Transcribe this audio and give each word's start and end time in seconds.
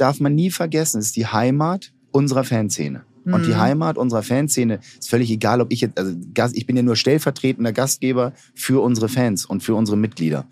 darf 0.00 0.20
man 0.20 0.34
nie 0.34 0.50
vergessen, 0.50 1.00
ist 1.00 1.16
die 1.16 1.26
Heimat 1.26 1.92
unserer 2.10 2.44
Fanszene. 2.44 3.04
Und 3.24 3.44
die 3.44 3.50
Mhm. 3.50 3.58
Heimat 3.58 3.98
unserer 3.98 4.22
Fanszene 4.22 4.80
ist 4.98 5.10
völlig 5.10 5.30
egal, 5.30 5.60
ob 5.60 5.70
ich 5.72 5.82
jetzt, 5.82 5.98
also 5.98 6.14
ich 6.54 6.66
bin 6.66 6.76
ja 6.76 6.82
nur 6.82 6.96
stellvertretender 6.96 7.72
Gastgeber 7.72 8.32
für 8.54 8.82
unsere 8.82 9.08
Fans 9.08 9.44
und 9.44 9.62
für 9.62 9.74
unsere 9.74 9.98
Mitglieder. 9.98 10.46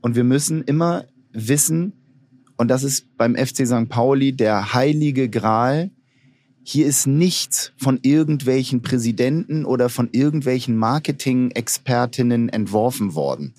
Und 0.00 0.14
wir 0.14 0.24
müssen 0.24 0.62
immer 0.62 1.06
wissen, 1.32 1.92
und 2.56 2.68
das 2.68 2.84
ist 2.84 3.16
beim 3.16 3.34
FC 3.34 3.66
St. 3.66 3.88
Pauli 3.88 4.32
der 4.32 4.74
heilige 4.74 5.28
Gral, 5.28 5.90
hier 6.62 6.86
ist 6.86 7.06
nichts 7.06 7.72
von 7.76 7.98
irgendwelchen 8.02 8.80
Präsidenten 8.80 9.64
oder 9.64 9.88
von 9.88 10.08
irgendwelchen 10.12 10.76
Marketing-Expertinnen 10.76 12.48
entworfen 12.48 13.14
worden. 13.14 13.54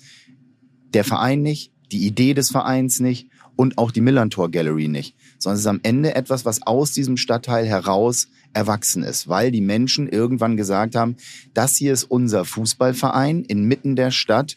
Der 0.94 1.04
Verein 1.04 1.42
nicht, 1.42 1.72
die 1.92 2.06
Idee 2.06 2.34
des 2.34 2.50
Vereins 2.50 2.98
nicht 3.00 3.28
und 3.56 3.78
auch 3.78 3.90
die 3.90 4.00
Millantor 4.00 4.50
Gallery 4.50 4.88
nicht, 4.88 5.16
sondern 5.38 5.56
es 5.56 5.60
ist 5.60 5.66
am 5.66 5.80
Ende 5.82 6.14
etwas, 6.14 6.44
was 6.44 6.62
aus 6.62 6.92
diesem 6.92 7.16
Stadtteil 7.16 7.66
heraus 7.66 8.28
erwachsen 8.52 9.02
ist, 9.02 9.28
weil 9.28 9.50
die 9.50 9.60
Menschen 9.60 10.08
irgendwann 10.08 10.56
gesagt 10.56 10.94
haben, 10.94 11.16
das 11.54 11.76
hier 11.76 11.92
ist 11.92 12.04
unser 12.04 12.44
Fußballverein 12.44 13.42
inmitten 13.42 13.96
der 13.96 14.10
Stadt, 14.10 14.56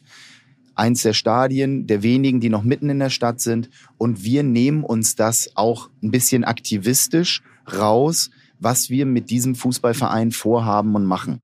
eins 0.75 1.01
der 1.01 1.13
Stadien, 1.13 1.87
der 1.87 2.03
wenigen, 2.03 2.39
die 2.39 2.49
noch 2.49 2.63
mitten 2.63 2.89
in 2.89 2.99
der 2.99 3.09
Stadt 3.09 3.41
sind 3.41 3.69
und 3.97 4.23
wir 4.23 4.43
nehmen 4.43 4.83
uns 4.83 5.15
das 5.15 5.51
auch 5.55 5.89
ein 6.01 6.11
bisschen 6.11 6.43
aktivistisch 6.43 7.41
raus, 7.71 8.29
was 8.59 8.89
wir 8.89 9.05
mit 9.05 9.29
diesem 9.29 9.55
Fußballverein 9.55 10.31
vorhaben 10.31 10.95
und 10.95 11.05
machen. 11.05 11.39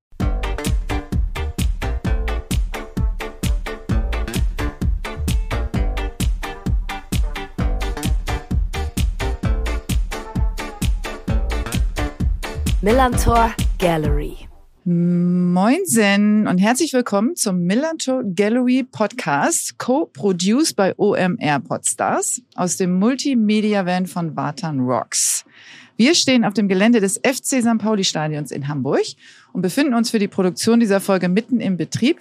Millantor 12.85 13.51
Gallery. 13.79 14.35
Moinsen 14.83 16.45
und 16.45 16.59
herzlich 16.59 16.93
willkommen 16.93 17.35
zum 17.35 17.63
Millantor 17.63 18.23
Gallery 18.23 18.83
Podcast, 18.83 19.79
co-produced 19.79 20.75
bei 20.75 20.93
OMR 20.95 21.61
Podstars 21.61 22.43
aus 22.53 22.77
dem 22.77 22.99
Multimedia-Van 22.99 24.05
von 24.05 24.35
Vatan 24.35 24.81
Rocks. 24.81 25.45
Wir 25.97 26.13
stehen 26.13 26.45
auf 26.45 26.53
dem 26.53 26.67
Gelände 26.67 26.99
des 26.99 27.17
FC 27.17 27.63
St. 27.63 27.79
Pauli 27.79 28.03
Stadions 28.03 28.51
in 28.51 28.67
Hamburg 28.67 29.05
und 29.51 29.63
befinden 29.63 29.95
uns 29.95 30.11
für 30.11 30.19
die 30.19 30.27
Produktion 30.27 30.79
dieser 30.79 31.01
Folge 31.01 31.27
mitten 31.27 31.61
im 31.61 31.77
Betrieb 31.77 32.19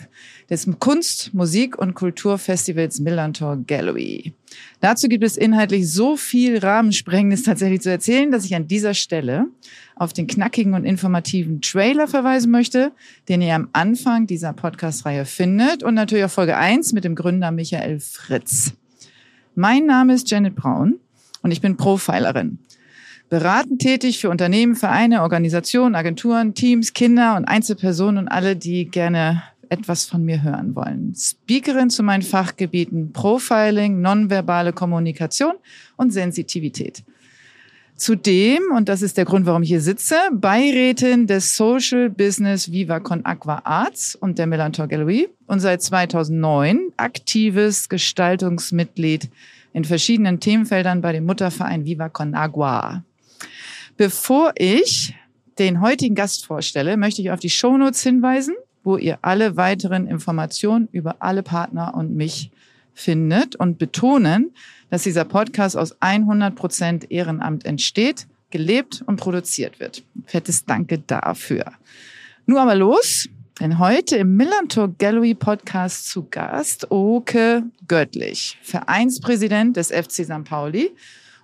des 0.48 0.66
Kunst-, 0.78 1.34
Musik- 1.34 1.76
und 1.76 1.94
Kulturfestivals 1.94 3.00
Millantor 3.00 3.58
Gallery. 3.66 4.32
Dazu 4.80 5.08
gibt 5.08 5.24
es 5.24 5.36
inhaltlich 5.36 5.90
so 5.90 6.16
viel 6.16 6.56
Rahmensprengendes 6.56 7.42
tatsächlich 7.42 7.82
zu 7.82 7.90
erzählen, 7.90 8.30
dass 8.30 8.44
ich 8.44 8.54
an 8.54 8.68
dieser 8.68 8.94
Stelle 8.94 9.48
auf 9.96 10.12
den 10.12 10.26
knackigen 10.26 10.74
und 10.74 10.84
informativen 10.84 11.60
Trailer 11.60 12.08
verweisen 12.08 12.50
möchte, 12.50 12.92
den 13.28 13.42
ihr 13.42 13.54
am 13.54 13.68
Anfang 13.72 14.26
dieser 14.26 14.52
Podcast-Reihe 14.52 15.24
findet 15.24 15.82
und 15.82 15.94
natürlich 15.94 16.24
auch 16.24 16.30
Folge 16.30 16.56
1 16.56 16.92
mit 16.92 17.04
dem 17.04 17.14
Gründer 17.14 17.50
Michael 17.50 18.00
Fritz. 18.00 18.72
Mein 19.54 19.86
Name 19.86 20.14
ist 20.14 20.30
Janet 20.30 20.56
Braun 20.56 20.98
und 21.42 21.50
ich 21.50 21.60
bin 21.60 21.76
Profilerin. 21.76 22.58
Beratend 23.30 23.80
tätig 23.80 24.20
für 24.20 24.30
Unternehmen, 24.30 24.74
Vereine, 24.74 25.22
Organisationen, 25.22 25.94
Agenturen, 25.94 26.54
Teams, 26.54 26.92
Kinder 26.92 27.36
und 27.36 27.44
Einzelpersonen 27.44 28.24
und 28.24 28.28
alle, 28.28 28.56
die 28.56 28.86
gerne 28.86 29.42
etwas 29.68 30.04
von 30.04 30.24
mir 30.24 30.42
hören 30.42 30.74
wollen. 30.74 31.14
Speakerin 31.16 31.90
zu 31.90 32.02
meinen 32.02 32.22
Fachgebieten 32.22 33.12
Profiling, 33.12 34.00
nonverbale 34.00 34.72
Kommunikation 34.72 35.54
und 35.96 36.12
Sensitivität. 36.12 37.02
Zudem, 38.05 38.64
und 38.77 38.91
das 38.91 39.00
ist 39.00 39.16
der 39.16 39.24
Grund, 39.24 39.47
warum 39.47 39.62
ich 39.62 39.70
hier 39.70 39.80
sitze, 39.80 40.16
Beirätin 40.30 41.27
des 41.27 41.56
Social 41.56 42.11
Business 42.11 42.70
Viva 42.70 43.00
Con 43.00 43.24
Aqua 43.24 43.62
Arts 43.64 44.14
und 44.14 44.36
der 44.36 44.46
Melantor 44.46 44.89
Gallery 44.89 45.30
und 45.46 45.61
seit 45.61 45.80
2009 45.80 46.92
aktives 46.98 47.89
Gestaltungsmitglied 47.89 49.30
in 49.73 49.86
verschiedenen 49.86 50.39
Themenfeldern 50.39 51.01
bei 51.01 51.12
dem 51.12 51.24
Mutterverein 51.24 51.86
Viva 51.86 52.11
Con 52.11 52.34
Agua. 52.34 53.02
Bevor 53.96 54.52
ich 54.57 55.14
den 55.58 55.80
heutigen 55.80 56.14
Gast 56.14 56.45
vorstelle, 56.45 56.98
möchte 56.98 57.23
ich 57.23 57.30
auf 57.30 57.40
die 57.40 57.48
Shownotes 57.48 58.02
hinweisen, 58.02 58.55
wo 58.83 58.98
ihr 58.98 59.18
alle 59.23 59.57
weiteren 59.57 60.08
Informationen 60.08 60.90
über 60.92 61.23
alle 61.23 61.42
Partner 61.42 61.95
und 61.95 62.14
mich 62.14 62.51
findet 62.92 63.57
und 63.57 63.78
betonen, 63.78 64.52
dass 64.94 65.02
dieser 65.02 65.24
Podcast 65.24 65.77
aus 65.77 66.00
100 66.00 66.55
Prozent 66.55 67.10
Ehrenamt 67.10 67.66
entsteht, 67.66 68.28
gelebt 68.50 69.02
und 69.05 69.16
produziert 69.16 69.80
wird. 69.80 70.05
Fettes 70.24 70.66
Danke 70.66 71.00
dafür. 71.00 71.64
Nur 72.46 72.60
aber 72.60 72.77
los, 72.77 73.28
denn 73.58 73.80
heute 73.80 74.14
im 74.14 74.36
Millantor 74.36 74.94
Gallery 74.96 75.34
Podcast 75.34 76.08
zu 76.10 76.28
Gast 76.30 76.92
Oke 76.92 77.64
Göttlich, 77.88 78.56
Vereinspräsident 78.62 79.77
des 79.77 79.90
FC 79.90 80.24
St. 80.24 80.44
Pauli, 80.44 80.92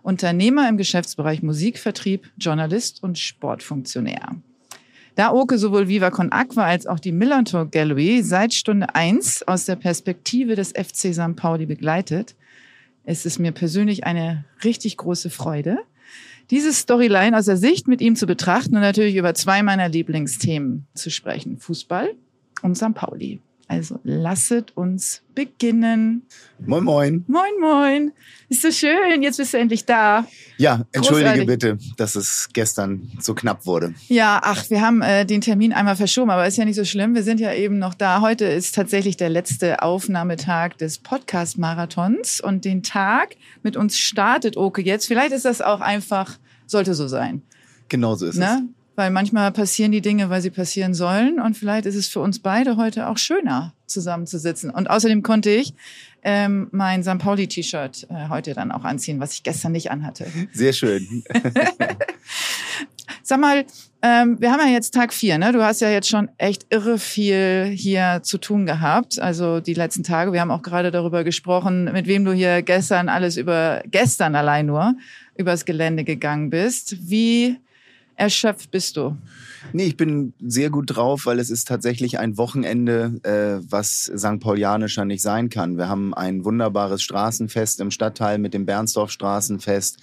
Unternehmer 0.03 0.69
im 0.69 0.77
Geschäftsbereich 0.77 1.43
Musikvertrieb, 1.43 2.31
Journalist 2.39 3.03
und 3.03 3.19
Sportfunktionär. 3.19 4.37
Da 5.16 5.33
Oke 5.33 5.59
sowohl 5.59 5.89
Viva 5.89 6.10
Con 6.10 6.31
Aqua 6.31 6.66
als 6.66 6.87
auch 6.87 7.00
die 7.00 7.10
Millantor 7.10 7.66
Gallery 7.66 8.22
seit 8.22 8.55
Stunde 8.55 8.94
eins 8.94 9.43
aus 9.43 9.65
der 9.65 9.75
Perspektive 9.75 10.55
des 10.55 10.69
FC 10.69 11.12
St. 11.12 11.34
Pauli 11.34 11.66
begleitet, 11.66 12.37
ist 13.05 13.27
es 13.27 13.38
mir 13.38 13.53
persönlich 13.53 14.05
eine 14.05 14.44
richtig 14.65 14.97
große 14.97 15.31
Freude, 15.31 15.78
diese 16.50 16.72
Storyline 16.72 17.37
aus 17.37 17.44
der 17.44 17.56
Sicht 17.56 17.87
mit 17.87 18.00
ihm 18.00 18.16
zu 18.16 18.27
betrachten 18.27 18.75
und 18.75 18.83
natürlich 18.83 19.15
über 19.15 19.34
zwei 19.34 19.62
meiner 19.62 19.88
Lieblingsthemen 19.88 20.87
zu 20.94 21.10
sprechen. 21.10 21.59
Fußball 21.59 22.15
und 22.62 22.77
St. 22.77 22.94
Pauli. 22.94 23.41
Also 23.71 24.01
lasset 24.03 24.77
uns 24.77 25.23
beginnen. 25.37 26.27
Moin, 26.59 26.83
moin. 26.83 27.25
Moin, 27.29 27.53
moin. 27.61 28.13
Ist 28.49 28.63
so 28.63 28.73
schön. 28.73 29.23
Jetzt 29.23 29.37
bist 29.37 29.55
du 29.55 29.59
endlich 29.59 29.85
da. 29.85 30.27
Ja, 30.59 30.85
entschuldige 30.91 31.45
Großartig. 31.45 31.47
bitte, 31.47 31.79
dass 31.97 32.17
es 32.17 32.49
gestern 32.53 33.13
so 33.21 33.33
knapp 33.33 33.67
wurde. 33.67 33.95
Ja, 34.09 34.41
ach, 34.43 34.69
wir 34.71 34.81
haben 34.81 35.03
äh, 35.03 35.25
den 35.25 35.41
Termin 35.41 35.73
einmal 35.73 35.95
verschoben, 35.95 36.31
aber 36.31 36.49
ist 36.49 36.57
ja 36.57 36.65
nicht 36.65 36.75
so 36.75 36.85
schlimm. 36.85 37.15
Wir 37.15 37.23
sind 37.23 37.39
ja 37.39 37.55
eben 37.55 37.79
noch 37.79 37.95
da. 37.95 38.21
Heute 38.21 38.45
ist 38.45 38.75
tatsächlich 38.75 39.17
der 39.17 39.29
letzte 39.29 39.85
Aufnahmetag 39.85 40.77
des 40.79 40.99
Podcast-Marathons 40.99 42.41
und 42.41 42.65
den 42.65 42.83
Tag 42.83 43.37
mit 43.63 43.77
uns 43.77 43.97
startet 43.97 44.57
Oke 44.57 44.83
jetzt. 44.83 45.07
Vielleicht 45.07 45.31
ist 45.31 45.45
das 45.45 45.61
auch 45.63 45.81
einfach, 45.81 46.39
sollte 46.67 46.95
so 46.95 47.07
sein. 47.07 47.43
Genau 47.89 48.17
so 48.17 48.27
ist 48.27 48.37
Ne? 48.37 48.65
Weil 49.00 49.11
manchmal 49.11 49.50
passieren 49.50 49.93
die 49.93 50.03
Dinge, 50.03 50.28
weil 50.28 50.43
sie 50.43 50.50
passieren 50.50 50.93
sollen. 50.93 51.41
Und 51.41 51.56
vielleicht 51.56 51.87
ist 51.87 51.94
es 51.94 52.09
für 52.09 52.21
uns 52.21 52.38
beide 52.38 52.77
heute 52.77 53.09
auch 53.09 53.16
schöner, 53.16 53.72
zusammenzusitzen. 53.87 54.69
Und 54.69 54.91
außerdem 54.91 55.22
konnte 55.22 55.49
ich 55.49 55.72
ähm, 56.22 56.69
mein 56.71 57.03
St. 57.03 57.16
Pauli-T-Shirt 57.16 58.09
äh, 58.10 58.28
heute 58.28 58.53
dann 58.53 58.71
auch 58.71 58.84
anziehen, 58.84 59.19
was 59.19 59.33
ich 59.33 59.43
gestern 59.43 59.72
nicht 59.72 59.91
anhatte. 59.91 60.27
Sehr 60.53 60.75
schön. 60.75 61.25
Sag 63.22 63.41
mal, 63.41 63.65
ähm, 64.03 64.39
wir 64.39 64.53
haben 64.53 64.60
ja 64.60 64.71
jetzt 64.71 64.93
Tag 64.93 65.15
vier, 65.15 65.39
ne? 65.39 65.53
Du 65.53 65.65
hast 65.65 65.81
ja 65.81 65.89
jetzt 65.89 66.10
schon 66.10 66.28
echt 66.37 66.66
irre 66.69 66.99
viel 66.99 67.72
hier 67.75 68.21
zu 68.22 68.37
tun 68.37 68.66
gehabt. 68.66 69.19
Also 69.19 69.60
die 69.60 69.72
letzten 69.72 70.03
Tage. 70.03 70.34
Wir 70.34 70.43
haben 70.43 70.50
auch 70.50 70.60
gerade 70.60 70.91
darüber 70.91 71.25
gesprochen, 71.25 71.84
mit 71.84 72.06
wem 72.06 72.27
du 72.27 72.34
hier 72.34 72.60
gestern 72.60 73.09
alles 73.09 73.39
über, 73.39 73.83
gestern 73.87 74.34
allein 74.34 74.66
nur, 74.66 74.94
übers 75.39 75.65
Gelände 75.65 76.05
gegangen 76.05 76.50
bist. 76.50 77.09
Wie 77.09 77.56
erschöpft 78.21 78.71
bist 78.71 78.97
du? 78.97 79.17
Nee, 79.73 79.85
ich 79.85 79.97
bin 79.97 80.33
sehr 80.41 80.71
gut 80.71 80.95
drauf, 80.95 81.27
weil 81.27 81.39
es 81.39 81.51
ist 81.51 81.69
tatsächlich 81.69 82.19
ein 82.19 82.37
Wochenende, 82.37 83.21
äh, 83.23 83.65
was 83.71 84.11
St. 84.17 84.41
Paulianischer 84.41 85.05
nicht 85.05 85.23
sein 85.23 85.49
kann. 85.49 85.77
Wir 85.77 85.89
haben 85.89 86.13
ein 86.15 86.45
wunderbares 86.45 87.03
Straßenfest 87.03 87.81
im 87.81 87.91
Stadtteil 87.91 88.39
mit 88.39 88.53
dem 88.53 88.67
Bernsdorf 88.67 89.11
Straßenfest 89.11 89.99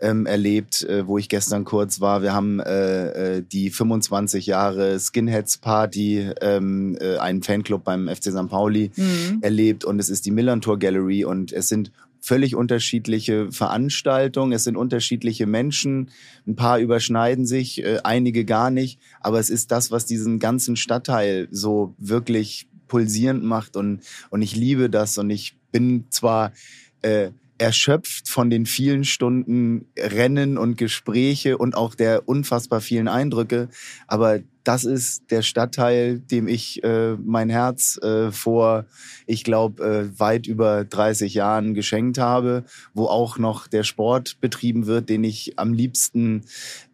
ähm, 0.00 0.26
erlebt, 0.26 0.82
äh, 0.82 1.06
wo 1.06 1.18
ich 1.18 1.28
gestern 1.28 1.64
kurz 1.64 2.00
war. 2.00 2.22
Wir 2.22 2.32
haben 2.32 2.60
äh, 2.60 3.36
äh, 3.36 3.42
die 3.42 3.70
25 3.70 4.46
Jahre 4.46 4.98
Skinheads 4.98 5.58
Party, 5.58 6.30
ähm, 6.40 6.96
äh, 7.00 7.18
einen 7.18 7.42
Fanclub 7.42 7.84
beim 7.84 8.08
FC 8.08 8.32
St. 8.32 8.48
Pauli 8.48 8.90
Mhm. 8.96 9.38
erlebt 9.42 9.84
und 9.84 9.98
es 9.98 10.08
ist 10.08 10.26
die 10.26 10.30
Millantor 10.30 10.78
Gallery 10.78 11.24
und 11.24 11.52
es 11.52 11.68
sind 11.68 11.90
völlig 12.30 12.54
unterschiedliche 12.54 13.50
Veranstaltungen, 13.50 14.52
es 14.52 14.62
sind 14.62 14.76
unterschiedliche 14.76 15.48
Menschen, 15.48 16.10
ein 16.46 16.54
paar 16.54 16.78
überschneiden 16.78 17.44
sich, 17.44 17.82
äh, 17.82 17.98
einige 18.04 18.44
gar 18.44 18.70
nicht, 18.70 19.00
aber 19.18 19.40
es 19.40 19.50
ist 19.50 19.72
das, 19.72 19.90
was 19.90 20.06
diesen 20.06 20.38
ganzen 20.38 20.76
Stadtteil 20.76 21.48
so 21.50 21.92
wirklich 21.98 22.68
pulsierend 22.86 23.42
macht. 23.42 23.74
Und, 23.76 24.02
und 24.30 24.42
ich 24.42 24.54
liebe 24.54 24.88
das. 24.88 25.18
Und 25.18 25.30
ich 25.30 25.56
bin 25.72 26.04
zwar 26.10 26.52
äh, 27.02 27.30
erschöpft 27.60 28.28
von 28.28 28.48
den 28.48 28.64
vielen 28.64 29.04
Stunden 29.04 29.86
Rennen 29.98 30.56
und 30.56 30.78
Gespräche 30.78 31.58
und 31.58 31.76
auch 31.76 31.94
der 31.94 32.26
unfassbar 32.26 32.80
vielen 32.80 33.06
Eindrücke. 33.06 33.68
Aber 34.06 34.40
das 34.64 34.84
ist 34.84 35.30
der 35.30 35.42
Stadtteil, 35.42 36.20
dem 36.20 36.48
ich 36.48 36.82
äh, 36.84 37.16
mein 37.16 37.50
Herz 37.50 37.98
äh, 38.02 38.32
vor, 38.32 38.86
ich 39.26 39.44
glaube, 39.44 39.84
äh, 39.84 40.18
weit 40.18 40.46
über 40.46 40.84
30 40.84 41.34
Jahren 41.34 41.74
geschenkt 41.74 42.16
habe, 42.16 42.64
wo 42.94 43.06
auch 43.06 43.36
noch 43.36 43.66
der 43.66 43.84
Sport 43.84 44.40
betrieben 44.40 44.86
wird, 44.86 45.10
den 45.10 45.22
ich 45.22 45.58
am 45.58 45.74
liebsten 45.74 46.44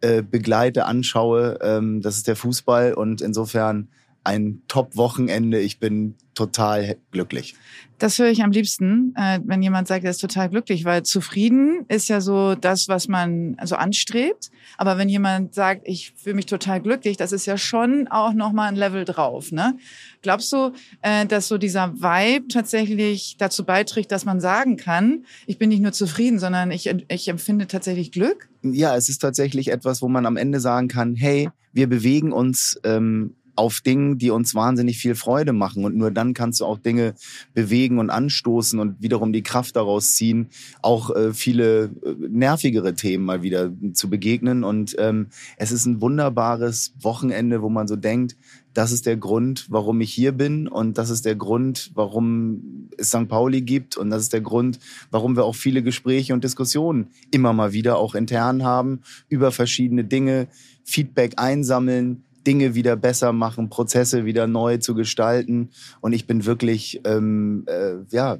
äh, 0.01 0.21
begleite, 0.21 0.85
anschaue. 0.85 1.59
Ähm, 1.61 2.01
das 2.01 2.17
ist 2.17 2.27
der 2.27 2.35
Fußball 2.35 2.93
und 2.93 3.21
insofern 3.21 3.87
ein 4.27 4.61
Top-Wochenende. 4.67 5.59
Ich 5.59 5.79
bin 5.79 6.15
total 6.35 6.97
glücklich. 7.11 7.55
Das 7.97 8.19
höre 8.19 8.29
ich 8.29 8.43
am 8.43 8.51
liebsten, 8.51 9.13
äh, 9.15 9.39
wenn 9.43 9.63
jemand 9.63 9.87
sagt, 9.87 10.03
er 10.03 10.11
ist 10.11 10.19
total 10.19 10.49
glücklich, 10.49 10.85
weil 10.85 11.01
zufrieden 11.01 11.85
ist 11.87 12.09
ja 12.09 12.21
so 12.21 12.53
das, 12.53 12.87
was 12.89 13.07
man 13.07 13.57
so 13.63 13.75
anstrebt. 13.75 14.51
Aber 14.77 14.99
wenn 14.99 15.09
jemand 15.09 15.55
sagt, 15.55 15.81
ich 15.85 16.13
fühle 16.15 16.35
mich 16.35 16.45
total 16.45 16.79
glücklich, 16.79 17.17
das 17.17 17.31
ist 17.31 17.47
ja 17.47 17.57
schon 17.57 18.07
auch 18.09 18.33
nochmal 18.33 18.67
ein 18.67 18.75
Level 18.75 19.03
drauf. 19.05 19.51
Ne? 19.51 19.77
Glaubst 20.21 20.53
du, 20.53 20.73
äh, 21.01 21.25
dass 21.25 21.47
so 21.47 21.57
dieser 21.57 21.95
Vibe 21.95 22.49
tatsächlich 22.49 23.37
dazu 23.39 23.65
beiträgt, 23.65 24.11
dass 24.11 24.25
man 24.25 24.39
sagen 24.39 24.77
kann, 24.77 25.25
ich 25.47 25.57
bin 25.57 25.69
nicht 25.69 25.81
nur 25.81 25.93
zufrieden, 25.93 26.37
sondern 26.37 26.69
ich, 26.69 26.87
ich 27.07 27.29
empfinde 27.29 27.65
tatsächlich 27.65 28.11
Glück? 28.11 28.49
Ja, 28.61 28.95
es 28.95 29.09
ist 29.09 29.19
tatsächlich 29.19 29.71
etwas, 29.71 30.01
wo 30.01 30.09
man 30.09 30.25
am 30.25 30.37
Ende 30.37 30.59
sagen 30.59 30.89
kann, 30.89 31.15
hey, 31.15 31.49
wir 31.73 31.87
bewegen 31.87 32.31
uns 32.31 32.79
ähm, 32.83 33.35
auf 33.57 33.81
Dingen, 33.81 34.17
die 34.17 34.29
uns 34.29 34.55
wahnsinnig 34.55 34.97
viel 34.97 35.15
Freude 35.15 35.53
machen. 35.53 35.85
Und 35.85 35.95
nur 35.95 36.11
dann 36.11 36.33
kannst 36.33 36.61
du 36.61 36.65
auch 36.65 36.77
Dinge 36.77 37.15
bewegen 37.53 37.99
und 37.99 38.09
anstoßen 38.09 38.79
und 38.79 39.01
wiederum 39.01 39.33
die 39.33 39.43
Kraft 39.43 39.75
daraus 39.75 40.15
ziehen, 40.15 40.47
auch 40.81 41.15
äh, 41.15 41.33
viele 41.33 41.91
äh, 42.05 42.15
nervigere 42.29 42.93
Themen 42.93 43.25
mal 43.25 43.41
wieder 43.41 43.71
zu 43.93 44.09
begegnen. 44.09 44.63
Und 44.63 44.95
ähm, 44.99 45.27
es 45.57 45.71
ist 45.71 45.85
ein 45.85 46.01
wunderbares 46.01 46.93
Wochenende, 47.01 47.61
wo 47.61 47.69
man 47.69 47.87
so 47.87 47.95
denkt, 47.95 48.35
das 48.77 48.91
ist 48.91 49.07
der 49.07 49.17
Grund, 49.17 49.65
warum 49.69 50.01
ich 50.01 50.13
hier 50.13 50.33
bin 50.33 50.67
und 50.67 50.99
das 50.99 51.09
ist 51.09 51.25
der 51.25 51.35
Grund, 51.35 51.89
warum 51.95 52.89
es 52.95 53.07
St. 53.07 53.27
Pauli 53.27 53.61
gibt 53.61 53.97
und 53.97 54.11
das 54.11 54.21
ist 54.21 54.33
der 54.33 54.41
Grund, 54.41 54.77
warum 55.09 55.35
wir 55.35 55.45
auch 55.45 55.55
viele 55.55 55.81
Gespräche 55.81 56.35
und 56.35 56.43
Diskussionen 56.43 57.07
immer 57.31 57.53
mal 57.53 57.73
wieder 57.73 57.97
auch 57.97 58.13
intern 58.13 58.63
haben 58.63 58.99
über 59.29 59.51
verschiedene 59.51 60.03
Dinge, 60.03 60.47
Feedback 60.83 61.33
einsammeln, 61.37 62.23
Dinge 62.47 62.73
wieder 62.73 62.95
besser 62.95 63.33
machen, 63.33 63.69
Prozesse 63.69 64.25
wieder 64.25 64.47
neu 64.47 64.77
zu 64.77 64.95
gestalten. 64.95 65.69
Und 65.99 66.13
ich 66.13 66.25
bin 66.25 66.45
wirklich, 66.45 67.01
ähm, 67.03 67.65
äh, 67.67 67.95
ja, 68.09 68.37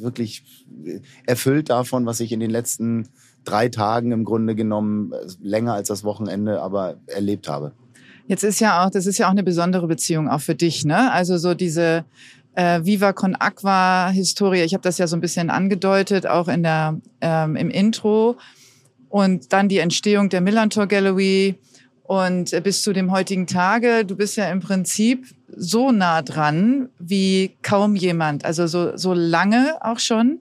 wirklich 0.00 0.66
erfüllt 1.26 1.70
davon, 1.70 2.04
was 2.04 2.18
ich 2.18 2.32
in 2.32 2.40
den 2.40 2.50
letzten 2.50 3.08
drei 3.44 3.68
Tagen 3.68 4.10
im 4.10 4.24
Grunde 4.24 4.56
genommen 4.56 5.12
äh, 5.12 5.16
länger 5.40 5.74
als 5.74 5.88
das 5.88 6.02
Wochenende, 6.02 6.60
aber 6.60 6.96
erlebt 7.06 7.48
habe. 7.48 7.72
Jetzt 8.26 8.42
ist 8.42 8.60
ja 8.60 8.84
auch, 8.84 8.90
das 8.90 9.06
ist 9.06 9.18
ja 9.18 9.26
auch 9.26 9.30
eine 9.30 9.44
besondere 9.44 9.86
Beziehung 9.86 10.28
auch 10.28 10.40
für 10.40 10.56
dich, 10.56 10.84
ne? 10.84 11.12
Also 11.12 11.38
so 11.38 11.54
diese 11.54 12.04
äh, 12.56 12.80
Viva 12.82 13.12
con 13.12 13.36
Aqua 13.36 14.08
Historie. 14.08 14.62
Ich 14.62 14.74
habe 14.74 14.82
das 14.82 14.98
ja 14.98 15.06
so 15.06 15.16
ein 15.16 15.20
bisschen 15.20 15.48
angedeutet, 15.50 16.26
auch 16.26 16.48
in 16.48 16.64
der 16.64 17.00
ähm, 17.20 17.54
im 17.54 17.70
Intro. 17.70 18.36
Und 19.08 19.52
dann 19.52 19.68
die 19.68 19.78
Entstehung 19.78 20.28
der 20.30 20.40
Millantor 20.40 20.88
Gallery 20.88 21.54
und 22.06 22.62
bis 22.62 22.82
zu 22.82 22.92
dem 22.92 23.10
heutigen 23.10 23.46
Tage, 23.46 24.04
du 24.04 24.16
bist 24.16 24.36
ja 24.36 24.50
im 24.50 24.60
Prinzip 24.60 25.26
so 25.48 25.90
nah 25.92 26.22
dran 26.22 26.88
wie 26.98 27.56
kaum 27.62 27.96
jemand. 27.96 28.44
Also 28.44 28.66
so, 28.66 28.96
so 28.96 29.12
lange 29.14 29.76
auch 29.80 29.98
schon. 29.98 30.40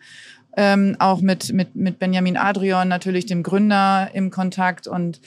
Ähm, 0.57 0.95
auch 0.99 1.19
mit, 1.19 1.51
mit, 1.51 1.75
mit 1.75 1.99
Benjamin 1.99 2.37
Adrian, 2.37 2.87
natürlich 2.87 3.25
dem 3.25 3.43
Gründer, 3.43 4.11
im 4.13 4.31
Kontakt. 4.31 4.87
Und 4.87 5.19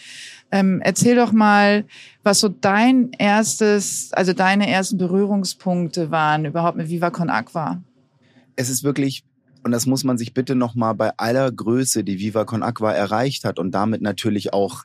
ähm, 0.51 0.81
erzähl 0.83 1.17
doch 1.17 1.33
mal, 1.33 1.85
was 2.23 2.41
so 2.41 2.49
dein 2.49 3.11
erstes, 3.19 4.11
also 4.13 4.33
deine 4.33 4.71
ersten 4.71 4.97
Berührungspunkte 4.97 6.11
waren 6.11 6.47
überhaupt 6.47 6.79
mit 6.79 6.89
Viva 6.89 7.11
Con 7.11 7.29
Aqua. 7.29 7.83
Es 8.57 8.71
ist 8.71 8.85
wirklich 8.85 9.23
und 9.65 9.73
das 9.73 9.85
muss 9.85 10.05
man 10.05 10.17
sich 10.17 10.33
bitte 10.33 10.55
nochmal 10.55 10.95
bei 10.95 11.11
aller 11.19 11.53
Größe, 11.53 12.05
die 12.05 12.19
Viva 12.19 12.45
Con 12.47 12.63
Aqua 12.63 12.93
erreicht 12.93 13.45
hat 13.45 13.59
und 13.59 13.73
damit 13.73 14.01
natürlich 14.01 14.55
auch 14.55 14.85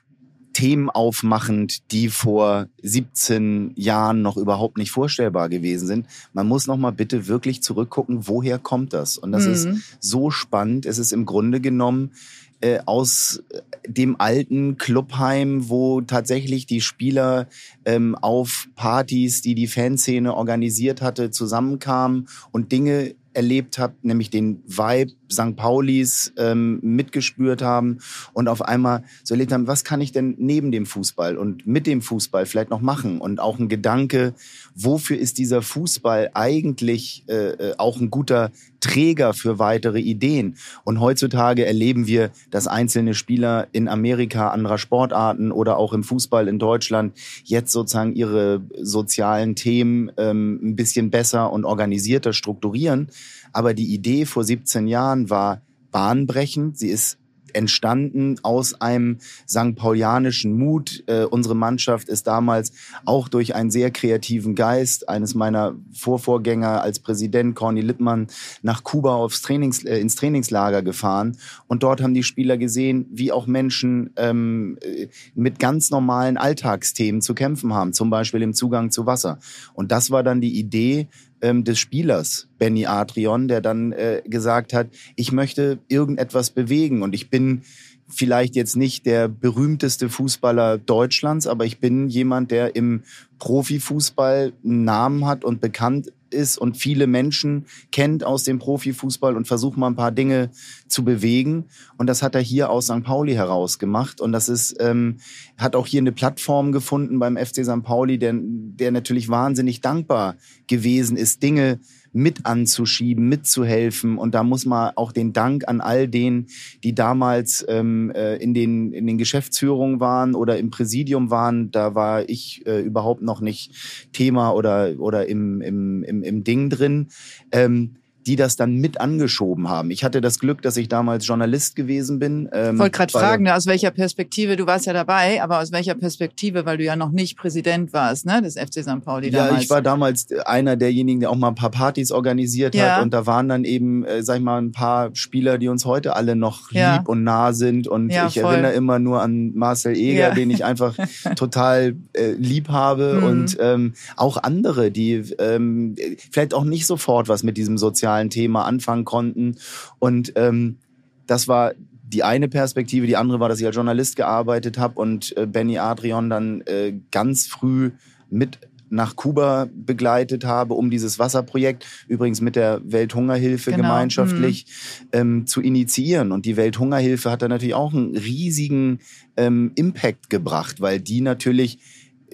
Themen 0.54 0.88
aufmachend, 0.88 1.92
die 1.92 2.08
vor 2.08 2.68
17 2.82 3.72
Jahren 3.76 4.22
noch 4.22 4.38
überhaupt 4.38 4.78
nicht 4.78 4.90
vorstellbar 4.90 5.50
gewesen 5.50 5.86
sind. 5.86 6.06
Man 6.32 6.48
muss 6.48 6.66
noch 6.66 6.78
mal 6.78 6.92
bitte 6.92 7.26
wirklich 7.26 7.62
zurückgucken, 7.62 8.26
woher 8.26 8.58
kommt 8.58 8.94
das? 8.94 9.18
Und 9.18 9.32
das 9.32 9.44
mhm. 9.44 9.52
ist 9.52 9.68
so 10.00 10.30
spannend. 10.30 10.86
Es 10.86 10.98
ist 10.98 11.12
im 11.12 11.26
Grunde 11.26 11.60
genommen 11.60 12.12
äh, 12.60 12.78
aus 12.86 13.42
dem 13.86 14.18
alten 14.18 14.78
Clubheim, 14.78 15.68
wo 15.68 16.00
tatsächlich 16.00 16.64
die 16.64 16.80
Spieler 16.80 17.48
ähm, 17.84 18.14
auf 18.14 18.68
Partys, 18.74 19.42
die 19.42 19.54
die 19.54 19.66
Fanszene 19.66 20.34
organisiert 20.34 21.02
hatte, 21.02 21.30
zusammenkamen 21.30 22.28
und 22.52 22.72
Dinge 22.72 23.14
erlebt 23.34 23.78
habe, 23.78 23.94
nämlich 24.02 24.30
den 24.30 24.62
Vibe 24.66 25.12
St. 25.34 25.56
Paulis 25.56 26.32
ähm, 26.36 26.78
mitgespürt 26.82 27.62
haben 27.62 27.98
und 28.32 28.48
auf 28.48 28.62
einmal 28.62 29.04
so 29.22 29.34
erlebt 29.34 29.52
haben, 29.52 29.66
was 29.66 29.84
kann 29.84 30.00
ich 30.00 30.12
denn 30.12 30.34
neben 30.38 30.72
dem 30.72 30.86
Fußball 30.86 31.36
und 31.36 31.66
mit 31.66 31.86
dem 31.86 32.02
Fußball 32.02 32.46
vielleicht 32.46 32.70
noch 32.70 32.80
machen 32.80 33.20
und 33.20 33.40
auch 33.40 33.58
ein 33.58 33.68
Gedanke, 33.68 34.34
wofür 34.74 35.18
ist 35.18 35.38
dieser 35.38 35.62
Fußball 35.62 36.30
eigentlich 36.34 37.24
äh, 37.28 37.50
äh, 37.50 37.74
auch 37.78 38.00
ein 38.00 38.10
guter 38.10 38.50
Träger 38.80 39.32
für 39.32 39.58
weitere 39.58 39.98
Ideen. 39.98 40.56
Und 40.84 41.00
heutzutage 41.00 41.64
erleben 41.64 42.06
wir, 42.06 42.30
dass 42.50 42.66
einzelne 42.66 43.14
Spieler 43.14 43.66
in 43.72 43.88
Amerika 43.88 44.50
anderer 44.50 44.78
Sportarten 44.78 45.52
oder 45.52 45.78
auch 45.78 45.94
im 45.94 46.04
Fußball 46.04 46.48
in 46.48 46.58
Deutschland 46.58 47.16
jetzt 47.44 47.72
sozusagen 47.72 48.14
ihre 48.14 48.62
sozialen 48.80 49.56
Themen 49.56 50.12
ähm, 50.18 50.60
ein 50.62 50.76
bisschen 50.76 51.10
besser 51.10 51.50
und 51.50 51.64
organisierter 51.64 52.32
strukturieren. 52.34 53.08
Aber 53.54 53.72
die 53.72 53.94
Idee 53.94 54.26
vor 54.26 54.44
17 54.44 54.86
Jahren 54.86 55.30
war 55.30 55.62
bahnbrechend. 55.90 56.76
Sie 56.76 56.88
ist 56.88 57.18
entstanden 57.54 58.36
aus 58.42 58.80
einem 58.80 59.18
St. 59.48 59.76
Paulianischen 59.76 60.58
Mut. 60.58 61.04
Äh, 61.06 61.24
unsere 61.24 61.54
Mannschaft 61.54 62.08
ist 62.08 62.26
damals 62.26 62.72
auch 63.04 63.28
durch 63.28 63.54
einen 63.54 63.70
sehr 63.70 63.90
kreativen 63.90 64.54
Geist 64.54 65.08
eines 65.08 65.34
meiner 65.34 65.74
Vorvorgänger 65.92 66.82
als 66.82 66.98
Präsident, 66.98 67.54
Corny 67.54 67.80
Lippmann, 67.80 68.26
nach 68.62 68.82
Kuba 68.82 69.14
aufs 69.14 69.42
Trainings, 69.42 69.84
äh, 69.84 69.98
ins 69.98 70.16
Trainingslager 70.16 70.82
gefahren. 70.82 71.38
Und 71.66 71.82
dort 71.82 72.02
haben 72.02 72.14
die 72.14 72.22
Spieler 72.22 72.58
gesehen, 72.58 73.06
wie 73.10 73.32
auch 73.32 73.46
Menschen 73.46 74.10
ähm, 74.16 74.78
äh, 74.82 75.08
mit 75.34 75.58
ganz 75.58 75.90
normalen 75.90 76.36
Alltagsthemen 76.36 77.20
zu 77.20 77.34
kämpfen 77.34 77.72
haben, 77.72 77.92
zum 77.92 78.10
Beispiel 78.10 78.42
im 78.42 78.54
Zugang 78.54 78.90
zu 78.90 79.06
Wasser. 79.06 79.38
Und 79.74 79.92
das 79.92 80.10
war 80.10 80.22
dann 80.22 80.40
die 80.40 80.58
Idee, 80.58 81.08
ähm, 81.40 81.64
des 81.64 81.78
Spielers, 81.78 82.48
Benny 82.58 82.86
Adrian, 82.86 83.48
der 83.48 83.60
dann 83.60 83.92
äh, 83.92 84.22
gesagt 84.24 84.72
hat, 84.72 84.88
ich 85.16 85.32
möchte 85.32 85.78
irgendetwas 85.88 86.50
bewegen 86.50 87.02
und 87.02 87.14
ich 87.14 87.30
bin 87.30 87.62
vielleicht 88.08 88.54
jetzt 88.56 88.76
nicht 88.76 89.06
der 89.06 89.28
berühmteste 89.28 90.08
Fußballer 90.08 90.78
Deutschlands, 90.78 91.46
aber 91.46 91.64
ich 91.64 91.78
bin 91.78 92.08
jemand, 92.08 92.50
der 92.50 92.76
im 92.76 93.02
Profifußball 93.38 94.52
einen 94.64 94.84
Namen 94.84 95.26
hat 95.26 95.44
und 95.44 95.60
bekannt 95.60 96.12
ist 96.34 96.58
und 96.58 96.76
viele 96.76 97.06
Menschen 97.06 97.66
kennt 97.92 98.24
aus 98.24 98.44
dem 98.44 98.58
Profifußball 98.58 99.36
und 99.36 99.46
versucht 99.46 99.78
mal 99.78 99.86
ein 99.86 99.96
paar 99.96 100.12
Dinge 100.12 100.50
zu 100.88 101.04
bewegen. 101.04 101.66
Und 101.96 102.08
das 102.08 102.22
hat 102.22 102.34
er 102.34 102.40
hier 102.42 102.70
aus 102.70 102.86
St. 102.86 103.04
Pauli 103.04 103.34
heraus 103.34 103.78
gemacht. 103.78 104.20
Und 104.20 104.32
das 104.32 104.48
ist, 104.48 104.76
ähm, 104.80 105.18
hat 105.56 105.76
auch 105.76 105.86
hier 105.86 106.00
eine 106.00 106.12
Plattform 106.12 106.72
gefunden 106.72 107.18
beim 107.18 107.36
FC 107.36 107.64
St. 107.64 107.82
Pauli, 107.82 108.18
der, 108.18 108.34
der 108.36 108.90
natürlich 108.90 109.28
wahnsinnig 109.28 109.80
dankbar 109.80 110.36
gewesen 110.66 111.16
ist, 111.16 111.42
Dinge 111.42 111.80
mit 112.14 112.46
anzuschieben, 112.46 113.28
mitzuhelfen. 113.28 114.16
Und 114.16 114.34
da 114.34 114.42
muss 114.42 114.64
man 114.64 114.92
auch 114.94 115.12
den 115.12 115.32
Dank 115.32 115.68
an 115.68 115.80
all 115.80 116.08
denen, 116.08 116.46
die 116.82 116.94
damals 116.94 117.64
ähm, 117.68 118.10
äh, 118.12 118.36
in, 118.36 118.54
den, 118.54 118.92
in 118.92 119.06
den 119.06 119.18
Geschäftsführungen 119.18 120.00
waren 120.00 120.34
oder 120.34 120.56
im 120.58 120.70
Präsidium 120.70 121.30
waren. 121.30 121.70
Da 121.72 121.94
war 121.94 122.28
ich 122.28 122.64
äh, 122.66 122.80
überhaupt 122.80 123.20
noch 123.20 123.40
nicht 123.40 124.08
Thema 124.12 124.52
oder, 124.52 124.94
oder 124.98 125.26
im, 125.26 125.60
im, 125.60 126.04
im, 126.04 126.22
im 126.22 126.44
Ding 126.44 126.70
drin. 126.70 127.08
Ähm, 127.50 127.96
die 128.26 128.36
das 128.36 128.56
dann 128.56 128.76
mit 128.76 129.00
angeschoben 129.00 129.68
haben. 129.68 129.90
Ich 129.90 130.02
hatte 130.02 130.20
das 130.20 130.38
Glück, 130.38 130.62
dass 130.62 130.76
ich 130.76 130.88
damals 130.88 131.26
Journalist 131.26 131.76
gewesen 131.76 132.18
bin. 132.18 132.48
Ähm, 132.52 132.78
wollte 132.78 132.96
gerade 132.96 133.12
fragen, 133.12 133.44
ne, 133.44 133.54
aus 133.54 133.66
welcher 133.66 133.90
Perspektive, 133.90 134.56
du 134.56 134.66
warst 134.66 134.86
ja 134.86 134.92
dabei, 134.92 135.42
aber 135.42 135.60
aus 135.60 135.72
welcher 135.72 135.94
Perspektive, 135.94 136.64
weil 136.64 136.78
du 136.78 136.84
ja 136.84 136.96
noch 136.96 137.10
nicht 137.10 137.36
Präsident 137.36 137.92
warst, 137.92 138.24
ne, 138.24 138.40
des 138.40 138.54
FC 138.54 138.82
St. 138.82 139.04
Pauli 139.04 139.30
damals. 139.30 139.52
Ja, 139.52 139.58
ich 139.60 139.70
war 139.70 139.82
damals 139.82 140.28
einer 140.46 140.76
derjenigen, 140.76 141.20
der 141.20 141.30
auch 141.30 141.36
mal 141.36 141.48
ein 141.48 141.54
paar 141.54 141.70
Partys 141.70 142.12
organisiert 142.12 142.74
ja. 142.74 142.96
hat 142.96 143.02
und 143.02 143.12
da 143.12 143.26
waren 143.26 143.48
dann 143.48 143.64
eben, 143.64 144.04
äh, 144.04 144.22
sag 144.22 144.38
ich 144.38 144.42
mal, 144.42 144.60
ein 144.60 144.72
paar 144.72 145.10
Spieler, 145.14 145.58
die 145.58 145.68
uns 145.68 145.84
heute 145.84 146.16
alle 146.16 146.34
noch 146.34 146.72
ja. 146.72 146.96
lieb 146.96 147.08
und 147.08 147.24
nah 147.24 147.52
sind 147.52 147.88
und 147.88 148.10
ich 148.10 148.40
voll. 148.40 148.54
erinnere 148.54 148.72
immer 148.72 148.98
nur 148.98 149.20
an 149.20 149.52
Marcel 149.54 149.96
Eger, 149.96 150.30
den 150.30 150.50
ich 150.50 150.64
einfach 150.64 150.96
total 151.36 151.96
äh, 152.14 152.32
lieb 152.32 152.68
habe 152.68 153.18
mhm. 153.20 153.24
und 153.24 153.56
ähm, 153.60 153.92
auch 154.16 154.42
andere, 154.42 154.90
die 154.90 155.24
ähm, 155.38 155.94
vielleicht 156.30 156.54
auch 156.54 156.64
nicht 156.64 156.86
sofort 156.86 157.28
was 157.28 157.42
mit 157.42 157.56
diesem 157.56 157.76
sozialen 157.76 158.13
Thema 158.30 158.64
anfangen 158.64 159.04
konnten. 159.04 159.56
Und 159.98 160.32
ähm, 160.36 160.78
das 161.26 161.48
war 161.48 161.72
die 162.06 162.22
eine 162.22 162.48
Perspektive, 162.48 163.06
die 163.06 163.16
andere 163.16 163.40
war, 163.40 163.48
dass 163.48 163.60
ich 163.60 163.66
als 163.66 163.74
Journalist 163.74 164.16
gearbeitet 164.16 164.78
habe 164.78 165.00
und 165.00 165.36
äh, 165.36 165.46
Benny 165.46 165.78
Adrian 165.78 166.30
dann 166.30 166.60
äh, 166.62 166.94
ganz 167.10 167.46
früh 167.46 167.90
mit 168.30 168.58
nach 168.90 169.16
Kuba 169.16 169.68
begleitet 169.74 170.44
habe, 170.44 170.74
um 170.74 170.90
dieses 170.90 171.18
Wasserprojekt 171.18 171.84
übrigens 172.06 172.40
mit 172.40 172.54
der 172.54 172.80
Welthungerhilfe 172.84 173.72
Genau, 173.72 173.82
gemeinschaftlich 173.82 174.66
ähm, 175.12 175.46
zu 175.46 175.60
initiieren. 175.60 176.30
Und 176.30 176.46
die 176.46 176.56
Welthungerhilfe 176.56 177.30
hat 177.30 177.42
da 177.42 177.48
natürlich 177.48 177.74
auch 177.74 177.92
einen 177.92 178.16
riesigen 178.16 179.00
ähm, 179.36 179.72
Impact 179.74 180.30
gebracht, 180.30 180.80
weil 180.80 181.00
die 181.00 181.20
natürlich 181.20 181.78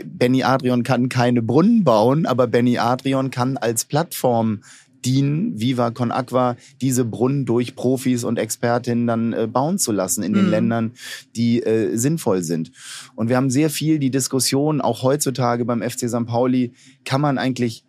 Benny 0.04 0.42
Adrian 0.42 0.82
kann 0.82 1.08
keine 1.08 1.42
Brunnen 1.42 1.84
bauen, 1.84 2.26
aber 2.26 2.46
Benny 2.46 2.78
Adrian 2.78 3.30
kann 3.30 3.56
als 3.56 3.84
Plattform 3.84 4.60
dienen, 5.04 5.58
Viva 5.58 5.90
Con 5.90 6.12
Aqua, 6.12 6.56
diese 6.80 7.04
Brunnen 7.04 7.46
durch 7.46 7.74
Profis 7.74 8.24
und 8.24 8.38
Expertinnen 8.38 9.06
dann 9.06 9.32
äh, 9.32 9.46
bauen 9.46 9.78
zu 9.78 9.92
lassen 9.92 10.22
in 10.22 10.32
den 10.32 10.46
Mhm. 10.46 10.50
Ländern, 10.50 10.92
die 11.36 11.62
äh, 11.62 11.96
sinnvoll 11.96 12.42
sind. 12.42 12.72
Und 13.14 13.28
wir 13.28 13.36
haben 13.36 13.50
sehr 13.50 13.70
viel 13.70 13.98
die 13.98 14.10
Diskussion, 14.10 14.80
auch 14.80 15.02
heutzutage 15.02 15.64
beim 15.64 15.82
FC 15.82 16.08
St. 16.08 16.26
Pauli, 16.26 16.72
kann 17.04 17.20
man 17.20 17.38
eigentlich 17.38 17.84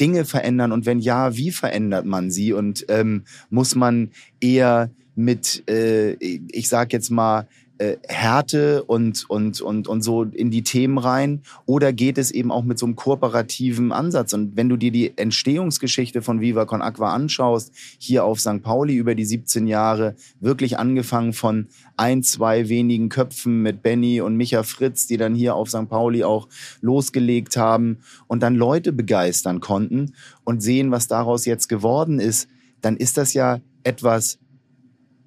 Dinge 0.00 0.24
verändern 0.24 0.72
und 0.72 0.86
wenn 0.86 0.98
ja, 0.98 1.36
wie 1.36 1.50
verändert 1.52 2.04
man 2.04 2.30
sie 2.30 2.52
und 2.52 2.84
ähm, 2.88 3.22
muss 3.48 3.74
man 3.74 4.10
eher 4.40 4.90
mit, 5.14 5.62
äh, 5.70 6.14
ich 6.14 6.68
sag 6.68 6.92
jetzt 6.92 7.10
mal, 7.10 7.46
äh, 7.78 7.96
Härte 8.06 8.84
und, 8.84 9.28
und, 9.28 9.60
und, 9.60 9.88
und 9.88 10.02
so 10.02 10.22
in 10.22 10.50
die 10.50 10.62
Themen 10.62 10.98
rein 10.98 11.42
oder 11.66 11.92
geht 11.92 12.18
es 12.18 12.30
eben 12.30 12.52
auch 12.52 12.62
mit 12.62 12.78
so 12.78 12.86
einem 12.86 12.94
kooperativen 12.94 13.90
Ansatz? 13.90 14.32
Und 14.32 14.56
wenn 14.56 14.68
du 14.68 14.76
dir 14.76 14.92
die 14.92 15.16
Entstehungsgeschichte 15.16 16.22
von 16.22 16.40
Viva 16.40 16.66
Con 16.66 16.82
Aqua 16.82 17.12
anschaust, 17.12 17.72
hier 17.98 18.24
auf 18.24 18.40
St. 18.40 18.62
Pauli 18.62 18.94
über 18.94 19.14
die 19.14 19.24
17 19.24 19.66
Jahre, 19.66 20.14
wirklich 20.40 20.78
angefangen 20.78 21.32
von 21.32 21.66
ein, 21.96 22.22
zwei 22.22 22.68
wenigen 22.68 23.08
Köpfen 23.08 23.62
mit 23.62 23.82
Benny 23.82 24.20
und 24.20 24.36
Micha 24.36 24.62
Fritz, 24.62 25.06
die 25.06 25.16
dann 25.16 25.34
hier 25.34 25.54
auf 25.56 25.68
St. 25.68 25.88
Pauli 25.88 26.22
auch 26.22 26.48
losgelegt 26.80 27.56
haben 27.56 27.98
und 28.28 28.42
dann 28.42 28.54
Leute 28.54 28.92
begeistern 28.92 29.60
konnten 29.60 30.14
und 30.44 30.62
sehen, 30.62 30.90
was 30.90 31.08
daraus 31.08 31.44
jetzt 31.44 31.68
geworden 31.68 32.20
ist, 32.20 32.48
dann 32.80 32.96
ist 32.96 33.16
das 33.16 33.34
ja 33.34 33.60
etwas, 33.82 34.38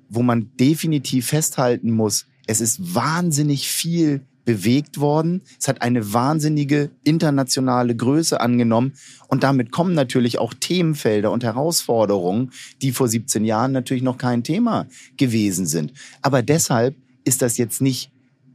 wo 0.10 0.22
man 0.24 0.52
definitiv 0.58 1.28
festhalten 1.28 1.92
muss, 1.92 2.28
es 2.48 2.62
ist 2.62 2.96
wahnsinnig 2.96 3.68
viel 3.68 4.22
bewegt 4.46 5.00
worden. 5.00 5.42
Es 5.60 5.68
hat 5.68 5.82
eine 5.82 6.14
wahnsinnige 6.14 6.90
internationale 7.04 7.96
Größe 7.96 8.40
angenommen. 8.40 8.94
Und 9.28 9.44
damit 9.44 9.72
kommen 9.72 9.94
natürlich 9.94 10.40
auch 10.40 10.54
Themenfelder 10.54 11.32
und 11.32 11.44
Herausforderungen, 11.44 12.52
die 12.82 12.94
vor 12.94 13.10
17 13.10 13.44
Jahren 13.44 13.74
natürlich 13.74 14.04
noch 14.04 14.18
kein 14.18 14.44
Thema 14.44 14.88
gewesen 15.18 15.66
sind. 15.66 15.92
Aber 16.22 16.42
deshalb 16.42 16.96
ist 17.26 17.42
das 17.42 17.58
jetzt 17.58 17.82
nicht 17.82 18.10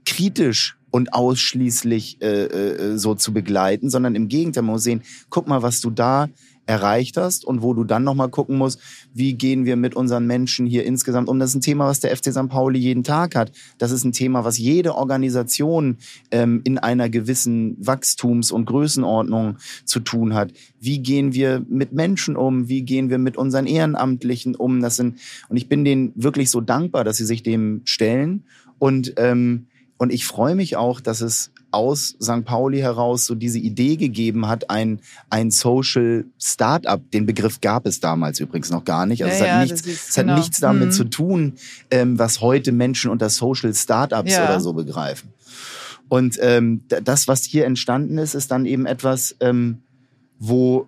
kritisch 0.06 0.78
und 0.90 1.12
ausschließlich 1.12 2.22
äh, 2.22 2.44
äh, 2.44 2.98
so 2.98 3.14
zu 3.14 3.34
begleiten, 3.34 3.90
sondern 3.90 4.14
im 4.14 4.28
Gegenteil, 4.28 4.62
man 4.62 4.74
muss 4.74 4.84
sehen, 4.84 5.02
guck 5.28 5.46
mal, 5.46 5.62
was 5.62 5.80
du 5.82 5.90
da 5.90 6.28
erreicht 6.66 7.16
hast 7.16 7.44
und 7.44 7.62
wo 7.62 7.74
du 7.74 7.84
dann 7.84 8.04
nochmal 8.04 8.28
gucken 8.28 8.56
musst, 8.56 8.80
wie 9.12 9.34
gehen 9.34 9.64
wir 9.64 9.76
mit 9.76 9.94
unseren 9.94 10.26
Menschen 10.26 10.66
hier 10.66 10.84
insgesamt 10.84 11.28
um. 11.28 11.38
Das 11.38 11.50
ist 11.50 11.56
ein 11.56 11.60
Thema, 11.60 11.86
was 11.86 12.00
der 12.00 12.16
FC 12.16 12.32
St. 12.32 12.48
Pauli 12.48 12.78
jeden 12.78 13.02
Tag 13.02 13.34
hat. 13.34 13.52
Das 13.78 13.90
ist 13.90 14.04
ein 14.04 14.12
Thema, 14.12 14.44
was 14.44 14.58
jede 14.58 14.94
Organisation 14.94 15.98
ähm, 16.30 16.60
in 16.64 16.78
einer 16.78 17.08
gewissen 17.08 17.76
Wachstums- 17.80 18.52
und 18.52 18.66
Größenordnung 18.66 19.56
zu 19.84 20.00
tun 20.00 20.34
hat. 20.34 20.52
Wie 20.80 21.00
gehen 21.00 21.34
wir 21.34 21.64
mit 21.68 21.92
Menschen 21.92 22.36
um? 22.36 22.68
Wie 22.68 22.82
gehen 22.82 23.10
wir 23.10 23.18
mit 23.18 23.36
unseren 23.36 23.66
Ehrenamtlichen 23.66 24.54
um? 24.54 24.80
Das 24.80 24.96
sind, 24.96 25.18
und 25.48 25.56
ich 25.56 25.68
bin 25.68 25.84
denen 25.84 26.12
wirklich 26.14 26.50
so 26.50 26.60
dankbar, 26.60 27.04
dass 27.04 27.16
sie 27.16 27.26
sich 27.26 27.42
dem 27.42 27.82
stellen 27.84 28.44
und 28.78 29.14
ähm, 29.16 29.66
und 30.02 30.12
ich 30.12 30.26
freue 30.26 30.56
mich 30.56 30.74
auch, 30.76 31.00
dass 31.00 31.20
es 31.20 31.51
aus 31.72 32.16
St. 32.22 32.44
Pauli 32.44 32.78
heraus 32.80 33.26
so 33.26 33.34
diese 33.34 33.58
Idee 33.58 33.96
gegeben 33.96 34.46
hat, 34.48 34.70
ein, 34.70 35.00
ein 35.30 35.50
Social 35.50 36.24
Startup. 36.38 37.00
Den 37.10 37.26
Begriff 37.26 37.60
gab 37.60 37.86
es 37.86 37.98
damals 38.00 38.38
übrigens 38.40 38.70
noch 38.70 38.84
gar 38.84 39.06
nicht. 39.06 39.24
Also 39.24 39.36
Ja, 39.36 39.40
es 39.42 39.46
ja, 39.46 39.54
hat 39.54 39.62
nichts, 39.62 39.82
das 39.82 39.92
ist- 39.92 40.10
es 40.10 40.18
hat 40.18 40.24
genau. 40.26 40.38
nichts 40.38 40.60
damit 40.60 40.88
Mhm. 40.88 40.92
zu 40.92 41.04
tun, 41.04 41.52
ähm, 41.90 42.18
was 42.18 42.40
heute 42.40 42.72
Menschen 42.72 43.10
unter 43.10 43.28
Social 43.30 43.74
Startups 43.74 44.32
Ja. 44.32 44.44
oder 44.44 44.60
so 44.60 44.72
begreifen. 44.72 45.30
Und 46.08 46.38
ähm, 46.42 46.82
das, 46.88 47.26
was 47.26 47.42
hier 47.44 47.64
entstanden 47.64 48.18
ist, 48.18 48.34
ist 48.34 48.50
dann 48.50 48.66
eben 48.66 48.86
etwas, 48.86 49.34
ähm, 49.40 49.78
wo 50.38 50.86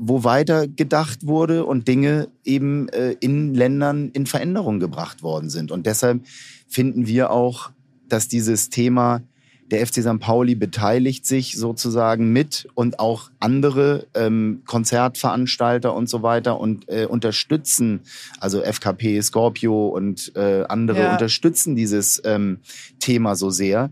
wo 0.00 0.22
weiter 0.22 0.68
gedacht 0.68 1.26
wurde 1.26 1.64
und 1.64 1.88
Dinge 1.88 2.28
eben 2.44 2.88
äh, 2.90 3.16
in 3.18 3.52
Ländern 3.54 4.10
in 4.12 4.26
Veränderung 4.26 4.78
gebracht 4.78 5.24
worden 5.24 5.50
sind. 5.50 5.72
Und 5.72 5.86
deshalb 5.86 6.20
finden 6.68 7.08
wir 7.08 7.32
auch, 7.32 7.72
dass 8.08 8.28
dieses 8.28 8.70
Thema 8.70 9.22
der 9.70 9.86
FC 9.86 10.02
St. 10.02 10.18
Pauli 10.18 10.54
beteiligt 10.54 11.26
sich 11.26 11.56
sozusagen 11.56 12.32
mit 12.32 12.68
und 12.74 12.98
auch 13.00 13.30
andere 13.38 14.06
ähm, 14.14 14.62
Konzertveranstalter 14.66 15.94
und 15.94 16.08
so 16.08 16.22
weiter 16.22 16.58
und 16.58 16.88
äh, 16.88 17.06
unterstützen, 17.06 18.00
also 18.40 18.62
FKP, 18.62 19.20
Scorpio 19.20 19.88
und 19.88 20.32
äh, 20.36 20.64
andere 20.68 21.00
Ja. 21.00 21.12
unterstützen 21.12 21.76
dieses 21.76 22.20
ähm, 22.24 22.60
Thema 22.98 23.36
so 23.36 23.50
sehr. 23.50 23.90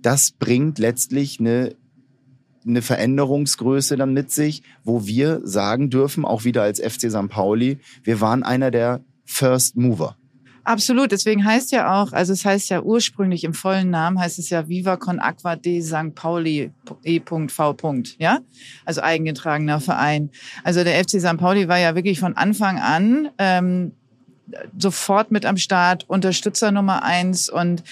Das 0.00 0.30
bringt 0.32 0.78
letztlich 0.78 1.40
eine 1.40 1.74
eine 2.64 2.80
Veränderungsgröße 2.82 3.96
dann 3.96 4.12
mit 4.12 4.30
sich, 4.30 4.62
wo 4.84 5.04
wir 5.04 5.40
sagen 5.42 5.90
dürfen, 5.90 6.24
auch 6.24 6.44
wieder 6.44 6.62
als 6.62 6.78
FC 6.80 7.10
St. 7.10 7.28
Pauli, 7.28 7.78
wir 8.04 8.20
waren 8.20 8.44
einer 8.44 8.70
der 8.70 9.00
First 9.24 9.76
Mover. 9.76 10.16
Absolut, 10.64 11.10
deswegen 11.10 11.44
heißt 11.44 11.72
ja 11.72 12.00
auch, 12.00 12.12
also 12.12 12.32
es 12.32 12.44
heißt 12.44 12.70
ja 12.70 12.82
ursprünglich 12.82 13.42
im 13.42 13.52
vollen 13.52 13.90
Namen 13.90 14.20
heißt 14.20 14.38
es 14.38 14.48
ja 14.48 14.68
Viva 14.68 14.96
con 14.96 15.18
Aqua 15.18 15.56
de 15.56 15.80
St. 15.80 16.14
Pauli 16.14 16.70
E.V. 17.02 17.46
ja? 18.18 18.38
Also 18.84 19.02
eigengetragener 19.02 19.80
Verein. 19.80 20.30
Also 20.62 20.84
der 20.84 21.02
FC 21.02 21.20
St. 21.20 21.36
Pauli 21.38 21.66
war 21.66 21.78
ja 21.78 21.96
wirklich 21.96 22.20
von 22.20 22.36
Anfang 22.36 22.78
an 22.78 23.30
ähm, 23.38 23.92
sofort 24.78 25.32
mit 25.32 25.46
am 25.46 25.56
Start, 25.56 26.08
Unterstützer 26.08 26.70
Nummer 26.70 27.02
eins 27.02 27.48
und, 27.48 27.82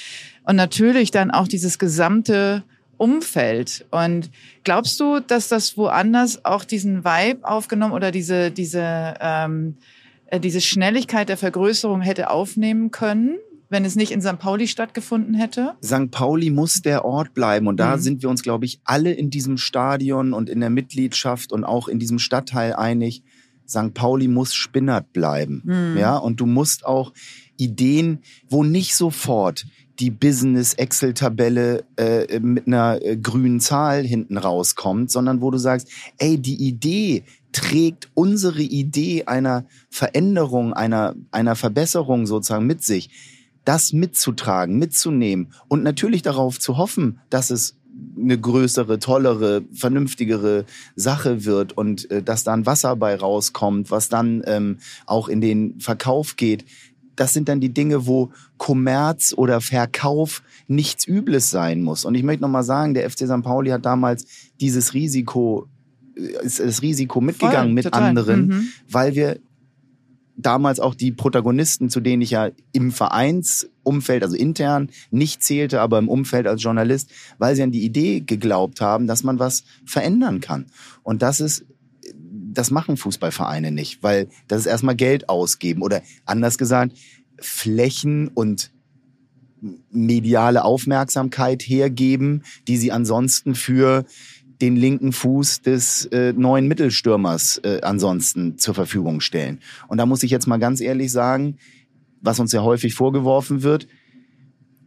und 0.44 0.54
natürlich 0.54 1.10
dann 1.10 1.32
auch 1.32 1.48
dieses 1.48 1.78
gesamte 1.78 2.62
Umfeld. 2.96 3.86
Und 3.90 4.30
glaubst 4.62 5.00
du, 5.00 5.18
dass 5.18 5.48
das 5.48 5.76
woanders 5.76 6.44
auch 6.44 6.64
diesen 6.64 7.04
Vibe 7.04 7.48
aufgenommen 7.48 7.94
oder 7.94 8.12
diese, 8.12 8.52
diese, 8.52 9.14
ähm, 9.20 9.76
äh, 9.78 9.99
diese 10.38 10.60
Schnelligkeit 10.60 11.28
der 11.28 11.36
Vergrößerung 11.36 12.00
hätte 12.02 12.30
aufnehmen 12.30 12.90
können, 12.90 13.38
wenn 13.68 13.84
es 13.84 13.96
nicht 13.96 14.10
in 14.12 14.20
St. 14.20 14.38
Pauli 14.38 14.66
stattgefunden 14.68 15.34
hätte? 15.34 15.74
St. 15.84 16.10
Pauli 16.10 16.50
muss 16.50 16.82
der 16.82 17.04
Ort 17.04 17.34
bleiben. 17.34 17.66
Und 17.68 17.78
da 17.78 17.96
Mhm. 17.96 18.00
sind 18.00 18.22
wir 18.22 18.28
uns, 18.28 18.42
glaube 18.42 18.64
ich, 18.64 18.80
alle 18.84 19.12
in 19.12 19.30
diesem 19.30 19.56
Stadion 19.58 20.32
und 20.32 20.48
in 20.50 20.60
der 20.60 20.70
Mitgliedschaft 20.70 21.52
und 21.52 21.64
auch 21.64 21.86
in 21.88 21.98
diesem 21.98 22.18
Stadtteil 22.18 22.74
einig. 22.74 23.22
St. 23.68 23.94
Pauli 23.94 24.26
muss 24.26 24.54
spinnert 24.54 25.12
bleiben. 25.12 25.62
Mhm. 25.64 25.96
Ja, 25.98 26.16
und 26.16 26.40
du 26.40 26.46
musst 26.46 26.84
auch 26.84 27.12
Ideen, 27.56 28.18
wo 28.48 28.64
nicht 28.64 28.96
sofort 28.96 29.66
die 30.00 30.10
Business-Excel-Tabelle 30.84 31.84
äh, 31.96 32.40
mit 32.40 32.66
einer 32.66 33.00
äh, 33.02 33.16
grünen 33.16 33.60
Zahl 33.60 34.02
hinten 34.04 34.38
rauskommt, 34.38 35.10
sondern 35.10 35.40
wo 35.42 35.50
du 35.50 35.58
sagst, 35.58 35.88
ey, 36.18 36.38
die 36.38 36.56
Idee 36.66 37.24
trägt 37.52 38.10
unsere 38.14 38.62
Idee 38.62 39.24
einer 39.24 39.64
Veränderung, 39.88 40.72
einer, 40.72 41.14
einer 41.30 41.56
Verbesserung 41.56 42.26
sozusagen 42.26 42.66
mit 42.66 42.84
sich, 42.84 43.10
das 43.64 43.92
mitzutragen, 43.92 44.78
mitzunehmen 44.78 45.52
und 45.68 45.82
natürlich 45.82 46.22
darauf 46.22 46.58
zu 46.58 46.76
hoffen, 46.76 47.20
dass 47.28 47.50
es 47.50 47.76
eine 48.18 48.38
größere, 48.38 48.98
tollere, 48.98 49.62
vernünftigere 49.72 50.64
Sache 50.96 51.44
wird 51.44 51.76
und 51.76 52.10
äh, 52.10 52.22
dass 52.22 52.44
dann 52.44 52.66
Wasser 52.66 52.96
bei 52.96 53.14
rauskommt, 53.14 53.90
was 53.90 54.08
dann 54.08 54.42
ähm, 54.46 54.78
auch 55.06 55.28
in 55.28 55.40
den 55.40 55.80
Verkauf 55.80 56.36
geht. 56.36 56.64
Das 57.16 57.34
sind 57.34 57.48
dann 57.48 57.60
die 57.60 57.74
Dinge, 57.74 58.06
wo 58.06 58.30
Kommerz 58.56 59.34
oder 59.36 59.60
Verkauf 59.60 60.42
nichts 60.68 61.06
Übles 61.06 61.50
sein 61.50 61.82
muss. 61.82 62.04
Und 62.04 62.14
ich 62.14 62.22
möchte 62.22 62.42
nochmal 62.42 62.64
sagen, 62.64 62.94
der 62.94 63.08
FC 63.10 63.26
St. 63.26 63.42
Pauli 63.42 63.70
hat 63.70 63.84
damals 63.84 64.24
dieses 64.60 64.94
Risiko, 64.94 65.68
ist 66.42 66.60
das 66.60 66.82
Risiko 66.82 67.20
mitgegangen 67.20 67.68
Voll, 67.68 67.74
mit 67.74 67.84
total. 67.84 68.02
anderen, 68.02 68.46
Mhm. 68.46 68.68
weil 68.90 69.14
wir 69.14 69.38
damals 70.36 70.80
auch 70.80 70.94
die 70.94 71.12
Protagonisten, 71.12 71.90
zu 71.90 72.00
denen 72.00 72.22
ich 72.22 72.30
ja 72.30 72.50
im 72.72 72.92
Vereinsumfeld, 72.92 74.22
also 74.22 74.36
intern, 74.36 74.90
nicht 75.10 75.42
zählte, 75.42 75.80
aber 75.80 75.98
im 75.98 76.08
Umfeld 76.08 76.46
als 76.46 76.62
Journalist, 76.62 77.10
weil 77.38 77.56
sie 77.56 77.62
an 77.62 77.72
die 77.72 77.84
Idee 77.84 78.20
geglaubt 78.20 78.80
haben, 78.80 79.06
dass 79.06 79.22
man 79.22 79.38
was 79.38 79.64
verändern 79.84 80.40
kann. 80.40 80.66
Und 81.02 81.22
das 81.22 81.40
ist, 81.40 81.64
das 82.52 82.70
machen 82.70 82.96
Fußballvereine 82.96 83.70
nicht, 83.70 84.02
weil 84.02 84.28
das 84.48 84.60
ist 84.60 84.66
erstmal 84.66 84.96
Geld 84.96 85.28
ausgeben 85.28 85.82
oder 85.82 86.02
anders 86.24 86.58
gesagt, 86.58 86.96
Flächen 87.38 88.28
und 88.28 88.70
mediale 89.90 90.64
Aufmerksamkeit 90.64 91.62
hergeben, 91.62 92.44
die 92.66 92.78
sie 92.78 92.92
ansonsten 92.92 93.54
für 93.54 94.06
den 94.60 94.76
linken 94.76 95.12
Fuß 95.12 95.62
des 95.62 96.06
äh, 96.06 96.32
neuen 96.32 96.68
Mittelstürmers 96.68 97.58
äh, 97.64 97.80
ansonsten 97.82 98.58
zur 98.58 98.74
Verfügung 98.74 99.20
stellen. 99.20 99.60
Und 99.88 99.98
da 99.98 100.06
muss 100.06 100.22
ich 100.22 100.30
jetzt 100.30 100.46
mal 100.46 100.58
ganz 100.58 100.80
ehrlich 100.80 101.10
sagen, 101.10 101.56
was 102.20 102.38
uns 102.38 102.52
ja 102.52 102.62
häufig 102.62 102.94
vorgeworfen 102.94 103.62
wird, 103.62 103.86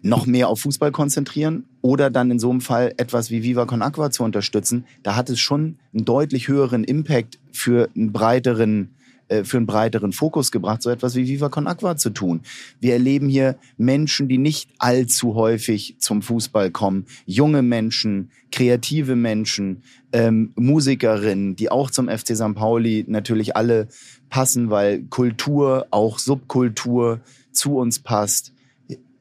noch 0.04 0.26
mehr 0.26 0.50
auf 0.50 0.60
Fußball 0.60 0.92
konzentrieren 0.92 1.66
oder 1.82 2.10
dann 2.10 2.30
in 2.30 2.38
so 2.38 2.50
einem 2.50 2.62
Fall 2.62 2.94
etwas 2.98 3.32
wie 3.32 3.42
Viva 3.42 3.66
Con 3.66 3.82
Aqua 3.82 4.12
zu 4.12 4.24
unterstützen, 4.24 4.86
da 5.02 5.16
hat 5.16 5.30
es 5.30 5.40
schon 5.40 5.78
einen 5.94 6.06
deutlich 6.06 6.50
höheren 6.50 6.84
Impact 6.84 7.40
für 7.52 7.90
einen 7.96 8.12
breiteren 8.12 8.90
äh, 9.28 9.44
für 9.44 9.58
einen 9.58 9.66
breiteren 9.66 10.12
Fokus 10.12 10.52
gebracht, 10.52 10.82
so 10.82 10.90
etwas 10.90 11.16
wie 11.16 11.28
Viva 11.28 11.50
Con 11.50 11.68
Aqua 11.68 11.96
zu 11.96 12.10
tun. 12.10 12.42
Wir 12.80 12.94
erleben 12.94 13.30
hier 13.30 13.58
Menschen, 13.78 14.28
die 14.28 14.38
nicht 14.38 14.70
allzu 14.80 15.36
häufig 15.36 15.96
zum 16.00 16.22
Fußball 16.22 16.72
kommen, 16.72 17.06
junge 17.26 17.62
Menschen, 17.62 18.32
kreative 18.52 19.16
Menschen, 19.16 19.84
ähm, 20.12 20.52
Musikerinnen, 20.56 21.56
die 21.56 21.72
auch 21.72 21.90
zum 21.90 22.08
FC 22.08 22.36
St. 22.36 22.56
Pauli 22.56 23.06
natürlich 23.08 23.56
alle 23.56 23.88
passen, 24.30 24.70
weil 24.70 25.04
Kultur, 25.04 25.88
auch 25.92 26.20
Subkultur 26.20 27.22
zu 27.52 27.78
uns 27.78 28.00
passt. 28.00 28.54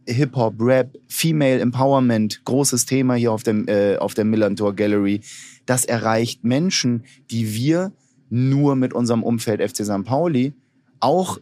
Hip-Hop, 0.06 0.54
Rap, 0.58 0.98
Female 1.06 1.60
Empowerment, 1.60 2.44
großes 2.44 2.86
Thema 2.86 3.14
hier 3.14 3.32
auf 3.32 3.42
dem, 3.42 3.68
äh, 3.68 3.96
auf 3.96 4.14
der 4.14 4.24
Millantor 4.24 4.74
Gallery. 4.74 5.20
Das 5.64 5.84
erreicht 5.84 6.44
Menschen, 6.44 7.04
die 7.30 7.54
wir 7.54 7.92
nur 8.32 8.76
mit 8.76 8.94
unserem 8.94 9.22
Umfeld 9.22 9.60
FC 9.60 9.84
St. 9.84 10.04
Pauli 10.04 10.54
auch 11.00 11.38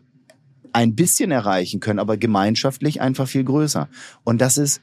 ein 0.72 0.96
bisschen 0.96 1.30
erreichen 1.30 1.78
können, 1.78 2.00
aber 2.00 2.16
gemeinschaftlich 2.16 3.00
einfach 3.00 3.28
viel 3.28 3.44
größer. 3.44 3.88
Und 4.24 4.40
das 4.40 4.58
ist, 4.58 4.82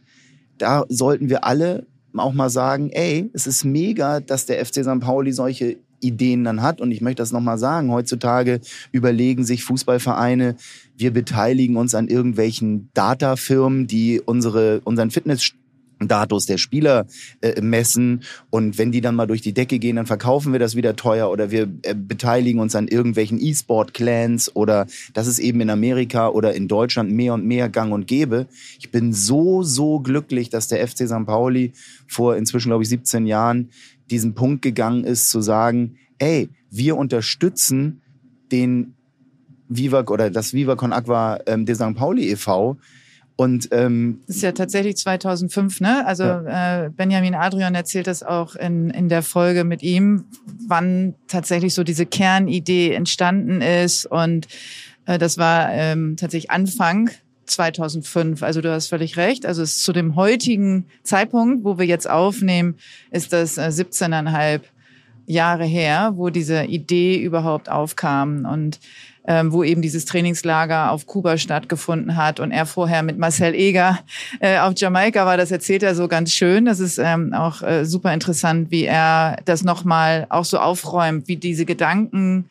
da 0.57 0.85
sollten 0.87 1.29
wir 1.29 1.43
alle 1.43 1.85
auch 2.15 2.33
mal 2.33 2.49
sagen, 2.49 2.89
ey, 2.91 3.29
es 3.33 3.45
ist 3.45 3.65
mega, 3.65 4.21
dass 4.21 4.45
der 4.45 4.65
FC 4.65 4.83
St. 4.83 5.01
Pauli 5.01 5.33
solche 5.33 5.77
Ideen 5.99 6.45
dann 6.45 6.61
hat. 6.61 6.79
Und 6.79 6.91
ich 6.91 7.01
möchte 7.01 7.21
das 7.21 7.33
nochmal 7.33 7.57
sagen, 7.57 7.91
heutzutage 7.91 8.61
überlegen 8.93 9.43
sich 9.43 9.63
Fußballvereine, 9.65 10.55
wir 10.95 11.11
beteiligen 11.11 11.75
uns 11.75 11.93
an 11.93 12.07
irgendwelchen 12.07 12.89
Datafirmen, 12.93 13.87
die 13.87 14.21
unsere, 14.21 14.79
unseren 14.85 15.11
Fitness 15.11 15.43
Datus 15.99 16.45
der 16.45 16.57
Spieler 16.57 17.07
äh, 17.41 17.61
messen 17.61 18.23
und 18.49 18.77
wenn 18.77 18.91
die 18.91 19.01
dann 19.01 19.15
mal 19.15 19.25
durch 19.27 19.41
die 19.41 19.53
Decke 19.53 19.79
gehen, 19.79 19.95
dann 19.95 20.05
verkaufen 20.05 20.51
wir 20.51 20.59
das 20.59 20.75
wieder 20.75 20.95
teuer 20.95 21.31
oder 21.31 21.51
wir 21.51 21.67
äh, 21.83 21.95
beteiligen 21.95 22.59
uns 22.59 22.75
an 22.75 22.87
irgendwelchen 22.87 23.39
E-Sport-Clans 23.41 24.55
oder 24.55 24.87
das 25.13 25.27
ist 25.27 25.39
eben 25.39 25.61
in 25.61 25.69
Amerika 25.69 26.29
oder 26.29 26.53
in 26.53 26.67
Deutschland 26.67 27.11
mehr 27.11 27.33
und 27.33 27.45
mehr 27.45 27.69
gang 27.69 27.91
und 27.93 28.07
gäbe. 28.07 28.47
Ich 28.79 28.91
bin 28.91 29.13
so, 29.13 29.63
so 29.63 29.99
glücklich, 29.99 30.49
dass 30.49 30.67
der 30.67 30.85
FC 30.87 31.07
St. 31.07 31.25
Pauli 31.25 31.73
vor 32.07 32.35
inzwischen, 32.35 32.69
glaube 32.69 32.83
ich, 32.83 32.89
17 32.89 33.25
Jahren 33.25 33.69
diesen 34.09 34.33
Punkt 34.33 34.61
gegangen 34.61 35.03
ist, 35.03 35.29
zu 35.29 35.41
sagen, 35.41 35.97
ey, 36.19 36.49
wir 36.69 36.97
unterstützen 36.97 38.01
den 38.51 38.93
Viva 39.69 40.05
oder 40.07 40.29
das 40.29 40.53
Viva 40.53 40.75
Con 40.75 40.93
Aqua 40.93 41.39
ähm, 41.45 41.65
de 41.65 41.75
St. 41.75 41.95
Pauli 41.95 42.31
e.V., 42.31 42.77
und 43.37 43.69
ähm, 43.71 44.21
das 44.25 44.37
ist 44.37 44.41
ja 44.41 44.51
tatsächlich 44.51 44.97
2005, 44.97 45.79
ne? 45.79 46.05
Also 46.07 46.23
ja. 46.23 46.85
äh, 46.85 46.89
Benjamin 46.89 47.35
Adrian 47.35 47.75
erzählt 47.75 48.07
das 48.07 48.23
auch 48.23 48.55
in, 48.55 48.89
in 48.89 49.09
der 49.09 49.21
Folge 49.21 49.63
mit 49.63 49.83
ihm, 49.83 50.25
wann 50.67 51.13
tatsächlich 51.27 51.75
so 51.75 51.83
diese 51.83 52.07
Kernidee 52.07 52.93
entstanden 52.93 53.61
ist. 53.61 54.07
Und 54.07 54.47
äh, 55.05 55.19
das 55.19 55.37
war 55.37 55.71
ähm, 55.71 56.17
tatsächlich 56.17 56.49
Anfang 56.49 57.11
2005. 57.45 58.41
Also 58.41 58.61
du 58.61 58.71
hast 58.71 58.87
völlig 58.87 59.17
recht. 59.17 59.45
Also 59.45 59.61
es 59.61 59.73
ist 59.73 59.83
zu 59.83 59.93
dem 59.93 60.15
heutigen 60.15 60.87
Zeitpunkt, 61.03 61.63
wo 61.63 61.77
wir 61.77 61.85
jetzt 61.85 62.09
aufnehmen, 62.09 62.75
ist 63.11 63.33
das 63.33 63.59
äh, 63.59 63.69
17,5 63.69 64.61
Jahre 65.27 65.65
her, 65.65 66.13
wo 66.15 66.31
diese 66.31 66.63
Idee 66.63 67.21
überhaupt 67.21 67.69
aufkam. 67.69 68.47
Und 68.51 68.79
ähm, 69.27 69.51
wo 69.51 69.63
eben 69.63 69.81
dieses 69.81 70.05
Trainingslager 70.05 70.91
auf 70.91 71.05
Kuba 71.05 71.37
stattgefunden 71.37 72.15
hat 72.15 72.39
und 72.39 72.51
er 72.51 72.65
vorher 72.65 73.03
mit 73.03 73.17
Marcel 73.17 73.53
Eger 73.53 73.99
äh, 74.39 74.59
auf 74.59 74.73
Jamaika 74.77 75.25
war. 75.25 75.37
Das 75.37 75.51
erzählt 75.51 75.83
er 75.83 75.93
so 75.93 76.07
ganz 76.07 76.31
schön. 76.31 76.65
Das 76.65 76.79
ist 76.79 76.97
ähm, 76.97 77.33
auch 77.33 77.61
äh, 77.61 77.85
super 77.85 78.13
interessant, 78.13 78.71
wie 78.71 78.85
er 78.85 79.37
das 79.45 79.63
nochmal 79.63 80.27
auch 80.29 80.45
so 80.45 80.59
aufräumt, 80.59 81.27
wie 81.27 81.37
diese 81.37 81.65
Gedanken 81.65 82.49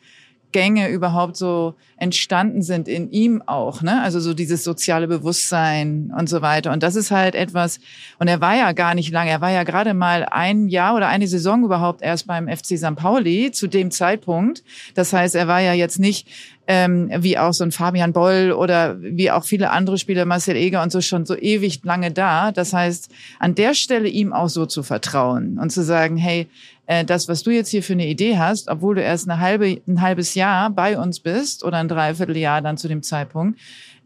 Gänge 0.51 0.89
überhaupt 0.89 1.35
so 1.35 1.75
entstanden 1.97 2.61
sind 2.61 2.87
in 2.87 3.11
ihm 3.11 3.43
auch, 3.45 3.81
ne? 3.81 4.01
Also 4.01 4.19
so 4.19 4.33
dieses 4.33 4.63
soziale 4.63 5.07
Bewusstsein 5.07 6.13
und 6.17 6.29
so 6.29 6.41
weiter. 6.41 6.71
Und 6.71 6.83
das 6.83 6.95
ist 6.95 7.11
halt 7.11 7.35
etwas, 7.35 7.79
und 8.17 8.27
er 8.27 8.39
war 8.39 8.55
ja 8.55 8.71
gar 8.71 8.95
nicht 8.95 9.11
lange, 9.11 9.29
er 9.29 9.41
war 9.41 9.51
ja 9.51 9.63
gerade 9.63 9.93
mal 9.93 10.25
ein 10.25 10.67
Jahr 10.67 10.95
oder 10.95 11.09
eine 11.09 11.27
Saison 11.27 11.63
überhaupt 11.63 12.01
erst 12.01 12.27
beim 12.27 12.47
FC 12.47 12.77
St. 12.77 12.95
Pauli 12.95 13.51
zu 13.51 13.67
dem 13.67 13.91
Zeitpunkt. 13.91 14.63
Das 14.95 15.11
heißt, 15.11 15.35
er 15.35 15.47
war 15.47 15.59
ja 15.59 15.73
jetzt 15.73 15.99
nicht 15.99 16.27
ähm, 16.67 17.09
wie 17.19 17.37
auch 17.37 17.53
so 17.53 17.63
ein 17.63 17.71
Fabian 17.71 18.11
Boll 18.11 18.51
oder 18.51 19.01
wie 19.01 19.31
auch 19.31 19.45
viele 19.45 19.71
andere 19.71 19.97
Spieler, 19.97 20.25
Marcel 20.25 20.57
Eger 20.57 20.83
und 20.83 20.91
so 20.91 20.99
schon 20.99 21.25
so 21.25 21.35
ewig 21.35 21.81
lange 21.83 22.11
da. 22.11 22.51
Das 22.51 22.73
heißt, 22.73 23.09
an 23.39 23.55
der 23.55 23.73
Stelle 23.73 24.09
ihm 24.09 24.33
auch 24.33 24.49
so 24.49 24.65
zu 24.65 24.83
vertrauen 24.83 25.57
und 25.59 25.71
zu 25.71 25.81
sagen, 25.83 26.17
hey, 26.17 26.47
äh, 26.85 27.05
das, 27.05 27.29
was 27.29 27.43
du 27.43 27.51
jetzt 27.51 27.69
hier 27.69 27.83
für 27.83 27.93
eine 27.93 28.07
Idee 28.07 28.37
hast, 28.37 28.67
obwohl 28.67 28.95
du 28.95 29.01
erst 29.01 29.29
eine 29.29 29.39
halbe, 29.39 29.81
ein 29.87 30.01
halbes 30.01 30.35
Jahr 30.35 30.69
bei 30.69 30.99
uns 30.99 31.21
bist 31.21 31.63
oder 31.63 31.77
ein 31.77 31.87
Dreivierteljahr 31.87 32.61
dann 32.61 32.77
zu 32.77 32.89
dem 32.89 33.01
Zeitpunkt, 33.01 33.59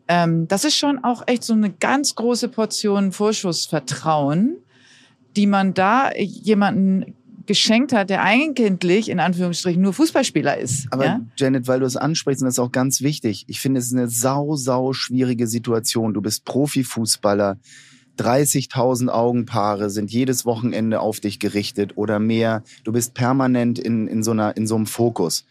ähm, 0.07 0.47
das 0.47 0.63
ist 0.63 0.77
schon 0.77 1.03
auch 1.03 1.23
echt 1.25 1.43
so 1.43 1.53
eine 1.53 1.71
ganz 1.71 2.13
große 2.13 2.47
Portion 2.47 3.11
Vorschussvertrauen, 3.11 4.57
die 5.35 5.47
man 5.47 5.73
da 5.73 6.11
jemanden 6.15 7.15
geschenkt 7.45 7.93
hat, 7.93 8.09
der 8.09 8.23
eigentlich 8.23 9.09
in 9.09 9.19
Anführungsstrichen 9.19 9.81
nur 9.81 9.93
Fußballspieler 9.93 10.57
ist. 10.57 10.87
Aber 10.91 11.05
ja? 11.05 11.21
Janet, 11.37 11.67
weil 11.67 11.79
du 11.79 11.85
es 11.85 11.97
ansprichst, 11.97 12.41
und 12.41 12.45
das 12.45 12.55
ist 12.55 12.59
auch 12.59 12.71
ganz 12.71 13.01
wichtig, 13.01 13.45
ich 13.47 13.59
finde, 13.59 13.79
es 13.79 13.87
ist 13.87 13.93
eine 13.93 14.07
sau, 14.07 14.55
sau 14.55 14.93
schwierige 14.93 15.47
Situation. 15.47 16.13
Du 16.13 16.21
bist 16.21 16.45
Profifußballer. 16.45 17.57
30.000 18.19 19.09
Augenpaare 19.09 19.89
sind 19.89 20.11
jedes 20.11 20.45
Wochenende 20.45 20.99
auf 20.99 21.19
dich 21.19 21.39
gerichtet 21.39 21.93
oder 21.95 22.19
mehr. 22.19 22.63
Du 22.83 22.91
bist 22.91 23.13
permanent 23.13 23.79
in, 23.79 24.07
in, 24.07 24.23
so, 24.23 24.31
einer, 24.31 24.55
in 24.57 24.67
so 24.67 24.75
einem 24.75 24.85
Fokus. 24.85 25.45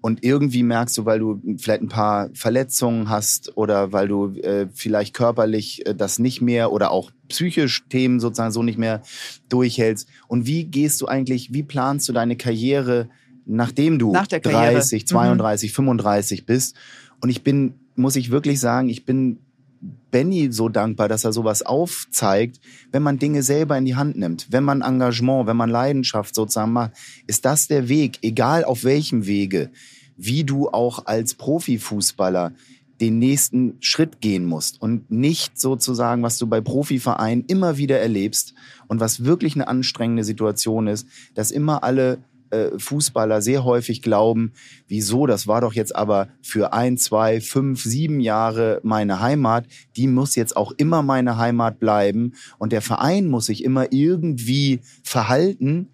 Und 0.00 0.22
irgendwie 0.22 0.62
merkst 0.62 0.96
du, 0.96 1.06
weil 1.06 1.18
du 1.18 1.40
vielleicht 1.58 1.82
ein 1.82 1.88
paar 1.88 2.30
Verletzungen 2.32 3.08
hast 3.08 3.56
oder 3.56 3.92
weil 3.92 4.06
du 4.06 4.28
äh, 4.36 4.68
vielleicht 4.72 5.14
körperlich 5.14 5.84
äh, 5.86 5.94
das 5.94 6.18
nicht 6.18 6.40
mehr 6.40 6.70
oder 6.72 6.92
auch 6.92 7.10
psychisch 7.28 7.84
Themen 7.88 8.20
sozusagen 8.20 8.52
so 8.52 8.62
nicht 8.62 8.78
mehr 8.78 9.02
durchhältst. 9.48 10.08
Und 10.28 10.46
wie 10.46 10.64
gehst 10.64 11.00
du 11.00 11.06
eigentlich, 11.06 11.52
wie 11.52 11.64
planst 11.64 12.08
du 12.08 12.12
deine 12.12 12.36
Karriere, 12.36 13.08
nachdem 13.44 13.98
du 13.98 14.12
Nach 14.12 14.26
30, 14.26 15.06
32, 15.06 15.70
mhm. 15.70 15.74
35 15.74 16.46
bist? 16.46 16.76
Und 17.20 17.30
ich 17.30 17.42
bin, 17.42 17.74
muss 17.96 18.14
ich 18.14 18.30
wirklich 18.30 18.60
sagen, 18.60 18.88
ich 18.88 19.04
bin 19.04 19.40
Benny 20.10 20.50
so 20.52 20.68
dankbar, 20.68 21.08
dass 21.08 21.24
er 21.24 21.32
sowas 21.32 21.62
aufzeigt, 21.62 22.60
wenn 22.90 23.02
man 23.02 23.18
Dinge 23.18 23.42
selber 23.42 23.76
in 23.76 23.84
die 23.84 23.96
Hand 23.96 24.16
nimmt, 24.16 24.48
wenn 24.50 24.64
man 24.64 24.82
Engagement, 24.82 25.46
wenn 25.46 25.56
man 25.56 25.70
Leidenschaft 25.70 26.34
sozusagen 26.34 26.72
macht, 26.72 26.92
ist 27.26 27.44
das 27.44 27.68
der 27.68 27.88
Weg, 27.88 28.18
egal 28.22 28.64
auf 28.64 28.84
welchem 28.84 29.26
Wege, 29.26 29.70
wie 30.16 30.44
du 30.44 30.68
auch 30.68 31.06
als 31.06 31.34
Profifußballer 31.34 32.52
den 33.00 33.18
nächsten 33.18 33.76
Schritt 33.80 34.20
gehen 34.20 34.44
musst 34.44 34.82
und 34.82 35.10
nicht 35.10 35.58
sozusagen, 35.58 36.22
was 36.22 36.38
du 36.38 36.46
bei 36.48 36.60
Profivereinen 36.60 37.44
immer 37.46 37.76
wieder 37.76 38.00
erlebst 38.00 38.54
und 38.88 38.98
was 38.98 39.24
wirklich 39.24 39.54
eine 39.54 39.68
anstrengende 39.68 40.24
Situation 40.24 40.88
ist, 40.88 41.06
dass 41.34 41.52
immer 41.52 41.84
alle 41.84 42.18
äh, 42.50 42.78
Fußballer 42.78 43.42
sehr 43.42 43.64
häufig 43.64 44.02
glauben, 44.02 44.52
wieso, 44.86 45.26
das 45.26 45.46
war 45.46 45.60
doch 45.60 45.72
jetzt 45.72 45.94
aber 45.94 46.28
für 46.42 46.72
ein, 46.72 46.96
zwei, 46.96 47.40
fünf, 47.40 47.82
sieben 47.82 48.20
Jahre 48.20 48.80
meine 48.82 49.20
Heimat, 49.20 49.66
die 49.96 50.06
muss 50.06 50.34
jetzt 50.34 50.56
auch 50.56 50.72
immer 50.76 51.02
meine 51.02 51.36
Heimat 51.36 51.78
bleiben 51.78 52.32
und 52.58 52.72
der 52.72 52.82
Verein 52.82 53.28
muss 53.28 53.46
sich 53.46 53.64
immer 53.64 53.92
irgendwie 53.92 54.80
verhalten, 55.02 55.88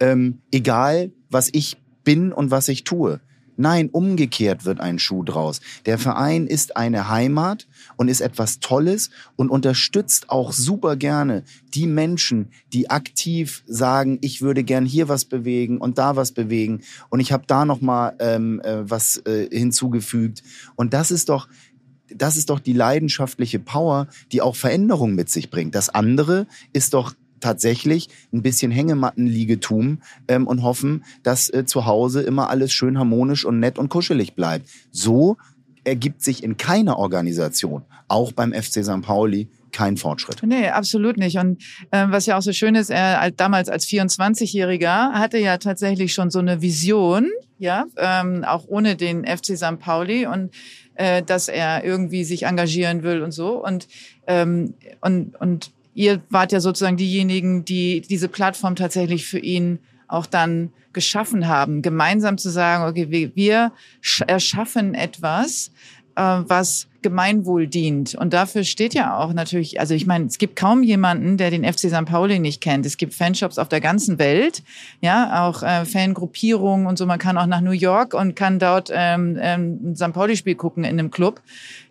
ähm, 0.00 0.40
egal 0.50 1.12
was 1.30 1.48
ich 1.52 1.76
bin 2.04 2.32
und 2.32 2.50
was 2.50 2.68
ich 2.68 2.84
tue. 2.84 3.20
Nein, 3.60 3.90
umgekehrt 3.92 4.64
wird 4.64 4.80
ein 4.80 4.98
Schuh 4.98 5.22
draus. 5.22 5.60
Der 5.84 5.98
Verein 5.98 6.46
ist 6.46 6.78
eine 6.78 7.10
Heimat 7.10 7.68
und 7.98 8.08
ist 8.08 8.22
etwas 8.22 8.58
Tolles 8.58 9.10
und 9.36 9.50
unterstützt 9.50 10.30
auch 10.30 10.52
super 10.52 10.96
gerne 10.96 11.44
die 11.74 11.86
Menschen, 11.86 12.48
die 12.72 12.88
aktiv 12.88 13.62
sagen, 13.66 14.16
ich 14.22 14.40
würde 14.40 14.64
gern 14.64 14.86
hier 14.86 15.10
was 15.10 15.26
bewegen 15.26 15.76
und 15.76 15.98
da 15.98 16.16
was 16.16 16.32
bewegen 16.32 16.80
und 17.10 17.20
ich 17.20 17.32
habe 17.32 17.44
da 17.46 17.66
noch 17.66 17.82
mal 17.82 18.16
ähm, 18.18 18.62
äh, 18.62 18.88
was 18.88 19.18
äh, 19.26 19.46
hinzugefügt. 19.50 20.42
Und 20.74 20.94
das 20.94 21.10
ist 21.10 21.28
doch 21.28 21.46
das 22.12 22.36
ist 22.36 22.50
doch 22.50 22.58
die 22.58 22.72
leidenschaftliche 22.72 23.58
Power, 23.58 24.08
die 24.32 24.40
auch 24.40 24.56
Veränderung 24.56 25.14
mit 25.14 25.30
sich 25.30 25.50
bringt. 25.50 25.74
Das 25.74 25.90
andere 25.90 26.46
ist 26.72 26.94
doch 26.94 27.14
tatsächlich 27.40 28.08
ein 28.32 28.42
bisschen 28.42 28.70
Hängemattenliegetum 28.70 29.98
ähm, 30.28 30.46
und 30.46 30.62
hoffen, 30.62 31.04
dass 31.22 31.52
äh, 31.52 31.64
zu 31.64 31.86
Hause 31.86 32.22
immer 32.22 32.50
alles 32.50 32.72
schön 32.72 32.98
harmonisch 32.98 33.44
und 33.44 33.60
nett 33.60 33.78
und 33.78 33.88
kuschelig 33.88 34.34
bleibt. 34.34 34.68
So 34.90 35.36
ergibt 35.84 36.22
sich 36.22 36.44
in 36.44 36.56
keiner 36.56 36.98
Organisation, 36.98 37.82
auch 38.08 38.32
beim 38.32 38.52
FC 38.52 38.84
St. 38.84 39.02
Pauli, 39.02 39.48
kein 39.72 39.96
Fortschritt. 39.96 40.42
Nee, 40.42 40.68
absolut 40.68 41.16
nicht. 41.16 41.38
Und 41.38 41.62
äh, 41.90 42.06
was 42.08 42.26
ja 42.26 42.36
auch 42.36 42.42
so 42.42 42.52
schön 42.52 42.74
ist, 42.74 42.90
er 42.90 43.30
damals 43.30 43.68
als 43.68 43.86
24-Jähriger 43.86 45.12
hatte 45.12 45.38
ja 45.38 45.58
tatsächlich 45.58 46.12
schon 46.12 46.30
so 46.30 46.40
eine 46.40 46.60
Vision 46.60 47.30
ja, 47.60 47.84
ähm, 47.98 48.42
auch 48.42 48.64
ohne 48.68 48.96
den 48.96 49.26
FC 49.26 49.56
St. 49.56 49.78
Pauli 49.78 50.26
und 50.26 50.50
äh, 50.94 51.22
dass 51.22 51.48
er 51.48 51.84
irgendwie 51.84 52.24
sich 52.24 52.44
engagieren 52.44 53.02
will 53.02 53.20
und 53.22 53.32
so 53.32 53.62
und 53.62 53.86
ähm, 54.26 54.74
und 55.02 55.36
und 55.36 55.70
ihr 55.94 56.22
wart 56.30 56.52
ja 56.52 56.60
sozusagen 56.60 56.96
diejenigen, 56.96 57.64
die 57.64 58.00
diese 58.00 58.28
Plattform 58.28 58.76
tatsächlich 58.76 59.26
für 59.26 59.38
ihn 59.38 59.78
auch 60.08 60.26
dann 60.26 60.72
geschaffen 60.92 61.46
haben, 61.46 61.82
gemeinsam 61.82 62.36
zu 62.36 62.50
sagen, 62.50 62.84
okay, 62.84 63.32
wir 63.34 63.72
erschaffen 64.26 64.94
etwas, 64.94 65.70
äh, 66.16 66.22
was 66.22 66.88
Gemeinwohl 67.02 67.66
dient. 67.66 68.14
Und 68.14 68.34
dafür 68.34 68.64
steht 68.64 68.92
ja 68.92 69.16
auch 69.16 69.32
natürlich, 69.32 69.80
also 69.80 69.94
ich 69.94 70.06
meine, 70.06 70.26
es 70.26 70.36
gibt 70.36 70.56
kaum 70.56 70.82
jemanden, 70.82 71.38
der 71.38 71.50
den 71.50 71.64
FC 71.64 71.88
St. 71.88 72.04
Pauli 72.04 72.38
nicht 72.38 72.60
kennt. 72.60 72.84
Es 72.84 72.96
gibt 72.96 73.14
Fanshops 73.14 73.58
auf 73.58 73.68
der 73.68 73.80
ganzen 73.80 74.18
Welt, 74.18 74.62
ja, 75.00 75.48
auch 75.48 75.62
äh, 75.62 75.86
Fangruppierungen 75.86 76.86
und 76.86 76.98
so. 76.98 77.06
Man 77.06 77.18
kann 77.18 77.38
auch 77.38 77.46
nach 77.46 77.62
New 77.62 77.70
York 77.70 78.12
und 78.12 78.36
kann 78.36 78.58
dort 78.58 78.90
ähm, 78.92 79.38
ähm, 79.40 79.94
St. 79.96 80.12
Pauli-Spiel 80.12 80.56
gucken 80.56 80.84
in 80.84 80.98
einem 80.98 81.10
Club, 81.10 81.40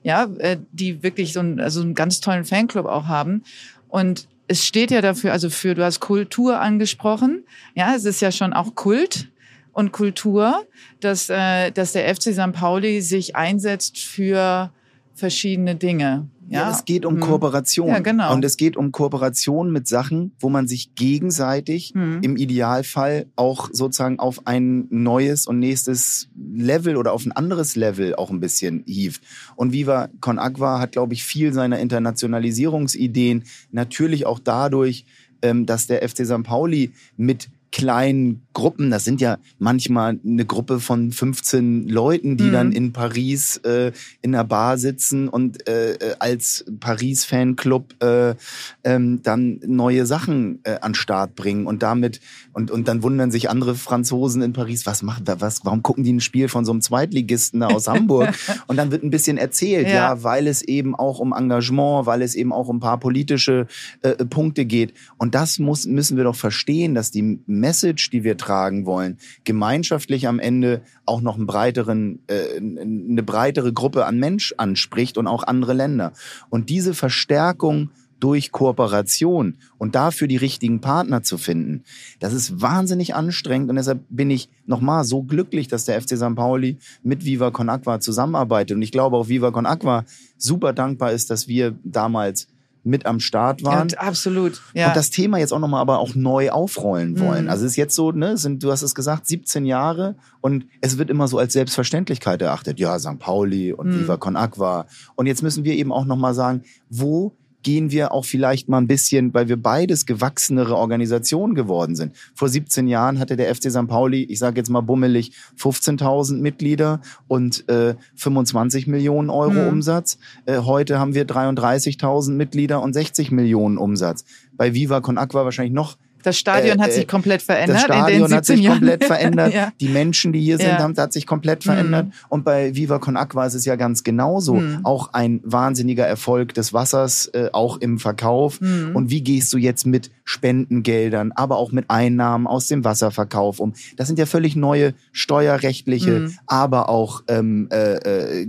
ja, 0.03 0.25
äh, 0.37 0.57
die 0.71 1.01
wirklich 1.01 1.33
so, 1.33 1.39
ein, 1.39 1.59
also 1.59 1.81
einen 1.81 1.95
ganz 1.95 2.19
tollen 2.19 2.45
Fanclub 2.45 2.85
auch 2.85 3.07
haben. 3.07 3.43
Und 3.89 4.27
es 4.47 4.65
steht 4.65 4.91
ja 4.91 5.01
dafür, 5.01 5.31
also 5.31 5.49
für, 5.49 5.75
du 5.75 5.83
hast 5.83 5.99
Kultur 5.99 6.59
angesprochen. 6.59 7.43
Ja, 7.75 7.95
es 7.95 8.05
ist 8.05 8.21
ja 8.21 8.31
schon 8.31 8.53
auch 8.53 8.75
Kult 8.75 9.29
und 9.73 9.91
Kultur, 9.91 10.65
dass, 10.99 11.29
äh, 11.29 11.71
dass 11.71 11.91
der 11.91 12.13
FC 12.13 12.33
St. 12.33 12.53
Pauli 12.53 13.01
sich 13.01 13.35
einsetzt 13.35 13.99
für 13.99 14.71
verschiedene 15.13 15.75
Dinge. 15.75 16.27
Ja, 16.49 16.61
ja 16.61 16.71
es 16.71 16.85
geht 16.85 17.05
um 17.05 17.15
hm. 17.15 17.21
Kooperation. 17.21 17.89
Ja, 17.89 17.99
genau. 17.99 18.33
Und 18.33 18.43
es 18.43 18.57
geht 18.57 18.75
um 18.75 18.91
Kooperation 18.91 19.71
mit 19.71 19.87
Sachen, 19.87 20.33
wo 20.39 20.49
man 20.49 20.67
sich 20.67 20.95
gegenseitig 20.95 21.93
hm. 21.93 22.21
im 22.21 22.37
Idealfall 22.37 23.27
auch 23.35 23.69
sozusagen 23.71 24.19
auf 24.19 24.47
ein 24.47 24.87
neues 24.89 25.45
und 25.45 25.59
nächstes 25.59 26.29
Level 26.35 26.97
oder 26.97 27.13
auf 27.13 27.25
ein 27.25 27.31
anderes 27.31 27.75
Level 27.75 28.15
auch 28.15 28.31
ein 28.31 28.39
bisschen 28.39 28.83
hieft. 28.87 29.21
Und 29.55 29.73
Viva 29.73 30.09
Con 30.21 30.39
Agua 30.39 30.79
hat, 30.79 30.93
glaube 30.93 31.13
ich, 31.13 31.23
viel 31.23 31.53
seiner 31.53 31.79
Internationalisierungsideen 31.79 33.43
natürlich 33.71 34.25
auch 34.25 34.39
dadurch, 34.39 35.05
ähm, 35.41 35.65
dass 35.65 35.87
der 35.87 36.07
FC 36.07 36.25
St. 36.25 36.43
Pauli 36.43 36.91
mit 37.15 37.49
kleinen 37.71 38.41
Gruppen, 38.59 38.91
das 38.91 39.05
sind 39.05 39.21
ja 39.21 39.37
manchmal 39.57 40.19
eine 40.21 40.43
Gruppe 40.43 40.81
von 40.81 41.13
15 41.13 41.87
Leuten, 41.87 42.35
die 42.35 42.43
mhm. 42.43 42.51
dann 42.51 42.71
in 42.73 42.91
Paris 42.91 43.55
äh, 43.63 43.93
in 44.21 44.33
der 44.33 44.43
Bar 44.43 44.77
sitzen 44.77 45.29
und 45.29 45.65
äh, 45.69 45.93
äh, 45.93 46.15
als 46.19 46.65
Paris-Fanclub 46.77 48.03
äh, 48.03 48.35
ähm, 48.83 49.21
dann 49.23 49.61
neue 49.65 50.05
Sachen 50.05 50.59
äh, 50.63 50.77
an 50.81 50.93
Start 50.93 51.35
bringen 51.35 51.67
und 51.67 51.83
damit 51.83 52.19
und 52.51 52.69
und 52.69 52.89
dann 52.89 53.01
wundern 53.01 53.31
sich 53.31 53.49
andere 53.49 53.75
Franzosen 53.75 54.41
in 54.41 54.51
Paris, 54.51 54.85
was 54.85 55.03
macht 55.03 55.29
da 55.29 55.39
was, 55.39 55.63
warum 55.63 55.81
gucken 55.81 56.03
die 56.03 56.11
ein 56.11 56.19
Spiel 56.19 56.49
von 56.49 56.65
so 56.65 56.73
einem 56.73 56.81
Zweitligisten 56.81 57.63
aus 57.63 57.87
Hamburg? 57.87 58.33
und 58.67 58.75
dann 58.75 58.91
wird 58.91 59.03
ein 59.03 59.09
bisschen 59.09 59.37
erzählt, 59.37 59.87
ja. 59.87 59.93
ja. 59.93 60.23
weil 60.23 60.47
es 60.47 60.63
eben 60.63 60.95
auch 60.95 61.19
um 61.19 61.31
Engagement, 61.31 62.07
weil 62.07 62.21
es 62.21 62.35
eben 62.35 62.51
auch 62.51 62.67
um 62.67 62.77
ein 62.77 62.81
paar 62.81 62.99
politische 62.99 63.67
äh, 64.01 64.25
Punkte 64.25 64.65
geht 64.65 64.93
und 65.15 65.33
das 65.33 65.59
muss 65.59 65.85
müssen 65.85 66.17
wir 66.17 66.25
doch 66.25 66.35
verstehen, 66.35 66.93
dass 66.93 67.09
die 67.09 67.39
Message, 67.45 68.09
die 68.09 68.25
wir 68.25 68.35
tragen 68.35 68.48
wollen, 68.85 69.17
gemeinschaftlich 69.43 70.27
am 70.27 70.39
Ende 70.39 70.81
auch 71.05 71.21
noch 71.21 71.37
einen 71.37 71.47
breiteren, 71.47 72.19
äh, 72.27 72.57
eine 72.57 73.23
breitere 73.23 73.71
Gruppe 73.73 74.05
an 74.05 74.19
Mensch 74.19 74.53
anspricht 74.57 75.17
und 75.17 75.27
auch 75.27 75.43
andere 75.43 75.73
Länder. 75.73 76.13
Und 76.49 76.69
diese 76.69 76.93
Verstärkung 76.93 77.91
durch 78.19 78.51
Kooperation 78.51 79.55
und 79.77 79.95
dafür 79.95 80.27
die 80.27 80.37
richtigen 80.37 80.81
Partner 80.81 81.23
zu 81.23 81.37
finden, 81.37 81.83
das 82.19 82.33
ist 82.33 82.61
wahnsinnig 82.61 83.15
anstrengend 83.15 83.69
und 83.69 83.77
deshalb 83.77 84.01
bin 84.09 84.29
ich 84.29 84.49
nochmal 84.65 85.05
so 85.05 85.23
glücklich, 85.23 85.67
dass 85.67 85.85
der 85.85 86.01
FC 86.01 86.17
St. 86.17 86.35
Pauli 86.35 86.77
mit 87.01 87.25
Viva 87.25 87.51
Con 87.51 87.69
Aqua 87.69 87.99
zusammenarbeitet 87.99 88.75
und 88.75 88.81
ich 88.81 88.91
glaube 88.91 89.17
auch 89.17 89.29
Viva 89.29 89.51
Con 89.51 89.65
Aqua 89.65 90.05
super 90.37 90.73
dankbar 90.73 91.13
ist, 91.13 91.29
dass 91.29 91.47
wir 91.47 91.75
damals 91.83 92.47
mit 92.83 93.05
am 93.05 93.19
Start 93.19 93.63
waren. 93.63 93.89
Ja, 93.89 93.99
absolut. 93.99 94.61
Ja. 94.73 94.87
Und 94.87 94.95
das 94.95 95.09
Thema 95.09 95.37
jetzt 95.37 95.51
auch 95.51 95.59
nochmal 95.59 95.81
aber 95.81 95.99
auch 95.99 96.15
neu 96.15 96.49
aufrollen 96.49 97.19
wollen. 97.19 97.45
Mhm. 97.45 97.49
Also 97.49 97.65
es 97.65 97.71
ist 97.71 97.77
jetzt 97.77 97.95
so, 97.95 98.11
ne, 98.11 98.37
sind, 98.37 98.63
du 98.63 98.71
hast 98.71 98.81
es 98.81 98.95
gesagt, 98.95 99.27
17 99.27 99.65
Jahre 99.65 100.15
und 100.41 100.65
es 100.81 100.97
wird 100.97 101.09
immer 101.09 101.27
so 101.27 101.37
als 101.37 101.53
Selbstverständlichkeit 101.53 102.41
erachtet. 102.41 102.79
Ja, 102.79 102.97
St. 102.97 103.19
Pauli 103.19 103.73
und 103.73 103.87
mhm. 103.87 103.99
Viva 104.01 104.17
Con 104.17 104.35
Aqua. 104.35 104.85
Und 105.15 105.25
jetzt 105.25 105.43
müssen 105.43 105.63
wir 105.63 105.73
eben 105.73 105.91
auch 105.91 106.05
nochmal 106.05 106.33
sagen, 106.33 106.63
wo 106.89 107.35
gehen 107.63 107.91
wir 107.91 108.11
auch 108.11 108.25
vielleicht 108.25 108.69
mal 108.69 108.77
ein 108.77 108.87
bisschen, 108.87 109.33
weil 109.33 109.47
wir 109.47 109.61
beides 109.61 110.05
gewachsenere 110.05 110.75
Organisationen 110.75 111.55
geworden 111.55 111.95
sind. 111.95 112.15
Vor 112.33 112.49
17 112.49 112.87
Jahren 112.87 113.19
hatte 113.19 113.35
der 113.35 113.53
FC 113.53 113.71
St. 113.71 113.87
Pauli, 113.87 114.23
ich 114.23 114.39
sage 114.39 114.57
jetzt 114.57 114.69
mal 114.69 114.81
bummelig, 114.81 115.31
15.000 115.59 116.39
Mitglieder 116.39 117.01
und 117.27 117.67
äh, 117.69 117.95
25 118.15 118.87
Millionen 118.87 119.29
Euro 119.29 119.51
mhm. 119.51 119.67
Umsatz. 119.67 120.17
Äh, 120.45 120.59
heute 120.59 120.99
haben 120.99 121.13
wir 121.13 121.27
33.000 121.27 122.31
Mitglieder 122.31 122.81
und 122.81 122.93
60 122.93 123.31
Millionen 123.31 123.77
Umsatz. 123.77 124.25
Bei 124.53 124.73
Viva 124.73 125.01
Con 125.01 125.17
Aqua 125.17 125.45
wahrscheinlich 125.45 125.73
noch 125.73 125.97
das 126.23 126.37
Stadion 126.37 126.79
äh, 126.79 126.81
hat 126.81 126.93
sich 126.93 127.07
komplett 127.07 127.41
verändert. 127.41 127.77
Das 127.77 127.83
Stadion 127.83 128.33
hat 128.33 128.45
sich 128.45 128.59
Jahren. 128.59 128.79
komplett 128.79 129.05
verändert. 129.05 129.53
ja. 129.53 129.71
Die 129.79 129.87
Menschen, 129.87 130.33
die 130.33 130.41
hier 130.41 130.57
sind, 130.57 130.67
ja. 130.67 130.79
haben, 130.79 130.95
hat 130.97 131.13
sich 131.13 131.25
komplett 131.25 131.63
verändert. 131.63 132.07
Mhm. 132.07 132.11
Und 132.29 132.45
bei 132.45 132.75
Viva 132.75 132.99
Con 132.99 133.15
Aqua 133.17 133.45
ist 133.45 133.53
es 133.53 133.65
ja 133.65 133.75
ganz 133.75 134.03
genauso. 134.03 134.55
Mhm. 134.55 134.79
Auch 134.83 135.13
ein 135.13 135.39
wahnsinniger 135.43 136.05
Erfolg 136.05 136.53
des 136.53 136.73
Wassers, 136.73 137.27
äh, 137.27 137.49
auch 137.53 137.77
im 137.77 137.99
Verkauf. 137.99 138.59
Mhm. 138.59 138.95
Und 138.95 139.09
wie 139.09 139.21
gehst 139.21 139.53
du 139.53 139.57
jetzt 139.57 139.85
mit 139.85 140.11
Spendengeldern, 140.25 141.31
aber 141.31 141.57
auch 141.57 141.71
mit 141.71 141.85
Einnahmen 141.89 142.47
aus 142.47 142.67
dem 142.67 142.83
Wasserverkauf 142.83 143.59
um? 143.59 143.73
Das 143.95 144.07
sind 144.07 144.19
ja 144.19 144.25
völlig 144.25 144.55
neue 144.55 144.93
steuerrechtliche, 145.11 146.11
mhm. 146.11 146.37
aber 146.47 146.89
auch 146.89 147.23
ähm, 147.27 147.69
äh, 147.71 147.95
äh, 147.95 148.47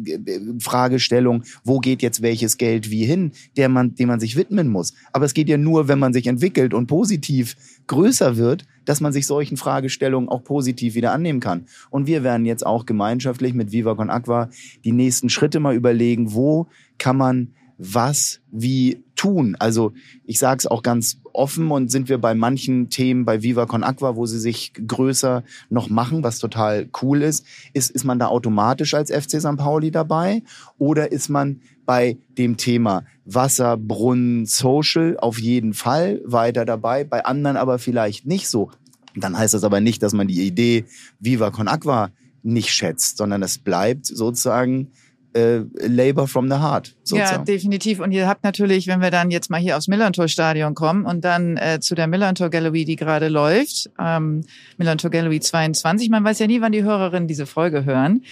Fragestellungen. 0.60 1.44
Wo 1.64 1.78
geht 1.78 2.02
jetzt 2.02 2.22
welches 2.22 2.58
Geld 2.58 2.90
wie 2.90 3.04
hin, 3.04 3.32
der 3.56 3.68
man, 3.68 3.94
dem 3.94 4.08
man 4.08 4.20
sich 4.20 4.36
widmen 4.36 4.68
muss? 4.68 4.94
Aber 5.12 5.24
es 5.24 5.34
geht 5.34 5.48
ja 5.48 5.56
nur, 5.56 5.88
wenn 5.88 5.98
man 5.98 6.12
sich 6.12 6.26
entwickelt 6.26 6.74
und 6.74 6.86
positiv 6.86 7.56
größer 7.90 8.36
wird, 8.36 8.66
dass 8.84 9.00
man 9.00 9.12
sich 9.12 9.26
solchen 9.26 9.56
Fragestellungen 9.56 10.28
auch 10.28 10.44
positiv 10.44 10.94
wieder 10.94 11.12
annehmen 11.12 11.40
kann. 11.40 11.66
Und 11.90 12.06
wir 12.06 12.22
werden 12.22 12.46
jetzt 12.46 12.64
auch 12.64 12.86
gemeinschaftlich 12.86 13.52
mit 13.52 13.72
Viva 13.72 13.92
Aqua 13.92 14.48
die 14.84 14.92
nächsten 14.92 15.28
Schritte 15.28 15.58
mal 15.58 15.74
überlegen, 15.74 16.32
wo 16.32 16.68
kann 16.98 17.16
man 17.16 17.52
was 17.82 18.40
wie 18.50 19.02
tun. 19.16 19.56
Also 19.58 19.94
ich 20.24 20.38
sage 20.38 20.58
es 20.58 20.66
auch 20.66 20.82
ganz 20.82 21.22
offen 21.32 21.70
und 21.70 21.90
sind 21.90 22.10
wir 22.10 22.18
bei 22.18 22.34
manchen 22.34 22.90
Themen 22.90 23.24
bei 23.24 23.42
Viva 23.42 23.64
Con 23.64 23.82
Aqua, 23.82 24.16
wo 24.16 24.26
sie 24.26 24.38
sich 24.38 24.74
größer 24.74 25.42
noch 25.70 25.88
machen, 25.88 26.22
was 26.22 26.38
total 26.38 26.90
cool 27.00 27.22
ist, 27.22 27.46
ist, 27.72 27.90
ist 27.90 28.04
man 28.04 28.18
da 28.18 28.26
automatisch 28.26 28.92
als 28.92 29.10
FC 29.10 29.40
St. 29.40 29.56
Pauli 29.56 29.90
dabei 29.90 30.42
oder 30.76 31.10
ist 31.10 31.30
man 31.30 31.62
bei 31.86 32.18
dem 32.36 32.58
Thema 32.58 33.04
Wasser, 33.24 33.78
Brunnen, 33.78 34.44
Social 34.44 35.16
auf 35.18 35.40
jeden 35.40 35.72
Fall 35.72 36.20
weiter 36.26 36.66
dabei, 36.66 37.04
bei 37.04 37.24
anderen 37.24 37.56
aber 37.56 37.78
vielleicht 37.78 38.26
nicht 38.26 38.48
so. 38.48 38.70
Dann 39.16 39.38
heißt 39.38 39.54
das 39.54 39.64
aber 39.64 39.80
nicht, 39.80 40.02
dass 40.02 40.12
man 40.12 40.28
die 40.28 40.46
Idee 40.46 40.84
Viva 41.18 41.50
Con 41.50 41.66
Aqua 41.66 42.10
nicht 42.42 42.70
schätzt, 42.70 43.16
sondern 43.16 43.42
es 43.42 43.58
bleibt 43.58 44.06
sozusagen 44.06 44.88
äh, 45.32 45.60
Labor 45.74 46.26
from 46.26 46.50
the 46.50 46.56
Heart. 46.56 46.96
Sozusagen. 47.04 47.38
Ja, 47.38 47.44
definitiv. 47.44 48.00
Und 48.00 48.12
ihr 48.12 48.26
habt 48.28 48.44
natürlich, 48.44 48.86
wenn 48.86 49.00
wir 49.00 49.10
dann 49.10 49.30
jetzt 49.30 49.50
mal 49.50 49.60
hier 49.60 49.76
aufs 49.76 49.88
Millantor-Stadion 49.88 50.74
kommen 50.74 51.04
und 51.04 51.24
dann 51.24 51.56
äh, 51.56 51.78
zu 51.80 51.94
der 51.94 52.06
Millantor 52.06 52.50
Gallery, 52.50 52.84
die 52.84 52.96
gerade 52.96 53.28
läuft, 53.28 53.90
ähm, 53.98 54.42
Millantor 54.76 55.10
Gallery 55.10 55.40
22. 55.40 56.10
Man 56.10 56.24
weiß 56.24 56.38
ja 56.38 56.46
nie, 56.46 56.60
wann 56.60 56.72
die 56.72 56.82
Hörerinnen 56.82 57.28
diese 57.28 57.46
Folge 57.46 57.84
hören. 57.84 58.22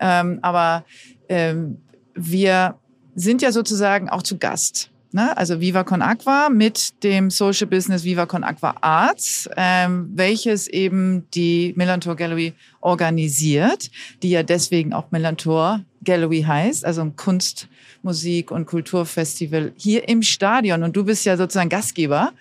Ähm, 0.00 0.38
aber 0.42 0.84
ähm, 1.28 1.78
wir 2.14 2.76
sind 3.14 3.42
ja 3.42 3.52
sozusagen 3.52 4.08
auch 4.08 4.22
zu 4.22 4.38
Gast. 4.38 4.90
Ne? 5.16 5.34
Also 5.34 5.62
Viva 5.62 5.82
Con 5.82 6.02
Aqua 6.02 6.50
mit 6.50 7.02
dem 7.02 7.30
Social 7.30 7.66
Business 7.66 8.04
Viva 8.04 8.26
Con 8.26 8.44
Aqua 8.44 8.74
Arts, 8.82 9.48
ähm, 9.56 10.10
welches 10.14 10.68
eben 10.68 11.24
die 11.32 11.72
Millantor 11.74 12.16
Gallery 12.16 12.52
organisiert, 12.82 13.90
die 14.22 14.28
ja 14.28 14.42
deswegen 14.42 14.92
auch 14.92 15.10
Millantor 15.12 15.80
Gallery 16.04 16.42
heißt, 16.42 16.84
also 16.84 17.00
ein 17.00 17.16
Kunst, 17.16 17.66
Musik 18.02 18.50
und 18.50 18.66
Kulturfestival 18.66 19.72
hier 19.78 20.06
im 20.06 20.20
Stadion. 20.20 20.82
Und 20.82 20.94
du 20.94 21.04
bist 21.04 21.24
ja 21.24 21.38
sozusagen 21.38 21.70
Gastgeber, 21.70 22.34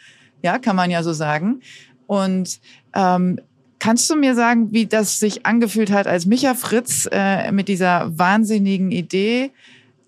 ja, 0.44 0.60
kann 0.60 0.76
man 0.76 0.92
ja 0.92 1.02
so 1.02 1.14
sagen. 1.14 1.62
Und 2.08 2.60
ähm, 2.94 3.40
Kannst 3.78 4.10
du 4.10 4.16
mir 4.16 4.34
sagen, 4.34 4.72
wie 4.72 4.88
das 4.88 5.20
sich 5.20 5.46
angefühlt 5.46 5.92
hat, 5.92 6.08
als 6.08 6.26
Micha 6.26 6.56
Fritz 6.56 7.08
äh, 7.12 7.52
mit 7.52 7.68
dieser 7.68 8.18
wahnsinnigen 8.18 8.90
Idee 8.90 9.52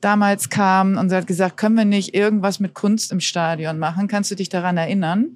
damals 0.01 0.49
kam 0.49 0.97
und 0.97 1.11
hat 1.11 1.27
gesagt, 1.27 1.57
können 1.57 1.75
wir 1.75 1.85
nicht 1.85 2.13
irgendwas 2.13 2.59
mit 2.59 2.73
Kunst 2.73 3.11
im 3.11 3.19
Stadion 3.19 3.79
machen? 3.79 4.07
Kannst 4.07 4.31
du 4.31 4.35
dich 4.35 4.49
daran 4.49 4.77
erinnern? 4.77 5.27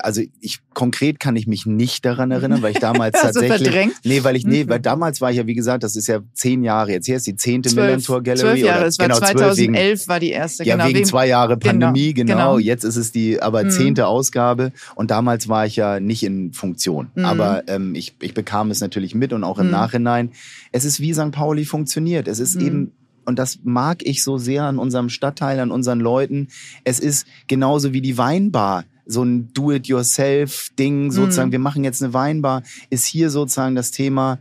also 0.00 0.20
ich 0.42 0.58
konkret 0.74 1.18
kann 1.20 1.36
ich 1.36 1.46
mich 1.46 1.64
nicht 1.64 2.04
daran 2.04 2.30
erinnern, 2.30 2.60
weil 2.60 2.72
ich 2.72 2.80
damals 2.80 3.14
Also 3.24 3.40
tatsächlich. 3.40 3.68
verdrängt? 3.70 3.94
Nee, 4.04 4.22
weil 4.24 4.36
ich, 4.36 4.44
nee, 4.44 4.64
Mhm. 4.64 4.68
weil 4.68 4.80
damals 4.80 5.22
war 5.22 5.30
ich 5.30 5.38
ja, 5.38 5.46
wie 5.46 5.54
gesagt, 5.54 5.82
das 5.82 5.96
ist 5.96 6.06
ja 6.06 6.20
zehn 6.34 6.62
Jahre 6.62 6.90
jetzt 6.92 7.08
her, 7.08 7.16
ist 7.16 7.26
die 7.26 7.34
zehnte 7.34 7.74
Millantor 7.74 8.22
Gallery. 8.22 8.40
zwölf 8.46 8.58
Jahre, 8.58 8.78
oder, 8.80 8.86
es 8.88 8.98
war 8.98 9.06
genau, 9.06 9.16
zwölf 9.20 9.30
2011 9.30 10.00
wegen, 10.00 10.08
war 10.10 10.20
die 10.20 10.30
erste. 10.32 10.64
ja, 10.64 10.76
genau, 10.76 10.86
wegen 10.86 11.02
zwei 11.06 11.26
Jahre 11.28 11.56
Pandemie, 11.56 12.12
genau, 12.12 12.34
genau. 12.34 12.58
Jetzt 12.58 12.84
ist 12.84 12.96
es 12.96 13.10
die 13.10 13.40
aber 13.40 13.64
Mhm. 13.64 13.70
zehnte 13.70 14.06
Ausgabe 14.06 14.72
und 14.96 15.10
damals 15.10 15.48
war 15.48 15.64
ich 15.64 15.76
ja 15.76 15.98
nicht 15.98 16.24
in 16.24 16.52
Funktion. 16.52 17.06
Mhm. 17.14 17.24
Aber 17.24 17.62
ähm, 17.66 17.94
ich, 17.94 18.14
ich 18.20 18.34
bekam 18.34 18.70
es 18.70 18.82
natürlich 18.82 19.14
mit 19.14 19.32
und 19.32 19.44
auch 19.44 19.58
im 19.58 19.64
Mhm. 19.68 19.72
Nachhinein. 19.72 20.32
Es 20.72 20.84
ist 20.84 21.00
wie 21.00 21.14
St. 21.14 21.30
Pauli 21.32 21.64
funktioniert. 21.64 22.28
Es 22.28 22.38
ist 22.38 22.56
Mhm. 22.56 22.66
eben 22.66 22.92
und 23.30 23.38
das 23.38 23.60
mag 23.62 24.04
ich 24.04 24.24
so 24.24 24.38
sehr 24.38 24.64
an 24.64 24.78
unserem 24.78 25.08
Stadtteil, 25.08 25.60
an 25.60 25.70
unseren 25.70 26.00
Leuten. 26.00 26.48
Es 26.82 26.98
ist 26.98 27.26
genauso 27.46 27.92
wie 27.92 28.00
die 28.00 28.18
Weinbar. 28.18 28.84
So 29.06 29.22
ein 29.22 29.52
Do-it-yourself-Ding, 29.54 31.12
sozusagen. 31.12 31.50
Mhm. 31.50 31.52
Wir 31.52 31.58
machen 31.60 31.84
jetzt 31.84 32.02
eine 32.02 32.12
Weinbar, 32.12 32.64
ist 32.90 33.06
hier 33.06 33.30
sozusagen 33.30 33.76
das 33.76 33.92
Thema, 33.92 34.40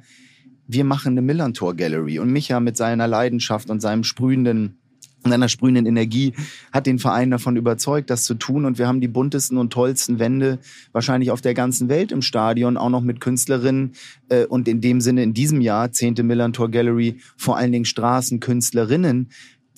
wir 0.67 0.83
machen 0.85 1.13
eine 1.13 1.21
Millantor 1.21 1.75
Gallery. 1.75 2.17
Und 2.17 2.31
Micha 2.31 2.59
mit 2.59 2.77
seiner 2.77 3.07
Leidenschaft 3.07 3.69
und 3.69 3.79
seinem 3.79 4.03
sprühenden 4.03 4.78
und 5.23 5.31
seiner 5.31 5.49
sprühenden 5.49 5.85
Energie 5.85 6.33
hat 6.71 6.85
den 6.85 6.99
Verein 6.99 7.31
davon 7.31 7.57
überzeugt, 7.57 8.09
das 8.09 8.23
zu 8.23 8.35
tun. 8.35 8.65
Und 8.65 8.77
wir 8.77 8.87
haben 8.87 9.01
die 9.01 9.07
buntesten 9.07 9.57
und 9.57 9.71
tollsten 9.71 10.19
Wände 10.19 10.59
wahrscheinlich 10.91 11.31
auf 11.31 11.41
der 11.41 11.53
ganzen 11.53 11.89
Welt 11.89 12.11
im 12.11 12.21
Stadion, 12.21 12.77
auch 12.77 12.89
noch 12.89 13.01
mit 13.01 13.19
Künstlerinnen. 13.19 13.93
Äh, 14.29 14.45
und 14.45 14.67
in 14.67 14.81
dem 14.81 15.01
Sinne 15.01 15.23
in 15.23 15.33
diesem 15.33 15.61
Jahr, 15.61 15.91
10. 15.91 16.15
Millantor 16.23 16.71
Gallery, 16.71 17.19
vor 17.35 17.57
allen 17.57 17.71
Dingen 17.71 17.85
Straßenkünstlerinnen, 17.85 19.29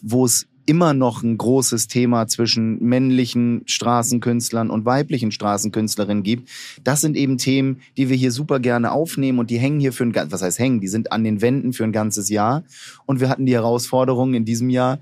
wo 0.04 0.26
es 0.26 0.48
immer 0.66 0.94
noch 0.94 1.24
ein 1.24 1.38
großes 1.38 1.88
Thema 1.88 2.28
zwischen 2.28 2.82
männlichen 2.84 3.64
Straßenkünstlern 3.66 4.70
und 4.70 4.86
weiblichen 4.86 5.32
Straßenkünstlerinnen 5.32 6.24
gibt. 6.24 6.50
Das 6.84 7.02
sind 7.02 7.16
eben 7.18 7.38
Themen, 7.38 7.82
die 7.98 8.10
wir 8.10 8.16
hier 8.16 8.32
super 8.32 8.60
gerne 8.60 8.92
aufnehmen 8.92 9.40
und 9.40 9.50
die 9.50 9.58
hängen 9.58 9.80
hier 9.80 9.94
für 9.94 10.04
ein 10.04 10.12
ganz, 10.12 10.32
was 10.32 10.42
heißt 10.42 10.60
hängen, 10.60 10.82
die 10.82 10.88
sind 10.88 11.12
an 11.12 11.24
den 11.24 11.42
Wänden 11.42 11.74
für 11.74 11.84
ein 11.84 11.92
ganzes 11.92 12.30
Jahr. 12.30 12.64
Und 13.06 13.20
wir 13.20 13.30
hatten 13.30 13.46
die 13.46 13.54
Herausforderung 13.54 14.34
in 14.34 14.46
diesem 14.46 14.70
Jahr, 14.70 15.00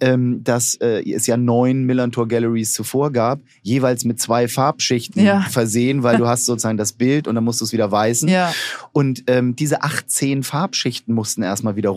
ähm, 0.00 0.42
dass 0.44 0.74
äh, 0.76 1.02
es 1.10 1.26
ja 1.26 1.36
neun 1.36 1.84
Millantor 1.84 2.28
Galleries 2.28 2.72
zuvor 2.72 3.10
gab, 3.12 3.40
jeweils 3.62 4.04
mit 4.04 4.20
zwei 4.20 4.48
Farbschichten 4.48 5.24
Ja. 5.24 5.40
versehen, 5.50 6.02
weil 6.02 6.18
du 6.18 6.26
hast 6.26 6.46
sozusagen 6.46 6.78
das 6.78 6.92
Bild 6.92 7.26
und 7.26 7.34
dann 7.34 7.44
musst 7.44 7.60
du 7.60 7.64
es 7.64 7.72
wieder 7.72 7.90
weißen. 7.90 8.28
Ja, 8.28 8.52
Und 8.92 9.24
ähm, 9.26 9.56
diese 9.56 9.82
18 9.82 10.42
Farbschichten 10.42 11.14
mussten 11.14 11.42
erstmal 11.42 11.76
wieder 11.76 11.90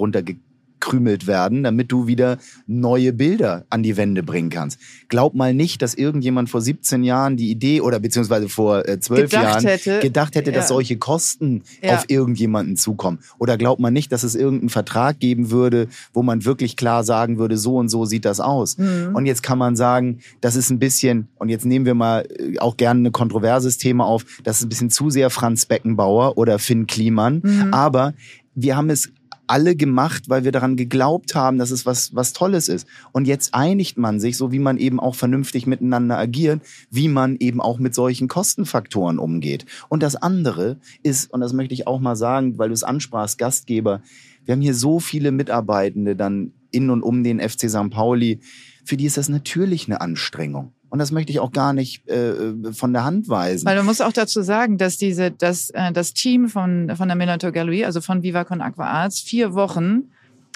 runtergekrümelt 0.81 1.27
werden, 1.27 1.63
damit 1.63 1.91
du 1.91 2.07
wieder 2.07 2.37
neue 2.67 3.13
Bilder 3.13 3.65
an 3.69 3.83
die 3.83 3.97
Wände 3.97 4.23
bringen 4.23 4.49
kannst. 4.49 4.79
Glaub 5.09 5.33
mal 5.33 5.53
nicht, 5.53 5.81
dass 5.81 5.93
irgendjemand 5.93 6.49
vor 6.49 6.61
17 6.61 7.03
Jahren 7.03 7.37
die 7.37 7.49
Idee 7.49 7.81
oder 7.81 7.99
beziehungsweise 7.99 8.49
vor 8.49 8.87
äh, 8.87 8.99
12 8.99 9.29
Gedacht 9.29 9.43
Jahren 9.43 9.65
hätte, 9.65 9.99
gedacht 9.99 10.35
hätte, 10.35 10.51
dass 10.51 10.65
ja. 10.65 10.67
solche 10.75 10.97
Kosten 10.97 11.63
Ja. 11.81 11.95
auf 11.95 12.05
irgendjemanden 12.07 12.75
zukommen. 12.77 13.19
Oder 13.39 13.57
glaubt 13.57 13.79
man 13.79 13.93
nicht, 13.93 14.11
dass 14.11 14.23
es 14.23 14.35
irgendeinen 14.35 14.69
Vertrag 14.69 15.19
geben 15.19 15.51
würde, 15.51 15.87
wo 16.13 16.23
man 16.23 16.45
wirklich 16.45 16.75
klar 16.75 17.03
sagen 17.03 17.37
würde, 17.37 17.57
so 17.57 17.77
und 17.77 17.89
so 17.89 18.05
sieht 18.05 18.25
das 18.25 18.39
aus. 18.39 18.77
Mhm. 18.77 19.11
Und 19.13 19.25
jetzt 19.25 19.43
kann 19.43 19.57
man 19.57 19.75
sagen, 19.75 20.19
das 20.41 20.55
ist 20.55 20.69
ein 20.69 20.79
bisschen, 20.79 21.27
und 21.35 21.49
jetzt 21.49 21.65
nehmen 21.65 21.85
wir 21.85 21.93
mal 21.93 22.27
äh, 22.37 22.57
auch 22.59 22.77
gerne 22.77 23.09
ein 23.09 23.11
kontroverses 23.11 23.77
Thema 23.77 24.05
auf, 24.05 24.25
das 24.43 24.57
ist 24.57 24.65
ein 24.65 24.69
bisschen 24.69 24.89
zu 24.89 25.09
sehr 25.09 25.29
Franz 25.29 25.65
Beckenbauer 25.65 26.37
oder 26.37 26.59
Finn 26.59 26.87
Kliman. 26.87 27.41
Mhm. 27.43 27.73
Aber 27.73 28.13
wir 28.55 28.75
haben 28.75 28.89
es 28.89 29.11
alle 29.51 29.75
gemacht, 29.75 30.29
weil 30.29 30.45
wir 30.45 30.53
daran 30.53 30.77
geglaubt 30.77 31.35
haben, 31.35 31.57
dass 31.57 31.71
es 31.71 31.85
was, 31.85 32.15
was 32.15 32.31
Tolles 32.31 32.69
ist. 32.69 32.87
Und 33.11 33.27
jetzt 33.27 33.53
einigt 33.53 33.97
man 33.97 34.21
sich, 34.21 34.37
so 34.37 34.53
wie 34.53 34.59
man 34.59 34.77
eben 34.77 34.97
auch 34.97 35.13
vernünftig 35.13 35.67
miteinander 35.67 36.17
agiert, 36.17 36.61
wie 36.89 37.09
man 37.09 37.35
eben 37.35 37.59
auch 37.59 37.77
mit 37.77 37.93
solchen 37.93 38.29
Kostenfaktoren 38.29 39.19
umgeht. 39.19 39.65
Und 39.89 40.03
das 40.03 40.15
andere 40.15 40.77
ist, 41.03 41.33
und 41.33 41.41
das 41.41 41.51
möchte 41.51 41.73
ich 41.73 41.85
auch 41.85 41.99
mal 41.99 42.15
sagen, 42.15 42.57
weil 42.57 42.69
du 42.69 42.73
es 42.73 42.83
ansprachst, 42.83 43.37
Gastgeber, 43.37 44.01
wir 44.45 44.53
haben 44.53 44.61
hier 44.61 44.73
so 44.73 45.01
viele 45.01 45.31
Mitarbeitende 45.33 46.15
dann 46.15 46.53
in 46.71 46.89
und 46.89 47.03
um 47.03 47.21
den 47.21 47.41
FC 47.41 47.69
St. 47.69 47.89
Pauli, 47.89 48.39
für 48.85 48.95
die 48.95 49.05
ist 49.05 49.17
das 49.17 49.27
natürlich 49.27 49.87
eine 49.87 49.99
Anstrengung. 49.99 50.71
Und 50.91 50.99
das 50.99 51.11
möchte 51.11 51.31
ich 51.31 51.39
auch 51.39 51.53
gar 51.53 51.71
nicht 51.71 52.07
äh, 52.09 52.73
von 52.73 52.91
der 52.91 53.05
Hand 53.05 53.29
weisen. 53.29 53.65
Weil 53.65 53.77
man 53.77 53.85
muss 53.85 54.01
auch 54.01 54.11
dazu 54.11 54.41
sagen, 54.41 54.77
dass 54.77 54.97
diese, 54.97 55.31
dass, 55.31 55.69
äh, 55.69 55.93
das 55.93 56.13
Team 56.13 56.49
von, 56.49 56.91
von 56.97 57.07
der 57.07 57.15
Millantor 57.15 57.51
Gallery, 57.51 57.85
also 57.85 58.01
von 58.01 58.23
Viva 58.23 58.43
Con 58.43 58.61
Aqua 58.61 58.87
Arts, 58.87 59.21
vier 59.21 59.53
Wochen 59.53 60.11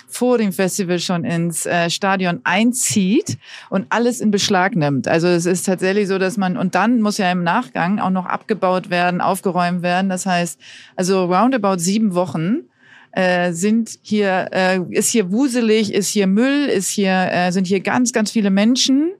vor 0.08 0.38
dem 0.38 0.52
Festival 0.52 1.00
schon 1.00 1.24
ins 1.24 1.65
äh, 1.65 1.89
Stadion 1.89 2.41
einzieht 2.43 3.38
und 3.69 3.86
alles 3.89 4.19
in 4.19 4.30
Beschlag 4.30 4.76
nimmt. 4.76 5.08
Also 5.08 5.28
es 5.28 5.45
ist 5.45 5.65
tatsächlich 5.65 6.10
so, 6.10 6.17
dass 6.17 6.36
man, 6.36 6.58
und 6.58 6.76
dann 6.76 7.00
muss 7.02 7.17
ja 7.17 7.32
im 7.32 7.43
Nachgang 7.43 8.00
auch 8.00 8.10
noch 8.10 8.26
abgebaut 8.26 8.89
werden, 8.89 9.21
aufgeräumt 9.21 9.84
werden. 9.84 10.10
Das 10.10 10.26
heißt, 10.26 10.60
also 10.98 11.26
roundabout 11.26 11.78
sieben 11.78 12.13
Wochen 12.13 12.65
äh, 13.12 13.54
sind 13.54 14.00
hier, 14.02 14.50
äh, 14.52 14.80
ist 14.89 15.10
hier 15.12 15.32
wuselig, 15.32 15.93
ist 15.93 16.10
hier 16.10 16.28
Müll, 16.28 16.65
ist 16.65 16.89
hier, 16.89 17.30
äh, 17.32 17.52
sind 17.52 17.67
hier 17.67 17.80
ganz, 17.80 18.12
ganz 18.12 18.32
viele 18.32 18.52
Menschen. 18.52 19.12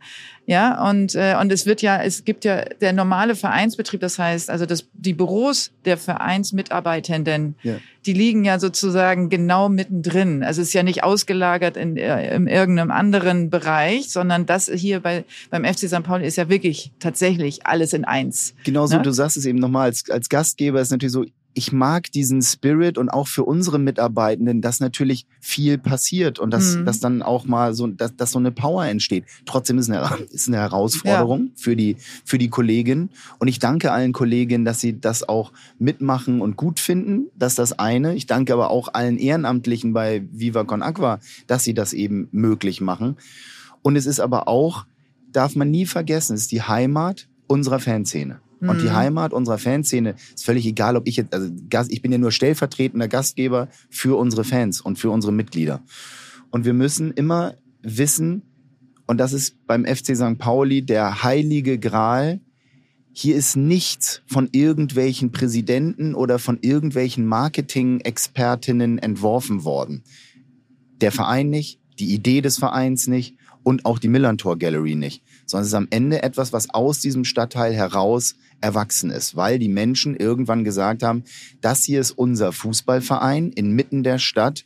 Ja, 0.48 0.88
und, 0.90 1.16
äh, 1.16 1.36
und 1.42 1.52
es 1.52 1.66
wird 1.66 1.82
ja, 1.82 2.02
es 2.04 2.24
gibt 2.24 2.46
ja 2.46 2.66
der 2.80 2.94
normale 2.94 3.36
Vereinsbetrieb, 3.36 4.00
das 4.02 4.20
heißt, 4.20 4.50
also 4.52 4.66
das, 4.68 4.86
die 4.94 5.14
Büros 5.14 5.72
der 5.86 5.98
Vereinsmitarbeitenden, 5.98 7.56
Ja. 7.64 7.76
die 8.06 8.14
liegen 8.14 8.46
ja 8.46 8.60
sozusagen 8.60 9.30
genau 9.30 9.70
mittendrin. 9.70 10.44
Also 10.44 10.62
es 10.62 10.70
ist 10.70 10.74
ja 10.74 10.84
nicht 10.84 11.04
ausgelagert 11.04 11.78
in, 11.78 11.98
äh, 11.98 12.36
in 12.36 12.48
irgendeinem 12.48 12.92
anderen 12.92 13.50
Bereich, 13.50 14.10
sondern 14.10 14.46
das 14.46 14.70
hier 14.74 15.00
bei, 15.00 15.26
beim 15.50 15.66
FC 15.66 15.88
St. 15.88 16.04
Pauli 16.04 16.26
ist 16.26 16.36
ja 16.38 16.50
wirklich 16.50 16.92
tatsächlich 17.00 17.66
alles 17.66 17.94
in 17.94 18.06
eins. 18.06 18.54
Genauso, 18.64 18.98
Ne? 18.98 19.04
du 19.04 19.12
sagst 19.12 19.38
es 19.38 19.46
eben 19.46 19.60
nochmal, 19.60 19.86
als, 19.86 20.10
als 20.10 20.30
Gastgeber 20.30 20.80
ist 20.82 20.92
natürlich 20.92 21.14
so, 21.14 21.26
ich 21.58 21.72
mag 21.72 22.12
diesen 22.12 22.42
Spirit 22.42 22.98
und 22.98 23.10
auch 23.10 23.28
für 23.28 23.44
unsere 23.44 23.80
Mitarbeitenden, 23.80 24.62
dass 24.62 24.82
natürlich 24.82 25.26
viel 25.40 25.78
passiert 25.78 26.38
und 26.38 26.52
dass, 26.52 26.76
Mhm. 26.76 26.86
dass 26.86 27.00
dann 27.00 27.22
auch 27.22 27.46
mal 27.46 27.74
so, 27.74 27.88
dass, 27.88 28.16
dass 28.16 28.32
so 28.32 28.40
eine 28.40 28.52
Power 28.52 28.86
entsteht. 28.86 29.24
Trotzdem 29.46 29.78
ist 29.78 29.90
eine, 29.90 30.02
ist 30.32 30.48
eine 30.50 30.58
Herausforderung 30.58 31.52
für 31.56 31.76
die, 31.78 31.96
für 32.26 32.38
die 32.38 32.50
Kolleginnen. 32.50 33.10
Und 33.40 33.48
ich 33.48 33.60
danke 33.60 33.92
allen 33.94 34.12
Kolleginnen, 34.12 34.66
dass 34.66 34.82
sie 34.82 35.00
das 35.00 35.28
auch 35.28 35.54
mitmachen 35.80 36.42
und 36.42 36.58
gut 36.58 36.80
finden. 36.80 37.28
Das 37.38 37.54
ist 37.54 37.60
das 37.60 37.80
eine. 37.80 38.16
Ich 38.16 38.28
danke 38.28 38.54
aber 38.54 38.70
auch 38.70 38.94
allen 38.94 39.18
Ehrenamtlichen 39.18 39.94
bei 39.94 40.24
Viva 40.32 40.66
Con 40.66 40.84
Aqua, 40.84 41.20
dass 41.48 41.64
sie 41.64 41.74
das 41.74 41.94
eben 41.94 42.28
möglich 42.32 42.82
machen. 42.82 43.16
Und 43.82 43.96
es 43.96 44.06
ist 44.06 44.20
aber 44.20 44.50
auch, 44.50 44.86
darf 45.32 45.56
man 45.56 45.72
nie 45.72 45.86
vergessen, 45.86 46.36
es 46.36 46.42
ist 46.42 46.52
die 46.52 46.64
Heimat 46.64 47.28
unserer 47.48 47.80
Fanszene. 47.80 48.40
Und 48.62 48.82
die 48.82 48.86
Mhm. 48.86 48.96
Heimat 48.96 49.34
unserer 49.34 49.58
Fanszene 49.58 50.16
ist 50.34 50.46
völlig 50.46 50.66
egal, 50.66 50.96
ob 50.96 51.08
ich 51.08 51.18
jetzt, 51.18 51.34
also 51.34 51.50
Gast, 51.70 51.92
ich 51.92 52.02
bin 52.02 52.12
ja 52.12 52.18
nur 52.18 52.32
stellvertretender 52.32 53.08
Gastgeber 53.08 53.68
für 53.90 54.18
unsere 54.18 54.44
Fans 54.44 54.82
und 54.82 54.98
für 54.98 55.10
unsere 55.10 55.34
Mitglieder. 55.34 55.84
Und 56.52 56.66
wir 56.66 56.74
müssen 56.74 57.12
immer 57.12 57.56
wissen, 57.82 58.44
und 59.08 59.18
das 59.20 59.34
ist 59.34 59.66
beim 59.68 59.86
FC 59.86 60.16
St. 60.16 60.38
Pauli 60.38 60.82
der 60.82 61.24
heilige 61.24 61.78
Gral, 61.78 62.40
hier 63.18 63.38
ist 63.38 63.56
nichts 63.56 64.24
von 64.28 64.50
irgendwelchen 64.52 65.32
Präsidenten 65.32 66.16
oder 66.16 66.38
von 66.38 66.58
irgendwelchen 66.62 67.26
Marketing-Expertinnen 67.26 68.98
entworfen 68.98 69.64
worden. 69.64 70.04
Der 71.00 71.14
Verein 71.14 71.50
nicht, 71.50 71.80
die 72.00 72.14
Idee 72.14 72.42
des 72.42 72.58
Vereins 72.58 73.08
nicht 73.08 73.38
und 73.64 73.86
auch 73.86 74.00
die 74.00 74.10
Millantor 74.10 74.58
Gallery 74.58 74.96
nicht, 74.96 75.24
sondern 75.46 75.64
es 75.64 75.70
ist 75.70 75.74
am 75.76 75.88
Ende 75.90 76.24
etwas, 76.24 76.54
was 76.54 76.70
aus 76.72 77.00
diesem 77.00 77.24
Stadtteil 77.24 77.74
heraus 77.74 78.36
erwachsen 78.62 79.10
ist, 79.10 79.36
weil 79.36 79.60
die 79.60 79.70
Menschen 79.70 80.16
irgendwann 80.16 80.64
gesagt 80.64 81.04
haben, 81.04 81.24
das 81.62 81.84
hier 81.84 82.00
ist 82.00 82.12
unser 82.12 82.52
Fußballverein 82.52 83.52
inmitten 83.52 84.04
der 84.04 84.18
Stadt, 84.18 84.66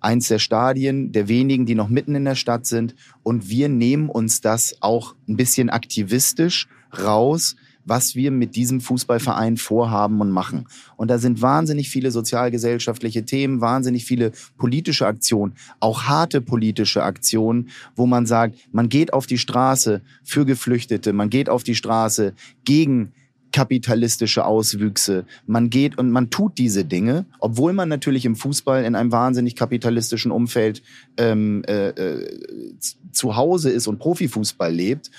eins 0.00 0.28
der 0.28 0.38
Stadien, 0.38 1.12
der 1.12 1.28
wenigen, 1.28 1.66
die 1.66 1.74
noch 1.74 1.88
mitten 1.88 2.14
in 2.14 2.24
der 2.24 2.34
Stadt 2.34 2.66
sind. 2.66 2.94
Und 3.22 3.48
wir 3.48 3.68
nehmen 3.68 4.08
uns 4.08 4.40
das 4.40 4.76
auch 4.80 5.14
ein 5.28 5.36
bisschen 5.36 5.70
aktivistisch 5.70 6.68
raus, 6.96 7.56
was 7.86 8.14
wir 8.14 8.30
mit 8.30 8.56
diesem 8.56 8.80
Fußballverein 8.80 9.56
vorhaben 9.56 10.20
und 10.20 10.30
machen. 10.30 10.66
Und 10.96 11.08
da 11.08 11.18
sind 11.18 11.40
wahnsinnig 11.40 11.88
viele 11.88 12.10
sozialgesellschaftliche 12.10 13.24
Themen, 13.24 13.60
wahnsinnig 13.60 14.04
viele 14.04 14.32
politische 14.58 15.06
Aktionen, 15.06 15.54
auch 15.80 16.02
harte 16.02 16.40
politische 16.42 17.02
Aktionen, 17.02 17.70
wo 17.94 18.06
man 18.06 18.26
sagt, 18.26 18.56
man 18.72 18.88
geht 18.88 19.12
auf 19.12 19.26
die 19.26 19.38
Straße 19.38 20.02
für 20.24 20.44
Geflüchtete, 20.44 21.12
man 21.12 21.30
geht 21.30 21.48
auf 21.48 21.62
die 21.62 21.74
Straße 21.74 22.34
gegen 22.64 23.12
kapitalistische 23.56 24.44
Auswüchse. 24.44 25.24
Man 25.46 25.70
geht 25.70 25.96
und 25.96 26.10
man 26.10 26.28
tut 26.28 26.58
diese 26.58 26.84
Dinge, 26.84 27.24
obwohl 27.38 27.72
man 27.72 27.88
natürlich 27.88 28.26
im 28.26 28.36
Fußball 28.36 28.84
in 28.84 28.94
einem 28.94 29.12
wahnsinnig 29.12 29.56
kapitalistischen 29.56 30.30
Umfeld 30.30 30.82
ähm, 31.16 31.64
äh, 31.66 31.88
äh, 31.88 32.74
zu 33.12 33.36
Hause 33.36 33.70
ist 33.70 33.86
und 33.86 33.98
Profifußball 33.98 34.70
lebt. 34.70 35.10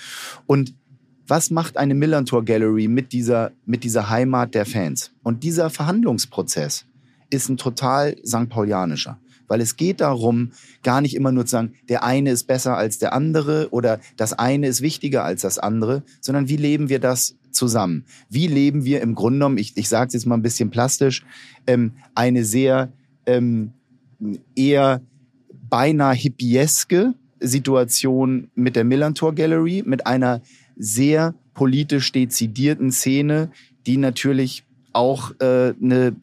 Und 0.46 0.74
was 1.28 1.50
macht 1.50 1.76
eine 1.76 1.94
Millantor 1.94 2.44
Gallery 2.44 2.88
mit 2.88 3.12
dieser, 3.12 3.52
mit 3.66 3.84
dieser 3.84 4.08
Heimat 4.08 4.54
der 4.54 4.64
Fans? 4.64 5.12
Und 5.22 5.44
dieser 5.44 5.68
Verhandlungsprozess 5.68 6.86
ist 7.30 7.48
ein 7.50 7.58
total 7.58 8.16
St. 8.26 8.48
Paulianischer. 8.48 9.18
Weil 9.46 9.60
es 9.60 9.76
geht 9.76 10.00
darum, 10.00 10.52
gar 10.82 11.00
nicht 11.00 11.14
immer 11.14 11.32
nur 11.32 11.46
zu 11.46 11.52
sagen, 11.52 11.72
der 11.88 12.04
eine 12.04 12.30
ist 12.30 12.46
besser 12.46 12.76
als 12.76 12.98
der 12.98 13.12
andere 13.12 13.68
oder 13.70 14.00
das 14.16 14.34
eine 14.34 14.68
ist 14.68 14.82
wichtiger 14.82 15.24
als 15.24 15.42
das 15.42 15.58
andere, 15.58 16.02
sondern 16.20 16.48
wie 16.48 16.56
leben 16.56 16.88
wir 16.88 16.98
das 16.98 17.36
zusammen? 17.50 18.04
Wie 18.28 18.46
leben 18.46 18.84
wir 18.84 19.00
im 19.00 19.14
Grunde 19.14 19.38
genommen, 19.38 19.58
ich, 19.58 19.76
ich 19.76 19.88
sage 19.88 20.08
es 20.08 20.14
jetzt 20.14 20.26
mal 20.26 20.34
ein 20.34 20.42
bisschen 20.42 20.70
plastisch, 20.70 21.24
ähm, 21.66 21.92
eine 22.14 22.44
sehr 22.44 22.92
ähm, 23.26 23.72
eher 24.54 25.00
beinahe 25.68 26.14
hippieske 26.14 27.14
Situation 27.40 28.50
mit 28.54 28.76
der 28.76 28.84
Millantor 28.84 29.34
Gallery, 29.34 29.82
mit 29.86 30.06
einer 30.06 30.42
sehr 30.78 31.34
politisch 31.54 32.12
dezidierten 32.12 32.92
Szene, 32.92 33.50
die 33.86 33.96
natürlich 33.96 34.64
auch 34.92 35.32
äh, 35.40 35.74
eine, 35.82 36.16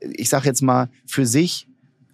ich 0.00 0.28
sage 0.28 0.46
jetzt 0.46 0.62
mal, 0.62 0.90
für 1.06 1.26
sich 1.26 1.68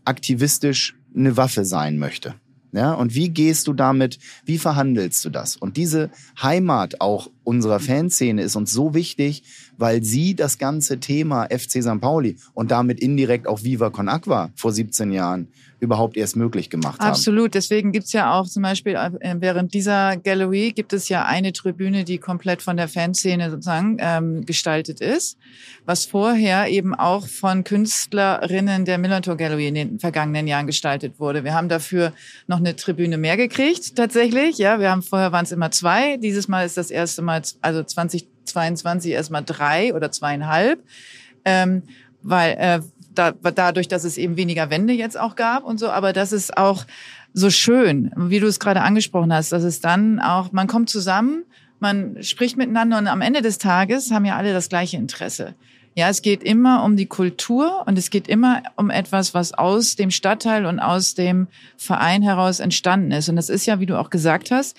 aktivistisch 0.04 0.94
eine 1.14 1.36
Waffe 1.36 1.64
sein 1.64 1.98
möchte. 1.98 2.34
Ja, 2.72 2.94
und 2.94 3.16
wie 3.16 3.30
gehst 3.30 3.66
du 3.66 3.72
damit, 3.72 4.18
wie 4.44 4.58
verhandelst 4.58 5.24
du 5.24 5.30
das? 5.30 5.56
Und 5.56 5.76
diese 5.76 6.10
Heimat 6.40 7.00
auch 7.00 7.28
unserer 7.42 7.80
Fanszene 7.80 8.42
ist 8.42 8.54
uns 8.54 8.70
so 8.70 8.94
wichtig, 8.94 9.42
weil 9.76 10.04
sie 10.04 10.36
das 10.36 10.56
ganze 10.58 11.00
Thema 11.00 11.46
FC 11.50 11.82
St. 11.82 12.00
Pauli 12.00 12.36
und 12.54 12.70
damit 12.70 13.00
indirekt 13.00 13.48
auch 13.48 13.64
Viva 13.64 13.90
Con 13.90 14.08
Aqua 14.08 14.52
vor 14.54 14.72
17 14.72 15.10
Jahren 15.10 15.48
überhaupt 15.80 16.16
erst 16.16 16.36
möglich 16.36 16.70
gemacht 16.70 17.00
haben. 17.00 17.08
Absolut. 17.08 17.54
Deswegen 17.54 17.90
gibt's 17.90 18.12
ja 18.12 18.34
auch 18.38 18.46
zum 18.46 18.62
Beispiel 18.62 18.94
äh, 18.94 19.10
während 19.38 19.74
dieser 19.74 20.16
Gallery 20.16 20.72
gibt 20.72 20.92
es 20.92 21.08
ja 21.08 21.24
eine 21.24 21.52
Tribüne, 21.52 22.04
die 22.04 22.18
komplett 22.18 22.62
von 22.62 22.76
der 22.76 22.86
Fanszene 22.86 23.50
sozusagen 23.50 23.96
ähm, 23.98 24.44
gestaltet 24.44 25.00
ist, 25.00 25.38
was 25.86 26.04
vorher 26.04 26.68
eben 26.68 26.94
auch 26.94 27.26
von 27.26 27.64
Künstlerinnen 27.64 28.84
der 28.84 28.98
Millantor 28.98 29.36
Gallery 29.36 29.68
in 29.68 29.74
den 29.74 29.98
vergangenen 29.98 30.46
Jahren 30.46 30.66
gestaltet 30.66 31.18
wurde. 31.18 31.44
Wir 31.44 31.54
haben 31.54 31.68
dafür 31.68 32.12
noch 32.46 32.58
eine 32.58 32.76
Tribüne 32.76 33.16
mehr 33.16 33.36
gekriegt, 33.36 33.96
tatsächlich. 33.96 34.58
Ja, 34.58 34.80
wir 34.80 34.90
haben 34.90 35.02
vorher 35.02 35.32
waren 35.32 35.44
es 35.44 35.52
immer 35.52 35.70
zwei. 35.70 36.18
Dieses 36.18 36.46
Mal 36.46 36.66
ist 36.66 36.76
das 36.76 36.90
erste 36.90 37.22
Mal, 37.22 37.42
also 37.62 37.82
2022 37.82 39.12
erstmal 39.12 39.44
drei 39.44 39.94
oder 39.94 40.12
zweieinhalb. 40.12 40.82
Ähm, 41.44 41.82
weil 42.22 42.56
äh, 42.58 42.80
da, 43.14 43.32
dadurch, 43.32 43.88
dass 43.88 44.04
es 44.04 44.18
eben 44.18 44.36
weniger 44.36 44.70
Wände 44.70 44.92
jetzt 44.92 45.18
auch 45.18 45.36
gab 45.36 45.64
und 45.64 45.78
so, 45.78 45.90
aber 45.90 46.12
das 46.12 46.32
ist 46.32 46.56
auch 46.56 46.84
so 47.32 47.50
schön, 47.50 48.12
wie 48.16 48.40
du 48.40 48.46
es 48.46 48.60
gerade 48.60 48.82
angesprochen 48.82 49.32
hast, 49.32 49.52
dass 49.52 49.62
es 49.62 49.80
dann 49.80 50.20
auch, 50.20 50.52
man 50.52 50.66
kommt 50.66 50.90
zusammen, 50.90 51.44
man 51.78 52.22
spricht 52.22 52.56
miteinander 52.56 52.98
und 52.98 53.06
am 53.06 53.20
Ende 53.20 53.42
des 53.42 53.58
Tages 53.58 54.10
haben 54.10 54.24
ja 54.24 54.36
alle 54.36 54.52
das 54.52 54.68
gleiche 54.68 54.96
Interesse. 54.96 55.54
Ja, 55.96 56.08
es 56.08 56.22
geht 56.22 56.44
immer 56.44 56.84
um 56.84 56.96
die 56.96 57.06
Kultur 57.06 57.84
und 57.86 57.98
es 57.98 58.10
geht 58.10 58.28
immer 58.28 58.62
um 58.76 58.90
etwas, 58.90 59.34
was 59.34 59.52
aus 59.52 59.96
dem 59.96 60.10
Stadtteil 60.10 60.66
und 60.66 60.78
aus 60.78 61.14
dem 61.14 61.48
Verein 61.76 62.22
heraus 62.22 62.60
entstanden 62.60 63.10
ist. 63.10 63.28
Und 63.28 63.36
das 63.36 63.48
ist 63.48 63.66
ja, 63.66 63.80
wie 63.80 63.86
du 63.86 63.98
auch 63.98 64.10
gesagt 64.10 64.50
hast, 64.50 64.76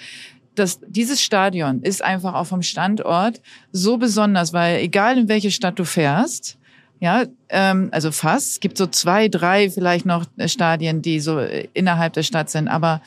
dass 0.55 0.79
dieses 0.87 1.21
Stadion 1.21 1.81
ist 1.81 2.03
einfach 2.03 2.33
auch 2.33 2.45
vom 2.45 2.61
Standort 2.61 3.41
so 3.71 3.97
besonders, 3.97 4.53
weil 4.53 4.79
egal 4.79 5.17
in 5.17 5.27
welche 5.27 5.51
Stadt 5.51 5.79
du 5.79 5.85
fährst, 5.85 6.57
ja, 7.01 7.25
ähm, 7.49 7.89
also 7.91 8.11
fast. 8.11 8.51
Es 8.51 8.59
gibt 8.59 8.77
so 8.77 8.85
zwei, 8.85 9.27
drei 9.27 9.71
vielleicht 9.71 10.05
noch 10.05 10.25
Stadien, 10.45 11.01
die 11.01 11.19
so 11.19 11.39
innerhalb 11.73 12.13
der 12.13 12.21
Stadt 12.23 12.51
sind. 12.51 12.67
Aber 12.67 13.01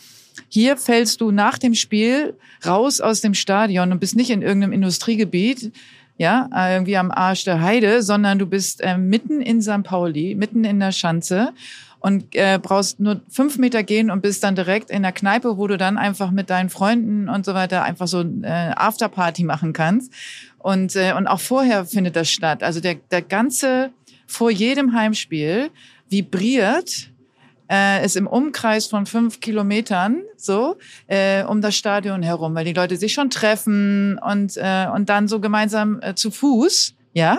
hier 0.48 0.76
fällst 0.76 1.20
du 1.20 1.30
nach 1.30 1.59
dem 1.59 1.74
Spiel 1.74 2.35
raus 2.66 3.00
aus 3.00 3.20
dem 3.20 3.35
Stadion 3.35 3.92
und 3.92 4.00
bist 4.00 4.16
nicht 4.16 4.30
in 4.30 4.42
irgendeinem 4.42 4.72
Industriegebiet, 4.72 5.72
ja, 6.18 6.48
irgendwie 6.72 6.96
am 6.96 7.12
Arsch 7.12 7.44
der 7.44 7.61
Heide, 7.61 8.02
sondern 8.02 8.38
du 8.38 8.46
bist 8.46 8.80
äh, 8.80 8.98
mitten 8.98 9.40
in 9.40 9.62
St. 9.62 9.85
Pauli, 9.85 10.35
mitten 10.35 10.64
in 10.64 10.80
der 10.80 10.92
Schanze 10.92 11.52
und 12.04 12.34
äh, 12.34 12.58
brauchst 12.60 13.00
nur 13.00 13.22
fünf 13.30 13.56
Meter 13.56 13.82
gehen 13.82 14.10
und 14.10 14.20
bist 14.20 14.44
dann 14.44 14.54
direkt 14.54 14.90
in 14.90 15.00
der 15.00 15.12
Kneipe, 15.12 15.56
wo 15.56 15.66
du 15.66 15.78
dann 15.78 15.96
einfach 15.96 16.30
mit 16.30 16.50
deinen 16.50 16.68
Freunden 16.68 17.30
und 17.30 17.46
so 17.46 17.54
weiter 17.54 17.82
einfach 17.82 18.06
so 18.06 18.20
äh, 18.20 18.72
Afterparty 18.76 19.42
machen 19.42 19.72
kannst. 19.72 20.12
Und, 20.58 20.96
äh, 20.96 21.14
und 21.16 21.26
auch 21.26 21.40
vorher 21.40 21.86
findet 21.86 22.14
das 22.14 22.28
statt. 22.28 22.62
Also 22.62 22.80
der, 22.80 22.96
der 23.10 23.22
ganze, 23.22 23.90
vor 24.26 24.50
jedem 24.50 24.92
Heimspiel 24.92 25.70
vibriert 26.10 27.08
äh, 27.70 28.02
es 28.02 28.16
im 28.16 28.26
Umkreis 28.26 28.86
von 28.86 29.06
fünf 29.06 29.40
Kilometern 29.40 30.24
so 30.36 30.76
äh, 31.06 31.42
um 31.44 31.62
das 31.62 31.74
Stadion 31.74 32.22
herum, 32.22 32.54
weil 32.54 32.66
die 32.66 32.74
Leute 32.74 32.98
sich 32.98 33.14
schon 33.14 33.30
treffen 33.30 34.18
und 34.18 34.58
äh, 34.58 34.88
und 34.94 35.08
dann 35.08 35.26
so 35.26 35.40
gemeinsam 35.40 36.00
äh, 36.02 36.14
zu 36.14 36.30
Fuß, 36.30 36.94
ja, 37.14 37.38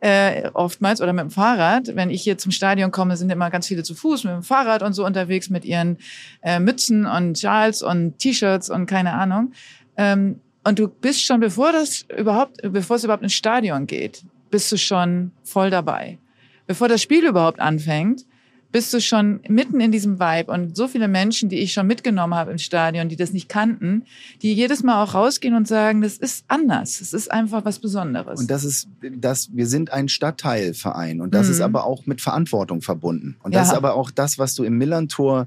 äh, 0.00 0.50
oftmals 0.52 1.00
oder 1.00 1.12
mit 1.12 1.22
dem 1.22 1.30
Fahrrad. 1.30 1.94
Wenn 1.94 2.10
ich 2.10 2.22
hier 2.22 2.38
zum 2.38 2.52
Stadion 2.52 2.90
komme, 2.90 3.16
sind 3.16 3.30
immer 3.30 3.50
ganz 3.50 3.66
viele 3.66 3.82
zu 3.82 3.94
Fuß 3.94 4.24
mit 4.24 4.32
dem 4.34 4.42
Fahrrad 4.42 4.82
und 4.82 4.92
so 4.92 5.04
unterwegs 5.04 5.50
mit 5.50 5.64
ihren 5.64 5.98
äh, 6.42 6.58
Mützen 6.58 7.06
und 7.06 7.38
Schals 7.38 7.82
und 7.82 8.18
T-Shirts 8.18 8.70
und 8.70 8.86
keine 8.86 9.12
Ahnung. 9.12 9.52
Ähm, 9.96 10.40
und 10.64 10.78
du 10.78 10.88
bist 10.88 11.24
schon, 11.24 11.40
bevor 11.40 11.72
das 11.72 12.04
überhaupt, 12.16 12.60
bevor 12.62 12.96
es 12.96 13.04
überhaupt 13.04 13.22
ins 13.22 13.34
Stadion 13.34 13.86
geht, 13.86 14.24
bist 14.50 14.70
du 14.72 14.76
schon 14.76 15.32
voll 15.44 15.70
dabei. 15.70 16.18
Bevor 16.66 16.88
das 16.88 17.02
Spiel 17.02 17.24
überhaupt 17.24 17.60
anfängt, 17.60 18.26
bist 18.72 18.92
du 18.92 19.00
schon 19.00 19.40
mitten 19.48 19.80
in 19.80 19.92
diesem 19.92 20.18
Vibe 20.18 20.52
und 20.52 20.76
so 20.76 20.88
viele 20.88 21.08
Menschen, 21.08 21.48
die 21.48 21.58
ich 21.58 21.72
schon 21.72 21.86
mitgenommen 21.86 22.34
habe 22.34 22.50
im 22.50 22.58
Stadion, 22.58 23.08
die 23.08 23.16
das 23.16 23.32
nicht 23.32 23.48
kannten, 23.48 24.04
die 24.42 24.52
jedes 24.52 24.82
Mal 24.82 25.02
auch 25.02 25.14
rausgehen 25.14 25.54
und 25.54 25.66
sagen, 25.66 26.02
das 26.02 26.18
ist 26.18 26.44
anders, 26.48 27.00
es 27.00 27.12
ist 27.12 27.30
einfach 27.30 27.64
was 27.64 27.78
Besonderes. 27.78 28.40
Und 28.40 28.50
das 28.50 28.64
ist, 28.64 28.88
das, 29.16 29.54
wir 29.54 29.66
sind 29.66 29.92
ein 29.92 30.08
Stadtteilverein 30.08 31.20
und 31.20 31.34
das 31.34 31.46
mhm. 31.46 31.52
ist 31.52 31.60
aber 31.60 31.84
auch 31.84 32.06
mit 32.06 32.20
Verantwortung 32.20 32.82
verbunden. 32.82 33.36
Und 33.42 33.54
das 33.54 33.68
ja. 33.68 33.72
ist 33.72 33.76
aber 33.76 33.94
auch 33.94 34.10
das, 34.10 34.38
was 34.38 34.54
du 34.54 34.64
im 34.64 34.76
Millantor 34.78 35.46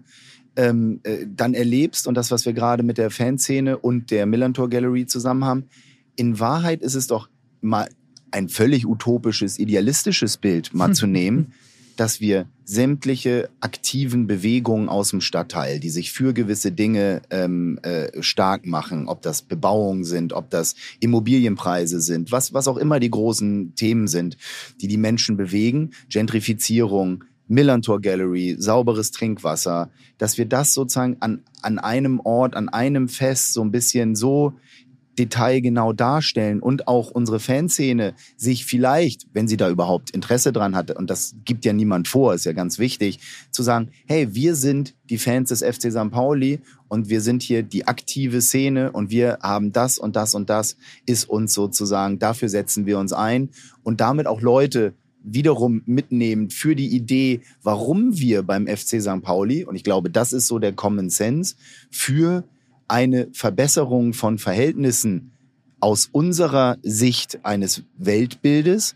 ähm, 0.55 0.99
äh, 1.03 1.25
dann 1.27 1.53
erlebst 1.53 2.07
und 2.07 2.15
das, 2.15 2.31
was 2.31 2.45
wir 2.45 2.53
gerade 2.53 2.83
mit 2.83 2.97
der 2.97 3.11
Fanszene 3.11 3.77
und 3.77 4.11
der 4.11 4.25
Millantor 4.25 4.69
Gallery 4.69 5.05
zusammen 5.05 5.45
haben, 5.45 5.65
in 6.15 6.39
Wahrheit 6.39 6.81
ist 6.81 6.95
es 6.95 7.07
doch 7.07 7.29
mal 7.61 7.87
ein 8.31 8.49
völlig 8.49 8.85
utopisches, 8.85 9.57
idealistisches 9.59 10.37
Bild 10.37 10.73
mal 10.73 10.93
zu 10.95 11.07
nehmen, 11.07 11.53
dass 11.99 12.21
wir 12.21 12.47
sämtliche 12.63 13.49
aktiven 13.59 14.25
Bewegungen 14.25 14.87
aus 14.87 15.09
dem 15.09 15.19
Stadtteil, 15.19 15.81
die 15.81 15.89
sich 15.89 16.13
für 16.13 16.33
gewisse 16.33 16.71
Dinge 16.71 17.21
ähm, 17.29 17.77
äh, 17.81 18.23
stark 18.23 18.65
machen, 18.65 19.09
ob 19.09 19.21
das 19.21 19.41
Bebauung 19.41 20.05
sind, 20.05 20.31
ob 20.31 20.49
das 20.49 20.75
Immobilienpreise 21.01 21.99
sind, 21.99 22.31
was, 22.31 22.53
was 22.53 22.69
auch 22.69 22.77
immer 22.77 23.01
die 23.01 23.09
großen 23.09 23.75
Themen 23.75 24.07
sind, 24.07 24.37
die 24.79 24.87
die 24.87 24.97
Menschen 24.97 25.35
bewegen, 25.35 25.91
Gentrifizierung, 26.07 27.25
Millantor 27.49 27.99
Gallery, 27.99 28.55
sauberes 28.59 29.11
Trinkwasser, 29.11 29.89
dass 30.17 30.37
wir 30.37 30.45
das 30.45 30.73
sozusagen 30.73 31.17
an, 31.19 31.43
an 31.61 31.79
einem 31.79 32.21
Ort, 32.21 32.55
an 32.55 32.69
einem 32.69 33.09
Fest 33.09 33.53
so 33.53 33.61
ein 33.61 33.71
bisschen 33.71 34.15
so 34.15 34.53
detailgenau 35.19 35.93
darstellen 35.93 36.61
und 36.61 36.87
auch 36.87 37.11
unsere 37.11 37.39
Fanszene 37.39 38.13
sich 38.37 38.65
vielleicht, 38.65 39.27
wenn 39.33 39.47
sie 39.47 39.57
da 39.57 39.69
überhaupt 39.69 40.11
Interesse 40.11 40.53
dran 40.53 40.75
hat, 40.75 40.95
und 40.95 41.09
das 41.09 41.35
gibt 41.45 41.65
ja 41.65 41.73
niemand 41.73 42.07
vor, 42.07 42.33
ist 42.33 42.45
ja 42.45 42.53
ganz 42.53 42.79
wichtig, 42.79 43.19
zu 43.51 43.61
sagen, 43.61 43.89
hey, 44.07 44.33
wir 44.33 44.55
sind 44.55 44.95
die 45.09 45.17
Fans 45.17 45.49
des 45.49 45.61
FC 45.61 45.91
St. 45.91 46.09
Pauli 46.09 46.61
und 46.87 47.09
wir 47.09 47.21
sind 47.21 47.43
hier 47.43 47.61
die 47.61 47.85
aktive 47.87 48.41
Szene 48.41 48.91
und 48.91 49.09
wir 49.09 49.39
haben 49.41 49.73
das 49.73 49.99
und 49.99 50.15
das 50.15 50.33
und 50.33 50.49
das 50.49 50.77
ist 51.05 51.29
uns 51.29 51.53
sozusagen, 51.53 52.17
dafür 52.17 52.49
setzen 52.49 52.85
wir 52.85 52.97
uns 52.97 53.13
ein 53.13 53.49
und 53.83 54.01
damit 54.01 54.25
auch 54.25 54.41
Leute 54.41 54.93
wiederum 55.21 55.81
mitnehmen 55.85 56.49
für 56.49 56.75
die 56.75 56.87
Idee, 56.95 57.41
warum 57.61 58.17
wir 58.17 58.43
beim 58.43 58.67
FC 58.67 59.01
St. 59.01 59.21
Pauli, 59.21 59.65
und 59.65 59.75
ich 59.75 59.83
glaube, 59.83 60.09
das 60.09 60.33
ist 60.33 60.47
so 60.47 60.59
der 60.59 60.73
Common 60.73 61.09
Sense, 61.09 61.55
für 61.91 62.45
eine 62.89 63.29
Verbesserung 63.33 64.13
von 64.13 64.37
Verhältnissen 64.37 65.31
aus 65.79 66.09
unserer 66.11 66.77
Sicht 66.83 67.39
eines 67.43 67.83
Weltbildes 67.97 68.95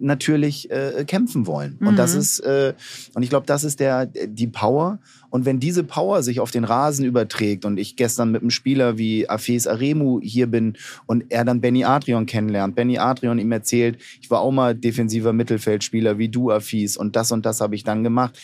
natürlich 0.00 0.70
äh, 0.70 1.04
kämpfen 1.06 1.46
wollen. 1.46 1.76
Mhm. 1.78 1.88
Und 1.88 1.96
das 1.96 2.14
mhm. 2.14 2.20
ist, 2.20 2.40
äh, 2.40 2.74
und 3.14 3.22
ich 3.22 3.28
glaube, 3.28 3.46
das 3.46 3.64
ist 3.64 3.80
der 3.80 4.06
die 4.06 4.46
Power. 4.46 4.98
Und 5.28 5.44
wenn 5.44 5.60
diese 5.60 5.84
Power 5.84 6.22
sich 6.22 6.40
auf 6.40 6.50
den 6.50 6.64
Rasen 6.64 7.04
überträgt 7.04 7.64
und 7.64 7.78
ich 7.78 7.96
gestern 7.96 8.32
mit 8.32 8.40
einem 8.40 8.50
Spieler 8.50 8.98
wie 8.98 9.28
Afes 9.28 9.66
Aremu 9.66 10.20
hier 10.22 10.46
bin 10.46 10.76
und 11.06 11.24
er 11.28 11.44
dann 11.44 11.60
Benny 11.60 11.84
Adrian 11.84 12.26
kennenlernt, 12.26 12.74
Benny 12.74 12.98
Adrian 12.98 13.38
ihm 13.38 13.52
erzählt, 13.52 13.98
ich 14.20 14.30
war 14.30 14.40
auch 14.40 14.50
mal 14.50 14.74
defensiver 14.74 15.32
Mittelfeldspieler 15.32 16.18
wie 16.18 16.28
du, 16.28 16.50
Afis, 16.50 16.96
und 16.96 17.14
das 17.14 17.30
und 17.30 17.46
das 17.46 17.60
habe 17.60 17.74
ich 17.74 17.84
dann 17.84 18.02
gemacht. 18.02 18.38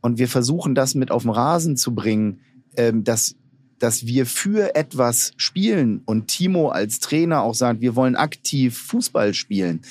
Und 0.00 0.18
wir 0.18 0.28
versuchen 0.28 0.74
das 0.74 0.94
mit 0.94 1.10
auf 1.10 1.22
den 1.22 1.32
Rasen 1.32 1.76
zu 1.76 1.94
bringen, 1.94 2.40
ähm, 2.76 3.02
dass 3.02 3.34
dass 3.78 4.06
wir 4.06 4.26
für 4.26 4.74
etwas 4.74 5.32
spielen 5.36 6.02
und 6.04 6.28
Timo 6.28 6.68
als 6.68 7.00
Trainer 7.00 7.42
auch 7.42 7.54
sagt, 7.54 7.80
wir 7.80 7.96
wollen 7.96 8.16
aktiv 8.16 8.76
Fußball 8.76 9.34
spielen, 9.34 9.82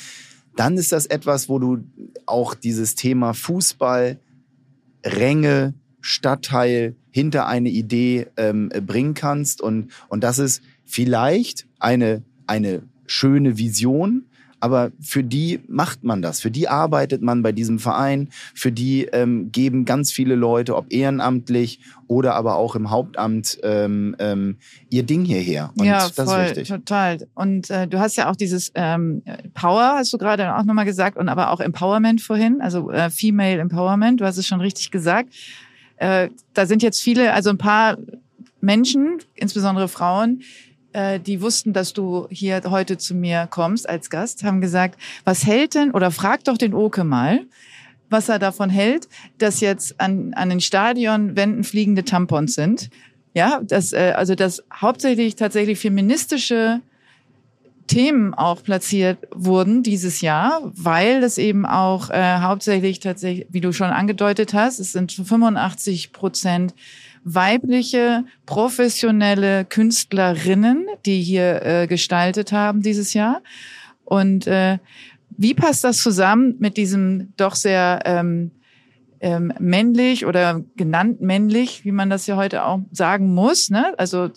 dann 0.56 0.78
ist 0.78 0.92
das 0.92 1.06
etwas, 1.06 1.50
wo 1.50 1.60
du 1.60 1.84
auch 2.26 2.54
dieses 2.54 2.96
Thema 2.96 3.34
Fußball, 3.34 4.20
Ränge, 5.06 5.74
Stadtteil 6.02 6.96
hinter 7.12 7.48
eine 7.48 7.70
Idee 7.70 8.28
ähm, 8.38 8.70
bringen 8.86 9.14
kannst. 9.14 9.62
Und, 9.62 9.92
und 10.08 10.24
das 10.24 10.40
ist 10.40 10.62
vielleicht 10.86 11.68
eine, 11.80 12.24
eine 12.48 12.84
schöne 13.06 13.58
Vision, 13.58 14.26
Aber 14.60 14.92
für 15.00 15.24
die 15.24 15.60
macht 15.68 16.04
man 16.04 16.22
das, 16.22 16.42
für 16.42 16.52
die 16.52 16.68
arbeitet 16.68 17.22
man 17.22 17.44
bei 17.44 17.52
diesem 17.52 17.80
Verein, 17.80 18.30
für 18.56 18.72
die 18.72 19.06
ähm, 19.06 19.52
geben 19.52 19.86
ganz 19.86 20.12
viele 20.12 20.36
Leute, 20.36 20.76
ob 20.76 20.92
ehrenamtlich 20.92 21.80
oder 22.08 22.36
aber 22.36 22.56
auch 22.56 22.76
im 22.76 22.90
Hauptamt, 22.90 23.60
ähm, 23.64 24.16
ähm, 24.20 24.58
ihr 24.90 25.04
Ding 25.04 25.26
hierher. 25.26 25.72
Und 25.78 25.86
ja, 25.86 26.08
das 26.16 26.30
voll, 26.30 26.40
ist 26.40 26.50
wichtig. 26.52 26.68
total. 26.70 27.28
Und 27.36 27.70
äh, 27.70 27.88
du 27.88 28.00
hast 28.00 28.16
ja 28.16 28.32
auch 28.32 28.36
dieses 28.36 28.72
ähm, 28.76 29.22
Power, 29.54 29.96
hast 29.98 30.14
du 30.14 30.18
gerade 30.18 30.56
auch 30.56 30.64
nochmal 30.64 30.86
gesagt, 30.86 31.18
und 31.18 31.30
aber 31.30 31.52
auch 31.52 31.60
Empowerment 31.60 32.22
vorhin, 32.22 32.62
also 32.62 32.90
äh, 32.92 33.10
Female 33.10 33.60
Empowerment, 33.60 34.22
du 34.22 34.26
hast 34.26 34.38
es 34.38 34.48
schon 34.48 34.62
richtig 34.62 34.90
gesagt. 34.92 35.34
Äh, 35.98 36.30
da 36.54 36.66
sind 36.66 36.82
jetzt 36.82 37.02
viele, 37.02 37.34
also 37.34 37.50
ein 37.50 37.58
paar 37.58 37.98
Menschen, 38.62 39.20
insbesondere 39.36 39.88
Frauen, 39.88 40.42
äh, 40.94 41.20
die 41.20 41.42
wussten, 41.42 41.74
dass 41.74 41.94
du 41.94 42.28
hier 42.30 42.62
heute 42.66 42.98
zu 42.98 43.16
mir 43.16 43.48
kommst 43.50 43.88
als 43.88 44.10
Gast, 44.10 44.44
haben 44.44 44.62
gesagt, 44.62 45.00
was 45.24 45.46
hält 45.46 45.76
denn, 45.76 45.92
oder 45.92 46.12
frag 46.12 46.44
doch 46.44 46.58
den 46.58 46.74
Oke 46.74 47.04
mal, 47.04 47.42
was 48.10 48.30
er 48.30 48.40
davon 48.40 48.70
hält, 48.70 49.08
dass 49.38 49.60
jetzt 49.60 50.00
an, 50.00 50.34
an 50.34 50.50
den 50.50 50.62
Stadionwänden 50.62 51.64
fliegende 51.64 52.06
Tampons 52.06 52.56
sind. 52.56 52.90
Ja, 53.34 53.62
dass, 53.64 53.94
äh, 53.94 54.14
also 54.16 54.34
dass 54.34 54.64
hauptsächlich 54.74 55.36
tatsächlich 55.36 55.80
feministische 55.80 56.82
Themen 57.88 58.34
auch 58.34 58.64
platziert 58.64 59.20
wurden 59.34 59.82
dieses 59.82 60.22
Jahr, 60.22 60.62
weil 60.64 61.24
es 61.24 61.38
eben 61.38 61.66
auch 61.66 62.10
äh, 62.10 62.40
hauptsächlich 62.40 63.00
tatsächlich, 63.00 63.48
wie 63.50 63.62
du 63.62 63.72
schon 63.72 63.88
angedeutet 63.88 64.54
hast, 64.54 64.80
es 64.80 64.92
sind 64.92 65.12
85 65.12 66.12
Prozent 66.12 66.74
weibliche 67.34 68.24
professionelle 68.46 69.66
Künstlerinnen, 69.66 70.88
die 71.06 71.22
hier 71.22 71.62
äh, 71.64 71.88
gestaltet 71.88 72.52
haben 72.52 72.82
dieses 72.82 73.14
Jahr. 73.14 73.42
Und 74.06 74.48
äh, 74.48 74.78
wie 75.30 75.54
passt 75.54 75.84
das 75.84 75.98
zusammen 75.98 76.56
mit 76.60 76.78
diesem 76.78 77.34
doch 77.36 77.56
sehr 77.56 78.00
ähm, 78.06 78.52
ähm, 79.20 79.54
männlich 79.60 80.26
oder 80.26 80.64
genannt 80.76 81.22
männlich, 81.22 81.84
wie 81.84 81.92
man 81.92 82.10
das 82.10 82.28
ja 82.28 82.38
heute 82.38 82.64
auch 82.64 82.80
sagen 82.92 83.34
muss, 83.34 83.70
ne? 83.70 83.94
Also 83.98 84.30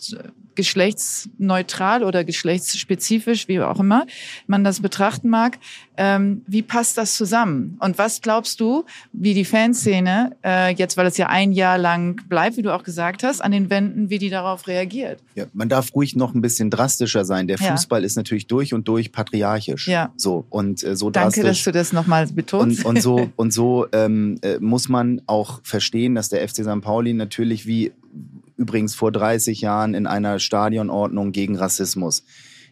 geschlechtsneutral 0.55 2.03
oder 2.03 2.23
geschlechtsspezifisch, 2.23 3.47
wie 3.47 3.59
auch 3.61 3.79
immer 3.79 4.05
man 4.47 4.63
das 4.63 4.81
betrachten 4.81 5.29
mag. 5.29 5.57
Ähm, 5.97 6.41
wie 6.47 6.61
passt 6.61 6.97
das 6.97 7.15
zusammen? 7.15 7.77
Und 7.79 7.97
was 7.97 8.21
glaubst 8.21 8.59
du, 8.59 8.85
wie 9.13 9.33
die 9.33 9.45
Fanszene, 9.45 10.35
äh, 10.43 10.73
jetzt 10.73 10.97
weil 10.97 11.05
es 11.05 11.17
ja 11.17 11.27
ein 11.27 11.51
Jahr 11.51 11.77
lang 11.77 12.21
bleibt, 12.27 12.57
wie 12.57 12.61
du 12.61 12.73
auch 12.73 12.83
gesagt 12.83 13.23
hast, 13.23 13.41
an 13.41 13.51
den 13.51 13.69
Wänden, 13.69 14.09
wie 14.09 14.17
die 14.17 14.29
darauf 14.29 14.67
reagiert? 14.67 15.19
Ja, 15.35 15.45
man 15.53 15.69
darf 15.69 15.93
ruhig 15.93 16.15
noch 16.15 16.33
ein 16.33 16.41
bisschen 16.41 16.69
drastischer 16.69 17.25
sein. 17.25 17.47
Der 17.47 17.57
Fußball 17.57 18.01
ja. 18.01 18.05
ist 18.05 18.15
natürlich 18.15 18.47
durch 18.47 18.73
und 18.73 18.87
durch 18.87 19.11
patriarchisch. 19.11 19.87
Ja. 19.87 20.11
So 20.17 20.45
und 20.49 20.83
äh, 20.83 20.95
so 20.95 21.09
Danke, 21.09 21.43
dass 21.43 21.63
du 21.63 21.71
das 21.71 21.93
nochmal 21.93 22.27
betonst. 22.27 22.85
Und, 22.85 22.97
und 22.97 23.01
so 23.01 23.29
und 23.35 23.53
so 23.53 23.87
ähm, 23.91 24.39
äh, 24.41 24.59
muss 24.59 24.89
man 24.89 25.21
auch 25.27 25.61
verstehen, 25.63 26.15
dass 26.15 26.29
der 26.29 26.47
FC 26.47 26.63
St. 26.63 26.81
Pauli 26.81 27.13
natürlich 27.13 27.65
wie 27.65 27.91
übrigens 28.57 28.95
vor 28.95 29.11
30 29.11 29.61
Jahren 29.61 29.93
in 29.93 30.07
einer 30.07 30.39
Stadionordnung 30.39 31.31
gegen 31.31 31.55
Rassismus. 31.55 32.23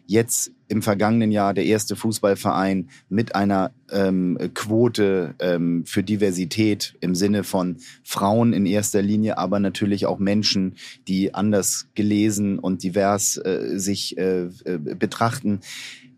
Jetzt 0.06 0.50
im 0.66 0.82
vergangenen 0.82 1.30
Jahr 1.30 1.54
der 1.54 1.66
erste 1.66 1.94
Fußballverein 1.94 2.88
mit 3.08 3.36
einer 3.36 3.70
ähm, 3.92 4.38
Quote 4.54 5.34
ähm, 5.38 5.84
für 5.86 6.02
Diversität 6.02 6.96
im 7.00 7.14
Sinne 7.14 7.44
von 7.44 7.76
Frauen 8.02 8.52
in 8.52 8.66
erster 8.66 9.02
Linie, 9.02 9.38
aber 9.38 9.60
natürlich 9.60 10.06
auch 10.06 10.18
Menschen, 10.18 10.74
die 11.06 11.32
anders 11.34 11.86
gelesen 11.94 12.58
und 12.58 12.82
divers 12.82 13.36
äh, 13.36 13.78
sich 13.78 14.18
äh, 14.18 14.46
äh 14.64 14.78
betrachten. 14.78 15.60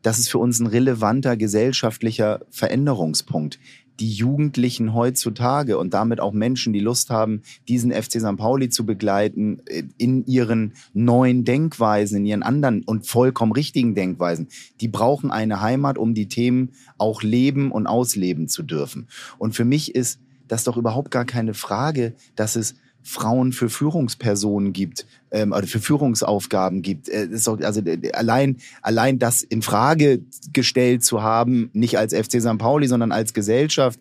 Das 0.02 0.18
ist 0.18 0.30
für 0.30 0.38
uns 0.38 0.58
ein 0.58 0.66
relevanter 0.66 1.36
gesellschaftlicher 1.36 2.40
Veränderungspunkt 2.50 3.58
die 4.00 4.10
Jugendlichen 4.10 4.94
heutzutage 4.94 5.78
und 5.78 5.94
damit 5.94 6.20
auch 6.20 6.32
Menschen, 6.32 6.72
die 6.72 6.80
Lust 6.80 7.10
haben, 7.10 7.42
diesen 7.68 7.92
FC 7.92 8.20
St. 8.20 8.36
Pauli 8.36 8.68
zu 8.68 8.86
begleiten, 8.86 9.60
äh, 9.66 9.84
in 9.98 10.26
ihren 10.26 10.74
neuen 10.94 11.44
Denkweisen, 11.44 12.18
in 12.18 12.26
ihren 12.26 12.42
anderen 12.42 12.82
und 12.84 13.06
vollkommen 13.06 13.52
richtigen 13.52 13.94
Denkweisen, 13.94 14.48
die 14.80 14.88
brauchen 14.88 15.30
eine 15.30 15.60
Heimat, 15.60 15.98
um 15.98 16.14
die 16.14 16.28
Themen 16.28 16.70
auch 16.98 17.22
leben 17.22 17.70
und 17.70 17.86
ausleben 17.86 18.48
zu 18.48 18.62
dürfen. 18.62 19.08
Und 19.38 19.54
für 19.54 19.64
mich 19.64 19.94
ist 19.94 20.20
das 20.48 20.64
doch 20.64 20.76
überhaupt 20.76 21.10
gar 21.10 21.24
keine 21.24 21.54
Frage, 21.54 22.14
dass 22.34 22.56
es 22.56 22.74
Frauen 23.02 23.52
für 23.52 23.68
Führungspersonen 23.68 24.72
gibt 24.72 25.06
ähm, 25.30 25.52
oder 25.52 25.66
für 25.66 25.80
Führungsaufgaben 25.80 26.82
gibt. 26.82 27.08
Äh, 27.08 27.28
auch, 27.46 27.60
also 27.60 27.80
äh, 27.80 28.12
allein 28.12 28.58
allein 28.82 29.18
das 29.18 29.42
in 29.42 29.62
Frage 29.62 30.22
gestellt 30.52 31.04
zu 31.04 31.22
haben, 31.22 31.70
nicht 31.72 31.98
als 31.98 32.14
FC 32.14 32.40
St. 32.40 32.58
Pauli, 32.58 32.86
sondern 32.86 33.12
als 33.12 33.34
Gesellschaft. 33.34 34.00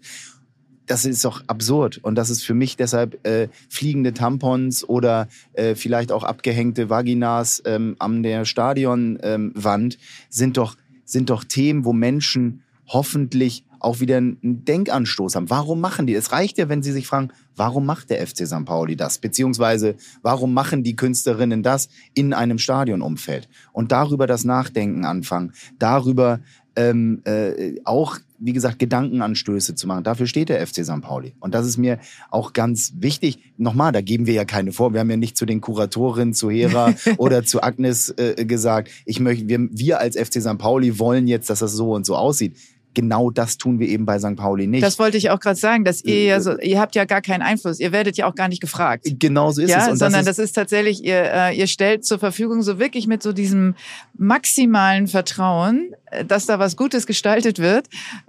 Das 0.87 1.05
ist 1.05 1.23
doch 1.23 1.43
absurd 1.47 1.99
und 2.01 2.15
das 2.15 2.29
ist 2.29 2.43
für 2.43 2.53
mich 2.53 2.75
deshalb 2.75 3.25
äh, 3.25 3.47
fliegende 3.69 4.13
Tampons 4.13 4.87
oder 4.87 5.29
äh, 5.53 5.75
vielleicht 5.75 6.11
auch 6.11 6.23
abgehängte 6.23 6.89
Vaginas 6.89 7.61
ähm, 7.65 7.95
an 7.99 8.23
der 8.23 8.45
Stadionwand 8.45 9.93
ähm, 9.93 9.99
sind 10.29 10.57
doch 10.57 10.75
sind 11.05 11.29
doch 11.29 11.43
Themen, 11.43 11.85
wo 11.85 11.93
Menschen 11.93 12.63
hoffentlich 12.87 13.65
auch 13.81 13.99
wieder 13.99 14.17
einen 14.17 14.37
Denkanstoß 14.41 15.35
haben. 15.35 15.49
Warum 15.49 15.81
machen 15.81 16.05
die? 16.05 16.13
Es 16.13 16.31
reicht 16.31 16.57
ja, 16.57 16.69
wenn 16.69 16.83
sie 16.83 16.91
sich 16.91 17.07
fragen, 17.07 17.29
warum 17.55 17.85
macht 17.85 18.09
der 18.09 18.25
FC 18.25 18.45
St. 18.45 18.65
Pauli 18.65 18.95
das? 18.95 19.17
Beziehungsweise, 19.17 19.95
warum 20.21 20.53
machen 20.53 20.83
die 20.83 20.95
Künstlerinnen 20.95 21.63
das 21.63 21.89
in 22.13 22.33
einem 22.33 22.59
Stadionumfeld? 22.59 23.49
Und 23.73 23.91
darüber 23.91 24.27
das 24.27 24.43
Nachdenken 24.43 25.05
anfangen, 25.05 25.53
darüber 25.79 26.41
ähm, 26.75 27.21
äh, 27.25 27.75
auch, 27.83 28.17
wie 28.39 28.53
gesagt, 28.53 28.79
Gedankenanstöße 28.79 29.75
zu 29.75 29.87
machen. 29.87 30.03
Dafür 30.03 30.27
steht 30.27 30.49
der 30.49 30.65
FC 30.65 30.85
St. 30.85 31.01
Pauli. 31.01 31.33
Und 31.39 31.53
das 31.53 31.65
ist 31.65 31.77
mir 31.77 31.99
auch 32.29 32.53
ganz 32.53 32.93
wichtig. 32.97 33.39
Nochmal, 33.57 33.91
da 33.91 34.01
geben 34.01 34.25
wir 34.25 34.33
ja 34.33 34.45
keine 34.45 34.71
vor. 34.71 34.93
Wir 34.93 35.01
haben 35.01 35.09
ja 35.09 35.17
nicht 35.17 35.37
zu 35.37 35.45
den 35.45 35.61
Kuratorinnen, 35.61 36.33
zu 36.33 36.49
Hera 36.49 36.93
oder 37.17 37.43
zu 37.43 37.61
Agnes 37.61 38.13
äh, 38.17 38.45
gesagt, 38.45 38.89
ich 39.05 39.19
möchte, 39.19 39.47
wir, 39.47 39.59
wir 39.71 39.99
als 39.99 40.17
FC 40.17 40.41
St. 40.41 40.57
Pauli 40.57 40.97
wollen 40.99 41.27
jetzt, 41.27 41.49
dass 41.49 41.59
das 41.59 41.73
so 41.73 41.93
und 41.93 42.05
so 42.05 42.15
aussieht 42.15 42.57
genau 42.93 43.29
das 43.29 43.57
tun 43.57 43.79
wir 43.79 43.87
eben 43.87 44.05
bei 44.05 44.19
St. 44.19 44.35
Pauli 44.35 44.67
nicht. 44.67 44.83
Das 44.83 44.99
wollte 44.99 45.17
ich 45.17 45.29
auch 45.29 45.39
gerade 45.39 45.59
sagen, 45.59 45.83
dass 45.85 46.03
ihr 46.03 46.23
ja 46.23 46.41
so, 46.41 46.57
ihr 46.59 46.79
habt 46.79 46.95
ja 46.95 47.05
gar 47.05 47.21
keinen 47.21 47.41
Einfluss. 47.41 47.79
Ihr 47.79 47.91
werdet 47.91 48.17
ja 48.17 48.27
auch 48.27 48.35
gar 48.35 48.47
nicht 48.47 48.61
gefragt. 48.61 49.07
Genau 49.19 49.51
so 49.51 49.61
ist 49.61 49.69
ja, 49.69 49.85
es. 49.85 49.91
Und 49.91 49.97
sondern 49.97 50.25
das 50.25 50.37
ist, 50.37 50.39
das 50.39 50.45
ist 50.45 50.53
tatsächlich, 50.53 51.03
ihr, 51.03 51.23
äh, 51.31 51.57
ihr 51.57 51.67
stellt 51.67 52.05
zur 52.05 52.19
Verfügung 52.19 52.61
so 52.61 52.79
wirklich 52.79 53.07
mit 53.07 53.23
so 53.23 53.33
diesem 53.33 53.75
maximalen 54.17 55.07
Vertrauen, 55.07 55.93
äh, 55.93 56.00
dass 56.27 56.45
da 56.45 56.59
was 56.59 56.75
Gutes 56.75 57.05
gestaltet 57.05 57.59
wird. 57.59 57.87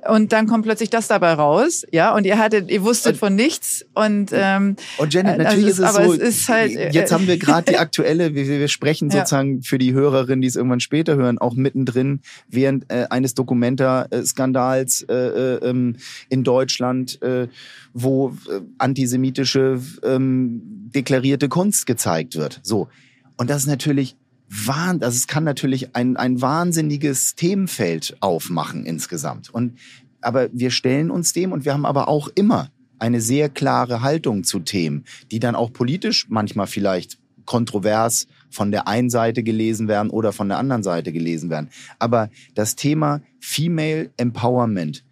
Und 0.09 0.33
dann 0.33 0.47
kommt 0.47 0.65
plötzlich 0.65 0.91
das 0.91 1.09
dabei 1.09 1.33
raus. 1.35 1.85
Ja, 1.91 2.15
und 2.15 2.25
ihr 2.25 2.39
hattet, 2.39 2.71
ihr 2.71 2.83
wusstet 2.83 3.17
von 3.17 3.35
nichts. 3.35 3.85
Und, 3.95 4.31
ähm, 4.33 4.77
und 4.99 5.13
Janet, 5.13 5.41
äh, 5.41 5.43
natürlich 5.45 5.83
also 5.83 6.01
ist, 6.01 6.07
es 6.07 6.07
so, 6.07 6.13
es 6.13 6.19
ist 6.19 6.49
halt, 6.49 6.95
jetzt 6.95 7.13
haben 7.13 7.27
wir 7.27 7.39
gerade 7.39 7.73
die 7.73 7.79
aktuelle, 7.83 8.35
wir, 8.35 8.47
wir 8.47 8.69
sprechen 8.69 9.11
sozusagen 9.11 9.63
für 9.63 9.79
die 9.79 9.93
Hörerinnen, 9.93 10.41
die 10.41 10.49
es 10.49 10.57
irgendwann 10.57 10.81
später 10.81 11.17
hören, 11.17 11.39
auch 11.39 11.55
mittendrin 11.55 12.21
während 12.49 12.91
äh, 12.93 13.07
eines 13.11 13.35
Dokumenta-Skandals 13.35 14.53
Skandals 14.53 15.03
äh, 15.03 15.15
äh, 15.15 15.69
ähm, 15.69 15.97
in 16.29 16.45
Deutschland, 16.45 17.21
äh, 17.23 17.49
wo 17.95 18.31
äh, 18.49 18.61
antisemitische 18.79 19.81
ähm, 20.03 20.63
deklarierte 20.95 21.49
Kunst 21.49 21.87
gezeigt 21.87 22.37
wird. 22.37 22.61
So. 22.63 22.89
Und 23.37 23.51
das 23.51 23.63
ist 23.63 23.69
natürlich 23.69 24.17
wahn, 24.53 25.03
also 25.03 25.17
es 25.17 25.27
kann 25.27 25.45
natürlich 25.45 25.97
ein, 25.97 26.17
ein 26.17 26.41
wahnsinniges 26.41 27.35
Themenfeld 27.35 28.17
aufmachen 28.21 28.85
insgesamt. 28.85 29.51
Und, 29.51 29.79
aber 30.21 30.49
wir 30.53 30.71
stellen 30.71 31.11
uns 31.11 31.33
dem 31.33 31.53
und 31.53 31.65
wir 31.65 31.73
haben 31.73 31.87
aber 31.87 32.09
auch 32.09 32.29
immer 32.35 32.69
eine 32.99 33.21
sehr 33.21 33.49
klare 33.49 34.03
Haltung 34.03 34.45
zu 34.45 34.61
Themen, 34.61 35.05
die 35.31 35.41
dann 35.41 35.55
auch 35.55 35.73
politisch 35.73 36.27
manchmal 36.29 36.67
vielleicht 36.67 37.19
kontrovers 37.47 38.29
von 38.51 38.71
der 38.71 38.87
einen 38.87 39.11
Seite 39.11 39.43
gelesen 39.43 39.89
werden 39.89 40.11
oder 40.11 40.33
von 40.33 40.49
der 40.49 40.59
anderen 40.59 40.83
Seite 40.83 41.13
gelesen 41.13 41.51
werden. 41.51 41.71
Aber 41.99 42.31
das 42.55 42.77
Thema 42.77 43.23
Female 43.41 44.11
Empowerment, 44.17 45.05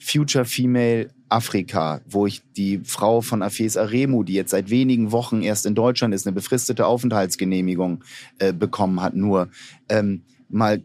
Future 0.00 0.44
Female 0.44 1.10
Afrika, 1.30 2.00
wo 2.08 2.26
ich 2.26 2.42
die 2.56 2.80
Frau 2.84 3.20
von 3.20 3.42
Afes 3.42 3.76
Aremu, 3.76 4.24
die 4.24 4.34
jetzt 4.34 4.50
seit 4.50 4.68
wenigen 4.68 5.12
Wochen 5.12 5.42
erst 5.42 5.64
in 5.64 5.74
Deutschland 5.74 6.12
ist, 6.12 6.26
eine 6.26 6.34
befristete 6.34 6.86
Aufenthaltsgenehmigung 6.86 8.04
äh, 8.38 8.52
bekommen 8.52 9.00
hat, 9.00 9.14
nur 9.14 9.48
ähm, 9.88 10.22
mal 10.48 10.82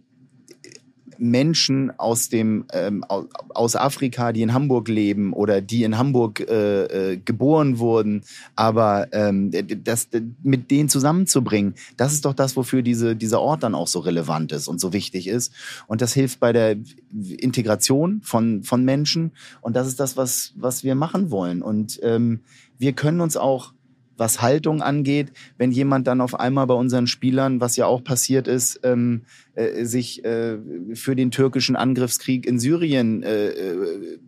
Menschen 1.18 1.92
aus 2.00 2.30
dem 2.30 2.66
ähm, 2.74 3.04
aus 3.04 3.76
Afrika, 3.76 4.32
die 4.32 4.42
in 4.42 4.54
Hamburg 4.54 4.88
leben 4.88 5.34
oder 5.34 5.62
die 5.62 5.84
in 5.84 5.98
Hamburg 5.98 6.40
äh, 6.40 7.14
äh, 7.14 7.18
geboren 7.18 7.80
wurden, 7.80 8.24
aber 8.56 9.08
ähm, 9.12 9.52
das 9.84 10.10
mit 10.44 10.72
denen 10.72 10.90
zusammenzubringen, 10.90 11.76
das 11.98 12.14
ist 12.14 12.26
doch 12.26 12.34
das, 12.34 12.56
wofür 12.56 12.82
diese 12.82 13.16
dieser 13.16 13.42
Ort 13.42 13.64
dann 13.64 13.76
auch 13.76 13.88
so 13.88 14.00
relevant 14.00 14.52
ist 14.52 14.68
und 14.68 14.80
so 14.80 14.94
wichtig 14.94 15.28
ist. 15.28 15.54
Und 15.88 16.02
das 16.02 16.14
hilft 16.14 16.40
bei 16.40 16.54
der 16.54 16.78
Integration 17.12 18.22
von 18.24 18.64
von 18.64 18.84
Menschen. 18.84 19.32
Und 19.62 19.76
das 19.76 19.88
ist 19.88 20.00
das, 20.00 20.18
was 20.18 20.54
was 20.56 20.84
wir 20.84 20.96
machen 20.96 21.32
wollen. 21.32 21.62
Und 21.62 22.00
ähm, 22.04 22.42
wir 22.78 22.94
können 22.94 23.22
uns 23.22 23.38
auch 23.38 23.75
was 24.18 24.42
Haltung 24.42 24.82
angeht, 24.82 25.32
wenn 25.58 25.72
jemand 25.72 26.08
dann 26.08 26.22
auf 26.22 26.40
einmal 26.40 26.68
bei 26.68 26.74
unseren 26.74 27.08
Spielern, 27.08 27.60
was 27.62 27.76
ja 27.76 27.86
auch 27.86 28.04
passiert 28.04 28.48
ist, 28.48 28.80
ähm, 28.84 29.24
äh, 29.56 29.86
sich 29.86 30.24
äh, 30.24 30.58
für 30.94 31.16
den 31.16 31.32
türkischen 31.32 31.76
Angriffskrieg 31.76 32.46
in 32.46 32.60
Syrien, 32.60 33.24
äh, 33.24 33.50
äh, 33.50 34.20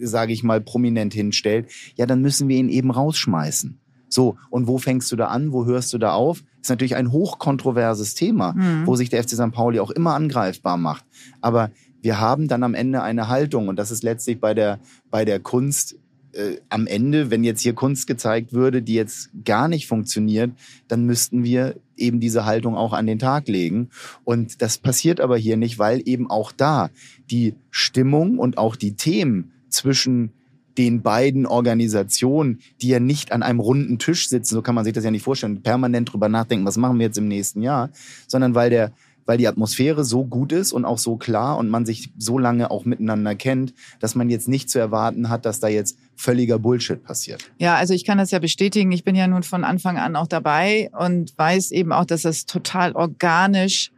sage 0.00 0.32
ich 0.32 0.42
mal, 0.42 0.60
prominent 0.60 1.14
hinstellt, 1.14 1.66
ja, 1.96 2.06
dann 2.06 2.22
müssen 2.22 2.48
wir 2.48 2.56
ihn 2.56 2.68
eben 2.68 2.90
rausschmeißen. 2.90 3.78
So, 4.08 4.36
und 4.50 4.66
wo 4.66 4.76
fängst 4.78 5.10
du 5.10 5.16
da 5.16 5.28
an? 5.28 5.52
Wo 5.52 5.64
hörst 5.64 5.92
du 5.92 5.98
da 5.98 6.12
auf? 6.12 6.42
ist 6.60 6.70
natürlich 6.70 6.94
ein 6.94 7.10
hochkontroverses 7.10 8.14
Thema, 8.14 8.52
Mhm. 8.52 8.86
wo 8.86 8.94
sich 8.94 9.10
der 9.10 9.22
FC 9.24 9.30
St. 9.30 9.50
Pauli 9.50 9.80
auch 9.80 9.90
immer 9.90 10.14
angreifbar 10.14 10.76
macht. 10.76 11.04
Aber 11.40 11.70
wir 12.02 12.20
haben 12.20 12.46
dann 12.46 12.62
am 12.62 12.74
Ende 12.74 13.02
eine 13.02 13.28
Haltung 13.28 13.66
und 13.68 13.76
das 13.76 13.90
ist 13.90 14.04
letztlich 14.04 14.38
bei 14.40 14.54
der, 14.54 14.78
bei 15.10 15.24
der 15.24 15.40
Kunst 15.40 15.96
äh, 16.32 16.56
am 16.68 16.86
Ende, 16.86 17.30
wenn 17.30 17.44
jetzt 17.44 17.60
hier 17.60 17.74
Kunst 17.74 18.06
gezeigt 18.06 18.52
würde, 18.52 18.82
die 18.82 18.94
jetzt 18.94 19.30
gar 19.44 19.68
nicht 19.68 19.86
funktioniert, 19.86 20.50
dann 20.88 21.04
müssten 21.04 21.44
wir 21.44 21.76
eben 21.96 22.20
diese 22.20 22.44
Haltung 22.44 22.76
auch 22.76 22.92
an 22.92 23.06
den 23.06 23.18
Tag 23.18 23.48
legen. 23.48 23.90
Und 24.24 24.62
das 24.62 24.78
passiert 24.78 25.20
aber 25.20 25.36
hier 25.36 25.56
nicht, 25.56 25.78
weil 25.78 26.02
eben 26.06 26.30
auch 26.30 26.52
da 26.52 26.90
die 27.30 27.54
Stimmung 27.70 28.38
und 28.38 28.58
auch 28.58 28.76
die 28.76 28.94
Themen 28.94 29.52
zwischen 29.68 30.32
den 30.78 31.02
beiden 31.02 31.46
Organisationen, 31.46 32.60
die 32.80 32.88
ja 32.88 33.00
nicht 33.00 33.32
an 33.32 33.42
einem 33.42 33.60
runden 33.60 33.98
Tisch 33.98 34.28
sitzen, 34.28 34.54
so 34.54 34.62
kann 34.62 34.74
man 34.74 34.84
sich 34.84 34.94
das 34.94 35.04
ja 35.04 35.10
nicht 35.10 35.22
vorstellen, 35.22 35.62
permanent 35.62 36.12
drüber 36.12 36.28
nachdenken, 36.28 36.64
was 36.64 36.78
machen 36.78 36.98
wir 36.98 37.06
jetzt 37.06 37.18
im 37.18 37.28
nächsten 37.28 37.62
Jahr, 37.62 37.90
sondern 38.26 38.54
weil 38.54 38.70
der 38.70 38.92
weil 39.26 39.38
die 39.38 39.48
Atmosphäre 39.48 40.04
so 40.04 40.24
gut 40.24 40.52
ist 40.52 40.72
und 40.72 40.84
auch 40.84 40.98
so 40.98 41.16
klar 41.16 41.56
und 41.58 41.68
man 41.68 41.86
sich 41.86 42.10
so 42.18 42.38
lange 42.38 42.70
auch 42.70 42.84
miteinander 42.84 43.34
kennt, 43.34 43.72
dass 44.00 44.14
man 44.14 44.30
jetzt 44.30 44.48
nicht 44.48 44.68
zu 44.68 44.78
erwarten 44.78 45.28
hat, 45.28 45.46
dass 45.46 45.60
da 45.60 45.68
jetzt 45.68 45.96
völliger 46.16 46.58
Bullshit 46.58 47.02
passiert. 47.02 47.50
Ja, 47.58 47.76
also 47.76 47.94
ich 47.94 48.04
kann 48.04 48.18
das 48.18 48.30
ja 48.30 48.38
bestätigen. 48.38 48.92
Ich 48.92 49.04
bin 49.04 49.14
ja 49.14 49.26
nun 49.26 49.42
von 49.42 49.64
Anfang 49.64 49.98
an 49.98 50.16
auch 50.16 50.26
dabei 50.26 50.90
und 50.98 51.36
weiß 51.36 51.70
eben 51.72 51.92
auch, 51.92 52.04
dass 52.04 52.22
das 52.22 52.46
total 52.46 52.92
organisch 52.92 53.90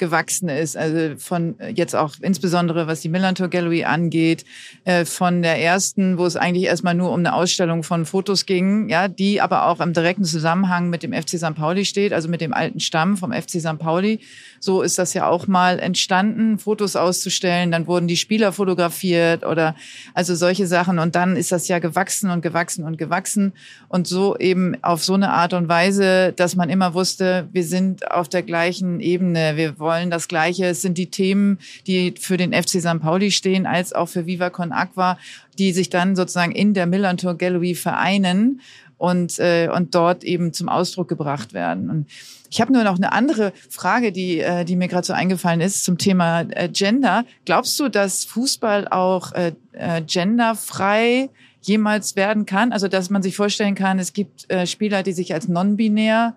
gewachsen 0.00 0.48
ist. 0.48 0.76
Also 0.76 1.16
von 1.16 1.60
äh, 1.60 1.68
jetzt 1.68 1.94
auch 1.94 2.14
insbesondere 2.20 2.88
was 2.88 3.00
die 3.00 3.08
Millantor 3.08 3.46
Gallery 3.46 3.84
angeht, 3.84 4.44
äh, 4.84 5.04
von 5.04 5.42
der 5.42 5.62
ersten, 5.62 6.18
wo 6.18 6.26
es 6.26 6.34
eigentlich 6.34 6.64
erstmal 6.64 6.94
nur 6.94 7.12
um 7.12 7.20
eine 7.20 7.34
Ausstellung 7.34 7.84
von 7.84 8.04
Fotos 8.04 8.46
ging, 8.46 8.88
ja, 8.88 9.06
die 9.06 9.40
aber 9.40 9.66
auch 9.66 9.78
im 9.78 9.92
direkten 9.92 10.24
Zusammenhang 10.24 10.90
mit 10.90 11.04
dem 11.04 11.12
FC 11.12 11.38
St. 11.38 11.54
Pauli 11.54 11.84
steht, 11.84 12.12
also 12.12 12.28
mit 12.28 12.40
dem 12.40 12.52
alten 12.52 12.80
Stamm 12.80 13.16
vom 13.16 13.32
FC 13.32 13.60
St. 13.60 13.78
Pauli. 13.78 14.18
So 14.58 14.82
ist 14.82 14.98
das 14.98 15.14
ja 15.14 15.26
auch 15.28 15.46
mal 15.46 15.78
entstanden, 15.78 16.58
Fotos 16.58 16.96
auszustellen. 16.96 17.70
Dann 17.70 17.86
wurden 17.86 18.08
die 18.08 18.16
Spieler 18.16 18.52
fotografiert 18.52 19.44
oder 19.44 19.74
also 20.14 20.34
solche 20.34 20.66
Sachen. 20.66 20.98
Und 20.98 21.14
dann 21.14 21.36
ist 21.36 21.52
das 21.52 21.68
ja 21.68 21.78
gewachsen 21.78 22.30
und 22.30 22.42
gewachsen 22.42 22.84
und 22.84 22.98
gewachsen. 22.98 23.52
Und 23.88 24.06
so 24.06 24.36
eben 24.36 24.82
auf 24.82 25.04
so 25.04 25.14
eine 25.14 25.30
Art 25.30 25.52
und 25.52 25.68
Weise, 25.68 26.32
dass 26.34 26.56
man 26.56 26.70
immer 26.70 26.94
wusste, 26.94 27.48
wir 27.52 27.64
sind 27.64 28.10
auf 28.10 28.28
der 28.28 28.42
gleichen 28.42 29.00
Ebene. 29.00 29.56
Wir 29.56 29.78
wollen 29.78 29.89
das 30.10 30.28
Gleiche. 30.28 30.74
Sind 30.74 30.98
die 30.98 31.10
Themen, 31.10 31.58
die 31.86 32.14
für 32.18 32.36
den 32.36 32.52
FC 32.52 32.80
St. 32.80 33.00
Pauli 33.00 33.30
stehen, 33.30 33.66
als 33.66 33.92
auch 33.92 34.08
für 34.08 34.26
Viva 34.26 34.50
Con 34.50 34.72
Aqua, 34.72 35.18
die 35.58 35.72
sich 35.72 35.90
dann 35.90 36.16
sozusagen 36.16 36.52
in 36.52 36.74
der 36.74 36.86
Millantor 36.86 37.34
Gallery 37.36 37.74
vereinen 37.74 38.60
und, 39.00 39.38
äh, 39.38 39.68
und 39.74 39.94
dort 39.94 40.24
eben 40.24 40.52
zum 40.52 40.68
Ausdruck 40.68 41.08
gebracht 41.08 41.54
werden. 41.54 41.88
Und 41.88 42.06
ich 42.50 42.60
habe 42.60 42.72
nur 42.72 42.84
noch 42.84 42.96
eine 42.96 43.12
andere 43.12 43.52
Frage, 43.70 44.12
die, 44.12 44.40
äh, 44.40 44.64
die 44.64 44.76
mir 44.76 44.88
gerade 44.88 45.06
so 45.06 45.12
eingefallen 45.12 45.60
ist 45.60 45.84
zum 45.84 45.98
Thema 45.98 46.42
äh, 46.50 46.68
Gender. 46.68 47.24
Glaubst 47.46 47.78
du, 47.80 47.88
dass 47.88 48.24
Fußball 48.24 48.88
auch 48.88 49.32
äh, 49.32 49.52
äh, 49.72 50.02
genderfrei 50.02 51.30
jemals 51.62 52.16
werden 52.16 52.44
kann? 52.44 52.72
Also 52.72 52.88
dass 52.88 53.08
man 53.08 53.22
sich 53.22 53.36
vorstellen 53.36 53.74
kann, 53.74 53.98
es 53.98 54.12
gibt 54.12 54.50
äh, 54.50 54.66
Spieler, 54.66 55.02
die 55.02 55.12
sich 55.12 55.32
als 55.32 55.48
non-binär 55.48 56.36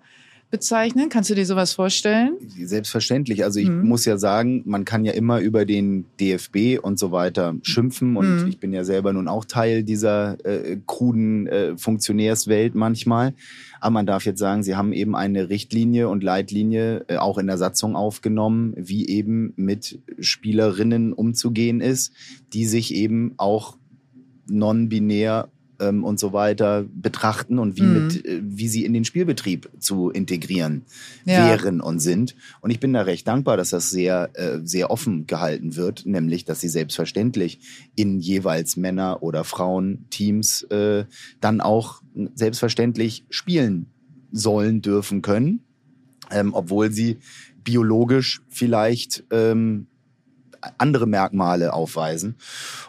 bezeichnen. 0.54 1.08
Kannst 1.08 1.30
du 1.30 1.34
dir 1.34 1.44
sowas 1.46 1.72
vorstellen? 1.72 2.36
Selbstverständlich. 2.62 3.42
Also 3.42 3.58
ich 3.58 3.68
Mhm. 3.68 3.88
muss 3.88 4.04
ja 4.04 4.18
sagen, 4.18 4.62
man 4.66 4.84
kann 4.84 5.04
ja 5.04 5.10
immer 5.12 5.40
über 5.40 5.64
den 5.64 6.04
DFB 6.20 6.78
und 6.80 6.96
so 6.96 7.10
weiter 7.10 7.56
schimpfen 7.62 8.16
und 8.16 8.42
Mhm. 8.42 8.48
ich 8.48 8.58
bin 8.60 8.72
ja 8.72 8.84
selber 8.84 9.12
nun 9.12 9.26
auch 9.26 9.44
Teil 9.44 9.82
dieser 9.82 10.36
äh, 10.46 10.78
kruden 10.86 11.48
äh, 11.48 11.76
Funktionärswelt 11.76 12.76
manchmal. 12.76 13.34
Aber 13.80 13.90
man 13.90 14.06
darf 14.06 14.24
jetzt 14.26 14.38
sagen, 14.38 14.62
sie 14.62 14.76
haben 14.76 14.92
eben 14.92 15.16
eine 15.16 15.48
Richtlinie 15.48 16.08
und 16.08 16.22
Leitlinie 16.22 17.04
äh, 17.08 17.16
auch 17.16 17.36
in 17.38 17.48
der 17.48 17.58
Satzung 17.58 17.96
aufgenommen, 17.96 18.74
wie 18.76 19.08
eben 19.08 19.52
mit 19.56 19.98
Spielerinnen 20.20 21.12
umzugehen 21.12 21.80
ist, 21.80 22.12
die 22.52 22.64
sich 22.64 22.94
eben 22.94 23.34
auch 23.38 23.76
non-binär 24.48 25.48
ähm, 25.80 26.04
und 26.04 26.18
so 26.20 26.32
weiter 26.32 26.84
betrachten 26.94 27.58
und 27.58 27.76
wie 27.76 27.86
Mhm. 27.86 27.92
mit, 27.92 28.24
äh, 28.24 28.40
wie 28.42 28.68
sie 28.68 28.84
in 28.84 28.92
den 28.92 29.04
Spielbetrieb 29.04 29.68
zu 29.78 30.10
integrieren 30.10 30.82
Ja. 31.24 31.46
wären 31.46 31.80
und 31.80 32.00
sind. 32.00 32.34
Und 32.60 32.70
ich 32.70 32.80
bin 32.80 32.92
da 32.92 33.02
recht 33.02 33.26
dankbar, 33.26 33.56
dass 33.56 33.70
das 33.70 33.90
sehr, 33.90 34.30
äh, 34.34 34.60
sehr 34.64 34.90
offen 34.90 35.26
gehalten 35.26 35.76
wird, 35.76 36.06
nämlich, 36.06 36.44
dass 36.44 36.60
sie 36.60 36.68
selbstverständlich 36.68 37.60
in 37.94 38.20
jeweils 38.20 38.76
Männer- 38.76 39.22
oder 39.22 39.44
Frauenteams 39.44 40.62
äh, 40.64 41.04
dann 41.40 41.60
auch 41.60 42.02
selbstverständlich 42.34 43.24
spielen 43.30 43.86
sollen, 44.30 44.82
dürfen, 44.82 45.22
können, 45.22 45.60
ähm, 46.30 46.54
obwohl 46.54 46.90
sie 46.92 47.18
biologisch 47.64 48.42
vielleicht 48.48 49.24
ähm, 49.30 49.86
andere 50.78 51.06
Merkmale 51.06 51.72
aufweisen. 51.72 52.36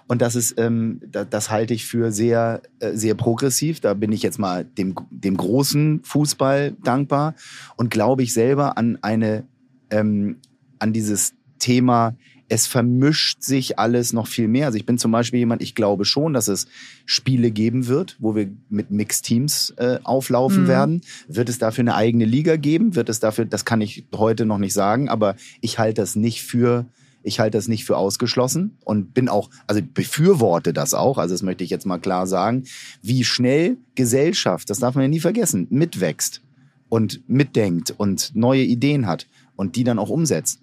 Und 0.07 0.21
das 0.21 0.35
ist, 0.35 0.55
ähm, 0.59 1.01
da, 1.09 1.25
das 1.25 1.49
halte 1.49 1.73
ich 1.73 1.85
für 1.85 2.11
sehr, 2.11 2.61
äh, 2.79 2.95
sehr 2.95 3.15
progressiv. 3.15 3.79
Da 3.79 3.93
bin 3.93 4.11
ich 4.11 4.23
jetzt 4.23 4.39
mal 4.39 4.65
dem, 4.65 4.95
dem 5.09 5.37
großen 5.37 6.01
Fußball 6.03 6.73
dankbar 6.83 7.35
und 7.75 7.89
glaube 7.89 8.23
ich 8.23 8.33
selber 8.33 8.77
an 8.77 8.97
eine, 9.01 9.43
ähm, 9.89 10.37
an 10.79 10.93
dieses 10.93 11.33
Thema, 11.59 12.15
es 12.47 12.67
vermischt 12.67 13.41
sich 13.41 13.79
alles 13.79 14.13
noch 14.13 14.27
viel 14.27 14.47
mehr. 14.47 14.67
Also 14.67 14.77
ich 14.77 14.85
bin 14.85 14.99
zum 14.99 15.11
Beispiel 15.11 15.39
jemand, 15.39 15.63
ich 15.63 15.73
glaube 15.73 16.05
schon, 16.05 16.33
dass 16.33 16.47
es 16.47 16.67
Spiele 17.05 17.49
geben 17.49 17.87
wird, 17.87 18.17
wo 18.19 18.35
wir 18.35 18.51
mit 18.69 18.91
Mixteams 18.91 19.71
äh, 19.77 19.97
auflaufen 20.03 20.63
Mhm. 20.63 20.67
werden. 20.67 21.01
Wird 21.27 21.49
es 21.49 21.57
dafür 21.57 21.81
eine 21.81 21.95
eigene 21.95 22.25
Liga 22.25 22.55
geben? 22.57 22.95
Wird 22.95 23.09
es 23.09 23.19
dafür, 23.19 23.45
das 23.45 23.65
kann 23.65 23.81
ich 23.81 24.05
heute 24.13 24.45
noch 24.45 24.59
nicht 24.59 24.73
sagen, 24.73 25.09
aber 25.09 25.35
ich 25.61 25.79
halte 25.79 26.01
das 26.01 26.15
nicht 26.15 26.43
für 26.43 26.85
ich 27.25 27.39
halte 27.39 27.57
das 27.57 27.67
nicht 27.67 27.85
für 27.85 27.97
ausgeschlossen 27.97 28.77
und 28.85 29.13
bin 29.13 29.29
auch, 29.29 29.49
also 29.67 29.81
befürworte 29.81 30.73
das 30.73 30.93
auch, 30.93 31.17
also 31.17 31.33
das 31.33 31.41
möchte 31.41 31.63
ich 31.63 31.69
jetzt 31.69 31.85
mal 31.85 31.97
klar 31.97 32.27
sagen, 32.27 32.65
wie 33.01 33.23
schnell 33.23 33.77
Gesellschaft, 33.95 34.69
das 34.69 34.79
darf 34.79 34.95
man 34.95 35.03
ja 35.03 35.07
nie 35.07 35.19
vergessen, 35.19 35.67
mitwächst 35.69 36.41
und 36.87 37.27
mitdenkt 37.27 37.93
und 37.97 38.35
neue 38.35 38.61
Ideen 38.61 39.07
hat 39.07 39.27
und 39.55 39.75
die 39.75 39.83
dann 39.83 39.99
auch 39.99 40.09
umsetzt. 40.09 40.59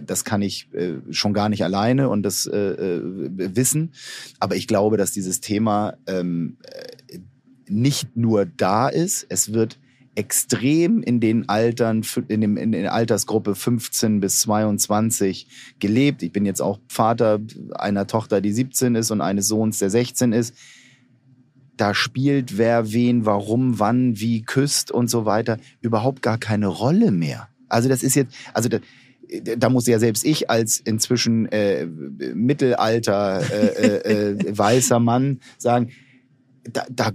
Das 0.00 0.24
kann 0.24 0.40
ich 0.40 0.72
äh, 0.72 0.98
schon 1.10 1.34
gar 1.34 1.48
nicht 1.48 1.64
alleine 1.64 2.08
und 2.08 2.22
das 2.22 2.46
äh, 2.46 2.56
äh, 2.56 3.00
wissen. 3.56 3.90
Aber 4.38 4.54
ich 4.54 4.68
glaube, 4.68 4.96
dass 4.96 5.10
dieses 5.10 5.40
Thema 5.40 5.94
ähm, 6.06 6.58
äh, 6.62 7.18
nicht 7.68 8.16
nur 8.16 8.46
da 8.46 8.88
ist, 8.88 9.26
es 9.28 9.52
wird 9.52 9.79
extrem 10.14 11.02
in 11.02 11.20
den 11.20 11.48
Altern, 11.48 12.02
in, 12.28 12.40
dem, 12.40 12.56
in 12.56 12.72
der 12.72 12.92
Altersgruppe 12.92 13.54
15 13.54 14.20
bis 14.20 14.40
22 14.40 15.46
gelebt. 15.78 16.22
Ich 16.22 16.32
bin 16.32 16.44
jetzt 16.44 16.60
auch 16.60 16.80
Vater 16.88 17.40
einer 17.74 18.06
Tochter, 18.06 18.40
die 18.40 18.52
17 18.52 18.96
ist 18.96 19.10
und 19.10 19.20
eines 19.20 19.46
Sohns, 19.46 19.78
der 19.78 19.90
16 19.90 20.32
ist. 20.32 20.54
Da 21.76 21.94
spielt 21.94 22.58
wer 22.58 22.92
wen, 22.92 23.24
warum, 23.24 23.78
wann, 23.78 24.18
wie 24.20 24.42
küsst 24.42 24.90
und 24.90 25.08
so 25.08 25.24
weiter 25.24 25.58
überhaupt 25.80 26.22
gar 26.22 26.38
keine 26.38 26.66
Rolle 26.66 27.10
mehr. 27.12 27.48
Also 27.68 27.88
das 27.88 28.02
ist 28.02 28.16
jetzt, 28.16 28.34
also 28.52 28.68
da, 28.68 28.80
da 29.56 29.70
muss 29.70 29.86
ja 29.86 29.98
selbst 29.98 30.24
ich 30.24 30.50
als 30.50 30.80
inzwischen 30.80 31.46
äh, 31.46 31.86
Mittelalter 31.86 33.40
äh, 33.40 33.66
äh, 33.66 34.32
äh, 34.32 34.58
weißer 34.58 34.98
Mann 34.98 35.40
sagen, 35.56 35.90
da, 36.64 36.84
da, 36.90 37.10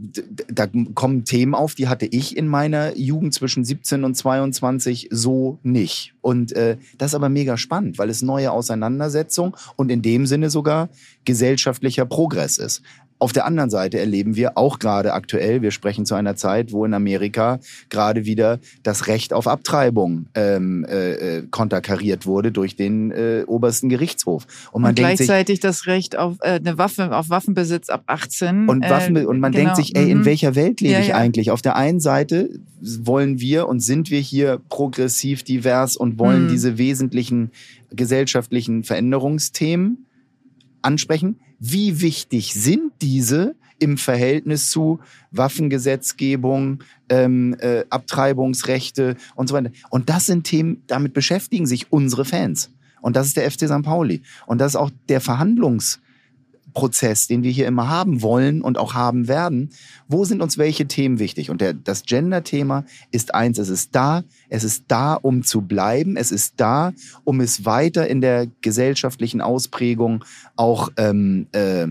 da 0.48 0.68
kommen 0.94 1.24
Themen 1.24 1.54
auf, 1.54 1.76
die 1.76 1.88
hatte 1.88 2.06
ich 2.06 2.36
in 2.36 2.48
meiner 2.48 2.98
Jugend 2.98 3.34
zwischen 3.34 3.64
17 3.64 4.04
und 4.04 4.16
22 4.16 5.10
so 5.12 5.60
nicht. 5.62 6.14
Und 6.22 6.52
äh, 6.54 6.78
das 6.98 7.12
ist 7.12 7.16
aber 7.16 7.30
mega 7.30 7.58
spannend, 7.58 8.00
weil 8.00 8.10
es 8.10 8.22
neue 8.22 8.52
Auseinandersetzung 8.52 9.56
und 9.76 9.92
in 9.92 10.02
dem 10.02 10.26
Sinne 10.26 10.50
sogar 10.50 10.90
gesellschaftlicher 11.26 12.06
Progress 12.06 12.58
ist. 12.58 12.82
Auf 13.18 13.32
der 13.32 13.46
anderen 13.46 13.70
Seite 13.70 13.98
erleben 13.98 14.36
wir 14.36 14.58
auch 14.58 14.78
gerade 14.78 15.14
aktuell, 15.14 15.62
wir 15.62 15.72
sprechen 15.72 16.06
zu 16.06 16.16
einer 16.16 16.36
Zeit, 16.36 16.74
wo 16.74 16.84
in 16.84 16.94
Amerika 16.94 17.60
gerade 17.90 18.26
wieder 18.26 18.60
das 18.84 19.08
Recht 19.08 19.32
auf 19.32 19.48
Abtreibung 19.48 20.26
ähm, 20.36 20.86
äh, 20.86 21.44
konterkariert 21.50 22.26
wurde 22.26 22.52
durch 22.52 22.76
den 22.76 23.12
äh, 23.12 23.44
obersten 23.48 23.88
Gerichtshof. 23.88 24.46
Und, 24.74 24.82
man 24.82 24.90
und 24.90 24.98
denkt 24.98 25.18
gleichzeitig 25.18 25.56
sich, 25.56 25.60
das 25.62 25.88
Recht 25.88 26.18
auf 26.18 26.36
äh, 26.42 26.60
eine 26.60 26.78
Waffe, 26.78 27.16
auf 27.16 27.30
Waffenbesitz 27.30 27.90
ab 27.90 28.04
18. 28.08 28.68
Und, 28.68 28.84
Waffen, 28.90 29.16
äh, 29.16 29.24
und 29.24 29.40
man 29.40 29.54
genau. 29.54 29.64
denkt 29.64 29.78
sich, 29.78 29.96
ey, 29.96 30.12
in 30.12 30.20
mhm. 30.20 30.26
welcher 30.26 30.56
Welt 30.56 30.82
lebe 30.82 30.94
ja, 30.94 31.00
ich 31.00 31.08
ja. 31.08 31.16
eigentlich? 31.16 31.52
Auf 31.52 31.62
der 31.62 31.78
einen 31.78 32.02
Seite 32.02 32.50
wollen 32.82 33.40
wir 33.40 33.70
und 33.70 33.80
sind 33.80 34.12
wir 34.12 34.20
hier 34.20 34.60
progressiv 34.68 35.44
divers 35.44 35.96
und 35.96 36.20
wollen 36.20 36.46
mhm. 36.46 36.50
diese 36.50 36.78
wesentlichen 36.78 37.52
gesellschaftlichen 37.92 38.84
Veränderungsthemen 38.84 40.06
ansprechen. 40.82 41.40
Wie 41.60 42.02
wichtig 42.02 42.54
sind 42.54 42.92
diese 43.02 43.56
im 43.80 43.98
Verhältnis 43.98 44.70
zu 44.70 45.00
Waffengesetzgebung, 45.32 46.84
ähm, 47.10 47.56
äh, 47.60 47.84
Abtreibungsrechte 47.90 49.16
und 49.36 49.48
so 49.48 49.56
weiter. 49.56 49.72
Und 49.90 50.10
das 50.10 50.26
sind 50.26 50.46
Themen, 50.46 50.84
damit 50.88 51.14
beschäftigen 51.14 51.66
sich 51.66 51.92
unsere 51.92 52.26
Fans. 52.26 52.72
Und 53.02 53.16
das 53.16 53.28
ist 53.28 53.38
der 53.38 53.50
FC 53.50 53.68
St. 53.68 53.84
Pauli. 53.84 54.22
Und 54.48 54.60
das 54.60 54.74
ist 54.74 54.76
auch 54.78 54.92
der 55.10 55.22
Verhandlungs- 55.22 56.00
Prozess, 56.76 57.26
den 57.26 57.42
wir 57.42 57.50
hier 57.50 57.66
immer 57.66 57.90
haben 57.90 58.22
wollen 58.22 58.62
und 58.62 58.78
auch 58.78 58.94
haben 58.94 59.28
werden. 59.28 59.72
Wo 60.08 60.26
sind 60.26 60.44
uns 60.44 60.60
welche 60.60 60.86
Themen 60.86 61.18
wichtig? 61.18 61.50
Und 61.50 61.62
der, 61.62 61.74
das 61.74 62.04
Gender-Thema 62.04 62.86
ist 63.10 63.34
eins, 63.34 63.58
es 63.58 63.70
ist 63.70 63.96
da, 63.96 64.24
es 64.50 64.64
ist 64.64 64.84
da, 64.90 65.16
um 65.16 65.42
zu 65.42 65.62
bleiben, 65.62 66.18
es 66.18 66.32
ist 66.32 66.54
da, 66.58 66.94
um 67.24 67.42
es 67.42 67.66
weiter 67.66 68.08
in 68.08 68.22
der 68.22 68.48
gesellschaftlichen 68.62 69.42
Ausprägung 69.42 70.24
auch 70.56 70.90
ähm, 70.98 71.48
äh, 71.54 71.88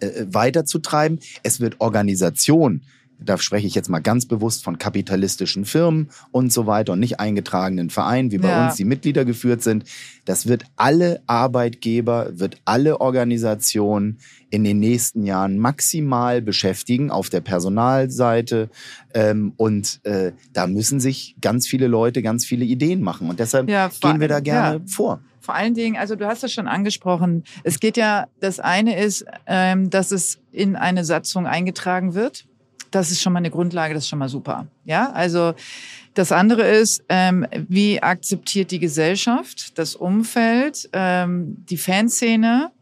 äh, 0.00 0.26
weiterzutreiben. 0.26 1.20
Es 1.42 1.60
wird 1.60 1.76
Organisation 1.80 2.82
da 3.20 3.36
spreche 3.38 3.66
ich 3.66 3.74
jetzt 3.74 3.88
mal 3.88 3.98
ganz 4.00 4.26
bewusst 4.26 4.64
von 4.64 4.78
kapitalistischen 4.78 5.64
Firmen 5.64 6.10
und 6.30 6.52
so 6.52 6.66
weiter 6.66 6.92
und 6.92 7.00
nicht 7.00 7.20
eingetragenen 7.20 7.90
Vereinen, 7.90 8.30
wie 8.30 8.38
bei 8.38 8.48
Ja. 8.48 8.66
uns 8.66 8.76
die 8.76 8.84
Mitglieder 8.84 9.24
geführt 9.24 9.62
sind. 9.62 9.84
Das 10.24 10.46
wird 10.46 10.64
alle 10.76 11.20
Arbeitgeber, 11.26 12.30
wird 12.38 12.60
alle 12.64 13.00
Organisationen 13.00 14.18
in 14.50 14.64
den 14.64 14.78
nächsten 14.78 15.24
Jahren 15.24 15.58
maximal 15.58 16.40
beschäftigen 16.42 17.10
auf 17.10 17.28
der 17.28 17.40
Personalseite. 17.40 18.70
Ähm, 19.14 19.52
und 19.56 20.00
äh, 20.04 20.32
da 20.52 20.66
müssen 20.66 21.00
sich 21.00 21.36
ganz 21.40 21.66
viele 21.66 21.86
Leute 21.86 22.22
ganz 22.22 22.44
viele 22.44 22.64
Ideen 22.64 23.02
machen. 23.02 23.28
Und 23.28 23.40
deshalb 23.40 23.68
Ja, 23.68 23.90
gehen 24.00 24.20
wir 24.20 24.28
da 24.28 24.40
gerne 24.40 24.78
ja. 24.78 24.84
vor. 24.86 25.20
Vor 25.40 25.54
allen 25.54 25.74
Dingen, 25.74 25.96
also 25.96 26.14
du 26.14 26.26
hast 26.26 26.44
es 26.44 26.52
schon 26.52 26.68
angesprochen, 26.68 27.44
es 27.64 27.80
geht 27.80 27.96
ja, 27.96 28.26
das 28.40 28.60
eine 28.60 29.00
ist, 29.02 29.24
ähm, 29.46 29.88
dass 29.88 30.12
es 30.12 30.38
in 30.52 30.76
eine 30.76 31.04
Satzung 31.04 31.46
eingetragen 31.46 32.14
wird. 32.14 32.46
Das 32.90 33.10
ist 33.10 33.20
schon 33.20 33.32
mal 33.32 33.38
eine 33.38 33.50
Grundlage, 33.50 33.94
das 33.94 34.04
ist 34.04 34.08
schon 34.08 34.18
mal 34.18 34.28
super. 34.28 34.66
Ja, 34.84 35.10
also 35.12 35.54
das 36.14 36.32
andere 36.32 36.68
ist, 36.68 37.04
ähm, 37.08 37.46
wie 37.68 38.02
akzeptiert 38.02 38.70
die 38.70 38.78
Gesellschaft, 38.78 39.78
das 39.78 39.94
Umfeld, 39.94 40.88
ähm, 40.92 41.64
die 41.68 41.76
Fanszene, 41.76 42.72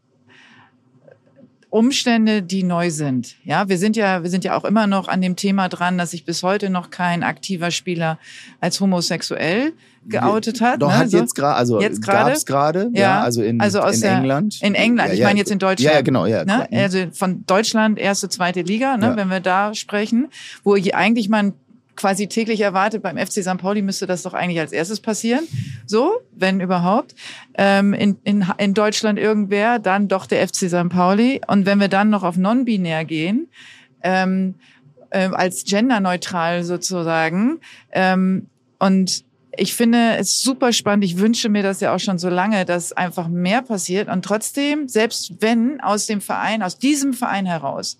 Umstände, 1.69 2.41
die 2.43 2.63
neu 2.63 2.89
sind. 2.91 3.35
Ja, 3.43 3.67
wir 3.67 3.77
sind 3.77 3.95
ja, 3.97 4.23
wir 4.23 4.29
sind 4.29 4.43
ja 4.45 4.55
auch 4.57 4.63
immer 4.63 4.87
noch 4.87 5.07
an 5.09 5.21
dem 5.21 5.35
Thema 5.35 5.67
dran, 5.67 5.97
dass 5.97 6.11
sich 6.11 6.23
bis 6.23 6.41
heute 6.43 6.69
noch 6.69 6.89
kein 6.91 7.23
aktiver 7.23 7.71
Spieler 7.71 8.17
als 8.61 8.79
homosexuell 8.79 9.73
geoutet 10.05 10.61
hat. 10.61 10.81
Doch 10.81 10.87
ne? 10.89 10.97
hat 10.97 11.09
So. 11.09 11.17
jetzt 11.17 11.35
gerade, 11.35 11.55
also 11.55 11.81
Jetzt 11.81 12.01
gerade? 12.01 12.31
gab's 12.31 12.45
gerade, 12.45 12.89
ja, 12.93 13.01
Ja, 13.01 13.21
also 13.21 13.41
in, 13.43 13.59
also 13.59 13.81
in 13.85 13.99
der- 13.99 14.17
England. 14.17 14.59
In 14.61 14.75
England, 14.75 15.09
Ja, 15.09 15.13
ich 15.13 15.19
ja. 15.19 15.27
meine 15.27 15.39
jetzt 15.39 15.51
in 15.51 15.59
Deutschland. 15.59 15.93
Ja, 15.95 16.01
genau, 16.01 16.25
ja. 16.25 16.45
Ne? 16.45 16.67
Also 16.71 16.99
von 17.11 17.43
Deutschland 17.45 17.99
erste, 17.99 18.29
zweite 18.29 18.61
Liga, 18.61 18.95
ne? 18.95 19.13
Wenn 19.17 19.27
wir 19.29 19.41
da 19.41 19.73
sprechen, 19.73 20.29
wo 20.63 20.75
eigentlich 20.75 21.27
man 21.27 21.53
quasi 21.97 22.27
täglich 22.27 22.61
erwartet, 22.61 23.03
beim 23.03 23.17
FC 23.17 23.43
St. 23.43 23.57
Pauli 23.57 23.81
müsste 23.81 24.07
das 24.07 24.23
doch 24.23 24.33
eigentlich 24.33 24.59
als 24.59 24.71
erstes 24.71 25.01
passieren. 25.01 25.45
So, 25.85 26.21
wenn 26.31 26.61
überhaupt. 26.61 27.15
Ähm, 27.55 27.93
in, 27.93 28.17
in, 28.23 28.45
in 28.57 28.73
Deutschland 28.73 29.19
irgendwer, 29.19 29.79
dann 29.79 30.07
doch 30.07 30.25
der 30.25 30.47
FC 30.47 30.69
St. 30.69 30.89
Pauli. 30.89 31.41
Und 31.47 31.65
wenn 31.65 31.79
wir 31.79 31.89
dann 31.89 32.09
noch 32.09 32.23
auf 32.23 32.37
non-binär 32.37 33.03
gehen, 33.03 33.49
ähm, 34.03 34.55
ähm, 35.11 35.33
als 35.33 35.65
genderneutral 35.65 36.63
sozusagen. 36.63 37.59
Ähm, 37.91 38.47
und 38.79 39.25
ich 39.57 39.73
finde 39.73 40.17
es 40.17 40.41
super 40.41 40.71
spannend. 40.71 41.03
Ich 41.03 41.17
wünsche 41.17 41.49
mir 41.49 41.63
das 41.63 41.81
ja 41.81 41.93
auch 41.93 41.99
schon 41.99 42.19
so 42.19 42.29
lange, 42.29 42.63
dass 42.65 42.93
einfach 42.93 43.27
mehr 43.27 43.61
passiert. 43.61 44.07
Und 44.07 44.23
trotzdem, 44.23 44.87
selbst 44.87 45.41
wenn 45.41 45.81
aus 45.81 46.05
dem 46.05 46.21
Verein, 46.21 46.61
aus 46.61 46.77
diesem 46.77 47.13
Verein 47.13 47.45
heraus, 47.45 47.97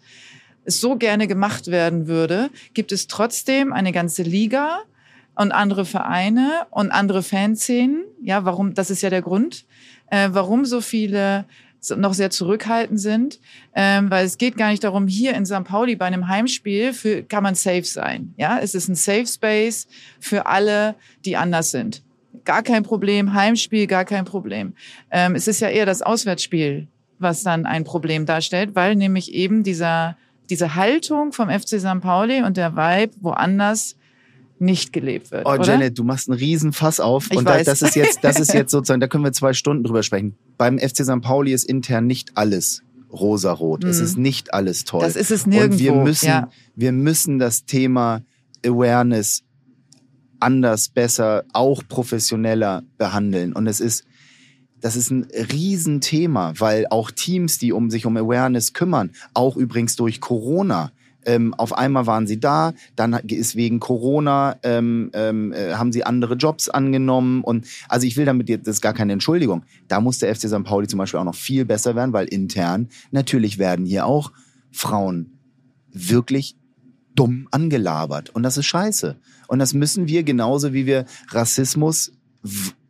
es 0.67 0.81
so 0.81 0.97
gerne 0.97 1.27
gemacht 1.27 1.67
werden 1.67 2.07
würde, 2.07 2.49
gibt 2.73 2.91
es 2.91 3.07
trotzdem 3.07 3.73
eine 3.73 3.91
ganze 3.91 4.21
Liga 4.21 4.81
und 5.35 5.51
andere 5.51 5.85
Vereine 5.85 6.67
und 6.71 6.91
andere 6.91 7.23
Fanszenen. 7.23 8.03
Ja, 8.21 8.43
warum? 8.45 8.73
Das 8.73 8.89
ist 8.89 9.01
ja 9.01 9.09
der 9.09 9.21
Grund, 9.21 9.65
äh, 10.11 10.29
warum 10.31 10.65
so 10.65 10.81
viele 10.81 11.45
noch 11.95 12.13
sehr 12.13 12.31
zurückhaltend 12.31 12.99
sind, 12.99 13.39
ähm, 13.73 14.11
weil 14.11 14.25
es 14.25 14.37
geht 14.37 14.57
gar 14.57 14.71
nicht 14.71 14.83
darum, 14.83 15.07
hier 15.07 15.35
in 15.35 15.45
St. 15.45 15.63
Pauli 15.63 15.95
bei 15.95 16.05
einem 16.05 16.27
Heimspiel 16.27 16.91
für, 16.91 17.23
kann 17.23 17.43
man 17.43 17.55
safe 17.55 17.83
sein. 17.83 18.33
Ja, 18.35 18.59
es 18.59 18.75
ist 18.75 18.89
ein 18.89 18.95
Safe 18.95 19.27
Space 19.27 19.87
für 20.19 20.47
alle, 20.47 20.95
die 21.23 21.37
anders 21.37 21.71
sind. 21.71 22.03
Gar 22.43 22.63
kein 22.63 22.83
Problem, 22.83 23.33
Heimspiel, 23.33 23.87
gar 23.87 24.05
kein 24.05 24.25
Problem. 24.25 24.73
Ähm, 25.11 25.35
es 25.35 25.47
ist 25.47 25.61
ja 25.61 25.69
eher 25.69 25.85
das 25.85 26.01
Auswärtsspiel, 26.01 26.87
was 27.19 27.43
dann 27.43 27.65
ein 27.65 27.83
Problem 27.83 28.25
darstellt, 28.25 28.75
weil 28.75 28.95
nämlich 28.95 29.33
eben 29.33 29.63
dieser, 29.63 30.17
diese 30.49 30.75
Haltung 30.75 31.31
vom 31.33 31.49
FC 31.49 31.79
St. 31.79 32.01
Pauli 32.01 32.43
und 32.43 32.57
der 32.57 32.75
Vibe 32.75 33.13
woanders 33.21 33.95
nicht 34.59 34.91
gelebt 34.91 35.31
wird. 35.31 35.45
Oh, 35.45 35.51
oder? 35.53 35.63
Janet, 35.63 35.97
du 35.99 36.03
machst 36.03 36.29
einen 36.29 36.39
riesen 36.39 36.73
Fass 36.73 36.99
auf. 36.99 37.29
Ich 37.31 37.37
und 37.37 37.45
da, 37.45 37.51
weiß. 37.55 37.65
das 37.65 37.81
ist 37.81 37.95
jetzt, 37.95 38.23
das 38.23 38.39
ist 38.39 38.53
jetzt 38.53 38.71
sozusagen, 38.71 38.99
da 38.99 39.07
können 39.07 39.23
wir 39.23 39.33
zwei 39.33 39.53
Stunden 39.53 39.83
drüber 39.83 40.01
sprechen. 40.03 40.35
Beim 40.57 40.79
FC 40.79 41.03
St. 41.03 41.21
Pauli 41.21 41.53
ist 41.53 41.63
intern 41.65 42.07
nicht 42.07 42.35
alles 42.35 42.81
rosarot. 43.11 43.83
Es 43.83 43.99
Mhm. 43.99 44.03
ist 44.05 44.17
nicht 44.17 44.53
alles 44.53 44.83
toll. 44.83 45.01
Das 45.01 45.15
ist 45.15 45.31
es 45.31 45.45
nirgendwo. 45.45 45.75
Und 45.75 45.79
wir 45.79 46.03
müssen, 46.03 46.27
ja. 46.27 46.49
wir 46.75 46.91
müssen 46.91 47.39
das 47.39 47.65
Thema 47.65 48.21
Awareness 48.65 49.43
anders, 50.39 50.89
besser, 50.89 51.43
auch 51.53 51.83
professioneller 51.87 52.83
behandeln. 52.97 53.53
Und 53.53 53.67
es 53.67 53.79
ist, 53.79 54.03
das 54.81 54.95
ist 54.95 55.09
ein 55.11 55.27
Riesenthema, 55.51 56.53
weil 56.57 56.87
auch 56.89 57.11
Teams, 57.11 57.57
die 57.57 57.71
um 57.73 57.89
sich 57.89 58.05
um 58.05 58.15
Awareness 58.17 58.73
kümmern, 58.73 59.11
auch 59.33 59.57
übrigens 59.57 59.95
durch 59.95 60.21
Corona, 60.21 60.91
ähm, 61.25 61.53
auf 61.55 61.73
einmal 61.77 62.05
waren 62.05 62.25
sie 62.25 62.39
da, 62.39 62.73
dann 62.95 63.13
ist 63.13 63.55
wegen 63.55 63.79
Corona, 63.79 64.55
ähm, 64.63 65.09
ähm, 65.13 65.51
äh, 65.51 65.73
haben 65.73 65.91
sie 65.91 66.05
andere 66.05 66.35
Jobs 66.35 66.69
angenommen 66.69 67.43
und 67.43 67.65
also 67.89 68.07
ich 68.07 68.15
will 68.15 68.25
damit, 68.25 68.47
jetzt- 68.49 68.65
das 68.67 68.77
ist 68.77 68.81
gar 68.81 68.93
keine 68.93 69.13
Entschuldigung, 69.13 69.63
da 69.87 69.99
muss 69.99 70.19
der 70.19 70.29
FC 70.33 70.47
St. 70.47 70.63
Pauli 70.63 70.87
zum 70.87 70.99
Beispiel 70.99 71.19
auch 71.19 71.25
noch 71.25 71.35
viel 71.35 71.65
besser 71.65 71.95
werden, 71.95 72.13
weil 72.13 72.27
intern 72.27 72.87
natürlich 73.11 73.57
werden 73.57 73.85
hier 73.85 74.05
auch 74.05 74.31
Frauen 74.71 75.37
wirklich 75.91 76.55
dumm 77.15 77.47
angelabert. 77.51 78.29
Und 78.29 78.43
das 78.43 78.57
ist 78.57 78.67
scheiße. 78.67 79.17
Und 79.47 79.59
das 79.59 79.73
müssen 79.73 80.07
wir 80.07 80.23
genauso 80.23 80.71
wie 80.73 80.85
wir 80.85 81.05
Rassismus 81.29 82.11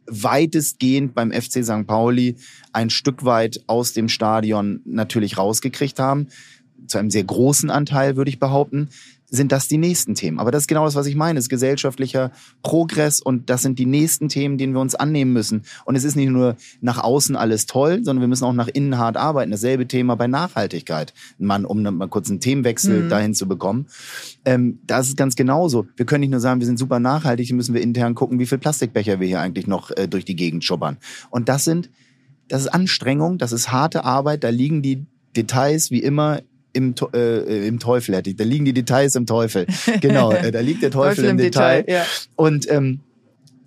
weitestgehend 0.07 1.13
beim 1.13 1.31
FC 1.31 1.63
St. 1.63 1.85
Pauli 1.85 2.35
ein 2.73 2.89
Stück 2.89 3.25
weit 3.25 3.63
aus 3.67 3.93
dem 3.93 4.09
Stadion 4.09 4.81
natürlich 4.85 5.37
rausgekriegt 5.37 5.99
haben. 5.99 6.27
Zu 6.87 6.97
einem 6.97 7.09
sehr 7.09 7.23
großen 7.23 7.69
Anteil, 7.69 8.15
würde 8.15 8.29
ich 8.29 8.39
behaupten, 8.39 8.89
sind 9.29 9.51
das 9.51 9.67
die 9.67 9.77
nächsten 9.77 10.15
Themen. 10.15 10.39
Aber 10.39 10.51
das 10.51 10.63
ist 10.63 10.67
genau 10.67 10.85
das, 10.85 10.95
was 10.95 11.05
ich 11.05 11.15
meine. 11.15 11.37
Es 11.37 11.45
ist 11.45 11.49
gesellschaftlicher 11.49 12.31
Progress 12.63 13.21
und 13.21 13.49
das 13.49 13.61
sind 13.61 13.77
die 13.77 13.85
nächsten 13.85 14.29
Themen, 14.29 14.57
denen 14.57 14.73
wir 14.73 14.79
uns 14.79 14.95
annehmen 14.95 15.33
müssen. 15.33 15.63
Und 15.83 15.95
es 15.95 16.05
ist 16.05 16.15
nicht 16.15 16.29
nur 16.29 16.55
nach 16.79 17.03
außen 17.03 17.35
alles 17.35 17.65
toll, 17.65 18.03
sondern 18.03 18.21
wir 18.21 18.27
müssen 18.29 18.45
auch 18.45 18.53
nach 18.53 18.69
innen 18.69 18.97
hart 18.97 19.17
arbeiten. 19.17 19.51
Dasselbe 19.51 19.87
Thema 19.87 20.15
bei 20.15 20.27
Nachhaltigkeit. 20.27 21.13
Man, 21.37 21.65
um 21.65 21.83
mal 21.83 22.07
kurz 22.07 22.29
einen 22.29 22.39
Themenwechsel 22.39 23.03
Mhm. 23.03 23.09
dahin 23.09 23.33
zu 23.33 23.47
bekommen. 23.47 23.87
Ähm, 24.45 24.79
das 24.87 25.09
ist 25.09 25.17
ganz 25.17 25.35
genauso. 25.35 25.87
Wir 25.97 26.05
können 26.05 26.21
nicht 26.21 26.31
nur 26.31 26.39
sagen, 26.39 26.61
wir 26.61 26.67
sind 26.67 26.79
super 26.79 26.99
nachhaltig, 26.99 27.51
müssen 27.51 27.73
wir 27.73 27.81
intern 27.81 28.15
gucken, 28.15 28.39
wie 28.39 28.45
viel 28.45 28.57
Plastikbecher 28.59 29.19
wir 29.19 29.27
hier 29.27 29.41
eigentlich 29.41 29.67
noch 29.67 29.91
äh, 29.91 30.07
durch 30.07 30.23
die 30.23 30.35
Gegend 30.37 30.63
schubbern. 30.63 30.97
Und 31.29 31.49
das 31.49 31.65
sind, 31.65 31.89
das 32.47 32.61
ist 32.61 32.67
Anstrengung, 32.69 33.37
das 33.37 33.51
ist 33.51 33.71
harte 33.73 34.05
Arbeit, 34.05 34.45
da 34.45 34.49
liegen 34.49 34.81
die 34.81 35.05
Details 35.35 35.91
wie 35.91 36.01
immer 36.01 36.39
im, 36.73 36.93
äh, 37.13 37.67
im 37.67 37.79
Teufel, 37.79 38.15
hätte 38.15 38.29
ich. 38.29 38.35
Da 38.35 38.43
liegen 38.43 38.65
die 38.65 38.73
Details 38.73 39.15
im 39.15 39.25
Teufel. 39.25 39.65
Genau, 40.01 40.31
äh, 40.31 40.51
da 40.51 40.59
liegt 40.59 40.83
der 40.83 40.91
Teufel, 40.91 41.25
im 41.25 41.37
Detail. 41.37 41.85
ja. 41.87 42.05
Und, 42.35 42.69
ähm, 42.69 43.01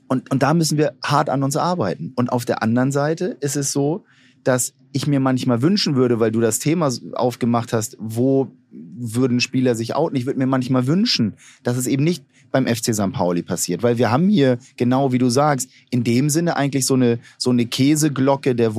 und, 0.09 0.31
und 0.31 0.43
da 0.43 0.55
müssen 0.55 0.79
wir 0.79 0.95
hart 1.03 1.31
an 1.31 1.43
uns 1.43 1.57
arbeiten. 1.57 2.13
Und 2.17 2.31
auf 2.33 2.45
der 2.45 2.63
anderen 2.63 2.93
Seite 2.93 3.37
ist 3.41 3.57
es 3.57 3.73
so, 3.73 4.05
dass 4.45 4.75
ich 4.93 5.07
mir 5.07 5.21
manchmal 5.21 5.63
wünschen 5.63 5.95
würde, 5.95 6.21
weil 6.21 6.33
du 6.33 6.41
das 6.41 6.59
Thema 6.59 6.93
aufgemacht 7.13 7.73
hast, 7.73 7.97
wo 8.01 8.51
würden 8.73 9.41
Spieler 9.41 9.75
sich 9.75 9.95
outen? 9.95 10.17
Ich 10.17 10.27
würde 10.27 10.39
mir 10.39 10.47
manchmal 10.47 10.87
wünschen, 10.87 11.35
dass 11.63 11.77
es 11.77 11.87
eben 11.87 12.05
nicht 12.05 12.25
beim 12.51 12.67
FC 12.67 12.95
St. 12.95 13.13
Pauli 13.13 13.43
passiert, 13.43 13.83
weil 13.83 13.99
wir 13.99 14.11
haben 14.11 14.29
hier, 14.29 14.59
genau 14.77 15.13
wie 15.13 15.19
du 15.19 15.29
sagst, 15.29 15.71
in 15.91 16.03
dem 16.03 16.31
Sinne 16.31 16.57
eigentlich 16.57 16.87
so 16.87 16.95
eine, 16.95 17.21
so 17.39 17.51
eine 17.51 17.67
Käseglocke 17.67 18.55
der 18.55 18.75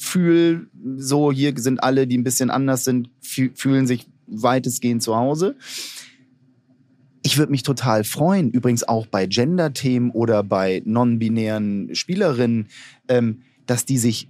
Wohlfühl, 0.00 0.68
so 0.96 1.30
hier 1.30 1.52
sind 1.56 1.82
alle, 1.82 2.06
die 2.06 2.18
ein 2.18 2.24
bisschen 2.24 2.50
anders 2.50 2.84
sind, 2.84 3.10
fü- 3.22 3.50
fühlen 3.54 3.86
sich 3.86 4.06
weitestgehend 4.26 5.02
zu 5.02 5.16
Hause. 5.16 5.56
Ich 7.22 7.36
würde 7.36 7.52
mich 7.52 7.62
total 7.62 8.04
freuen, 8.04 8.50
übrigens 8.50 8.82
auch 8.82 9.06
bei 9.06 9.26
Gender-Themen 9.26 10.10
oder 10.10 10.42
bei 10.42 10.82
non-binären 10.86 11.94
Spielerinnen, 11.94 12.68
ähm, 13.08 13.42
dass 13.66 13.84
die 13.84 13.98
sich 13.98 14.28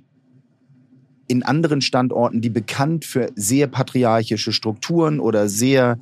in 1.28 1.44
anderen 1.44 1.80
Standorten, 1.80 2.40
die 2.40 2.50
bekannt 2.50 3.04
für 3.04 3.30
sehr 3.36 3.68
patriarchische 3.68 4.52
Strukturen 4.52 5.20
oder 5.20 5.48
sehr 5.48 6.00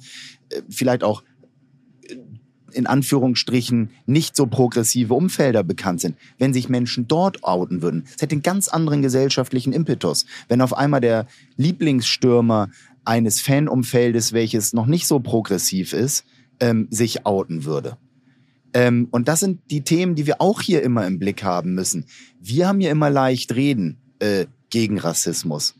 äh, 0.48 0.62
vielleicht 0.70 1.04
auch 1.04 1.22
in 2.72 2.86
Anführungsstrichen 2.86 3.90
nicht 4.06 4.36
so 4.36 4.46
progressive 4.46 5.14
Umfelder 5.14 5.62
bekannt 5.62 6.00
sind, 6.00 6.16
wenn 6.38 6.52
sich 6.52 6.68
Menschen 6.68 7.08
dort 7.08 7.44
outen 7.44 7.82
würden. 7.82 8.04
Es 8.14 8.22
hätte 8.22 8.34
einen 8.34 8.42
ganz 8.42 8.68
anderen 8.68 9.02
gesellschaftlichen 9.02 9.72
Impetus. 9.72 10.26
Wenn 10.48 10.60
auf 10.60 10.76
einmal 10.76 11.00
der 11.00 11.26
Lieblingsstürmer 11.56 12.70
eines 13.04 13.40
Fanumfeldes, 13.40 14.32
welches 14.32 14.72
noch 14.72 14.86
nicht 14.86 15.06
so 15.06 15.20
progressiv 15.20 15.92
ist, 15.92 16.24
ähm, 16.60 16.88
sich 16.90 17.26
outen 17.26 17.64
würde. 17.64 17.96
Ähm, 18.74 19.08
und 19.10 19.28
das 19.28 19.40
sind 19.40 19.60
die 19.70 19.82
Themen, 19.82 20.14
die 20.14 20.26
wir 20.26 20.40
auch 20.40 20.60
hier 20.60 20.82
immer 20.82 21.06
im 21.06 21.18
Blick 21.18 21.42
haben 21.42 21.74
müssen. 21.74 22.04
Wir 22.40 22.68
haben 22.68 22.80
hier 22.80 22.90
immer 22.90 23.10
leicht 23.10 23.54
reden 23.54 23.98
äh, 24.18 24.46
gegen 24.70 24.98
Rassismus 24.98 25.74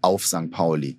auf 0.00 0.26
St. 0.26 0.50
Pauli. 0.50 0.96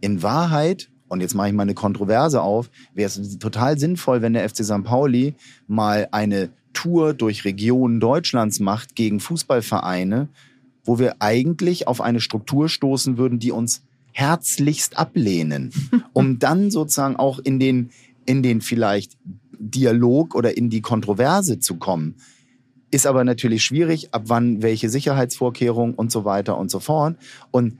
In 0.00 0.22
Wahrheit, 0.22 0.90
und 1.08 1.20
jetzt 1.20 1.34
mache 1.34 1.48
ich 1.48 1.54
mal 1.54 1.62
eine 1.62 1.74
Kontroverse 1.74 2.42
auf, 2.42 2.70
wäre 2.94 3.08
es 3.08 3.38
total 3.38 3.78
sinnvoll, 3.78 4.22
wenn 4.22 4.32
der 4.32 4.48
FC 4.48 4.64
St. 4.64 4.84
Pauli 4.84 5.34
mal 5.66 6.08
eine 6.10 6.50
Tour 6.72 7.14
durch 7.14 7.44
Regionen 7.44 8.00
Deutschlands 8.00 8.60
macht 8.60 8.94
gegen 8.94 9.20
Fußballvereine, 9.20 10.28
wo 10.84 10.98
wir 10.98 11.16
eigentlich 11.20 11.88
auf 11.88 12.00
eine 12.00 12.20
Struktur 12.20 12.68
stoßen 12.68 13.18
würden, 13.18 13.38
die 13.38 13.50
uns 13.50 13.82
herzlichst 14.12 14.98
ablehnen, 14.98 15.72
um 16.12 16.38
dann 16.38 16.70
sozusagen 16.70 17.16
auch 17.16 17.38
in 17.38 17.58
den, 17.58 17.90
in 18.24 18.42
den 18.42 18.60
vielleicht 18.60 19.16
Dialog 19.58 20.34
oder 20.34 20.56
in 20.56 20.70
die 20.70 20.80
Kontroverse 20.80 21.58
zu 21.58 21.76
kommen. 21.76 22.16
Ist 22.90 23.06
aber 23.06 23.24
natürlich 23.24 23.64
schwierig, 23.64 24.14
ab 24.14 24.24
wann 24.26 24.62
welche 24.62 24.88
Sicherheitsvorkehrungen 24.88 25.94
und 25.94 26.12
so 26.12 26.24
weiter 26.24 26.56
und 26.56 26.70
so 26.70 26.78
fort. 26.78 27.16
Und 27.50 27.78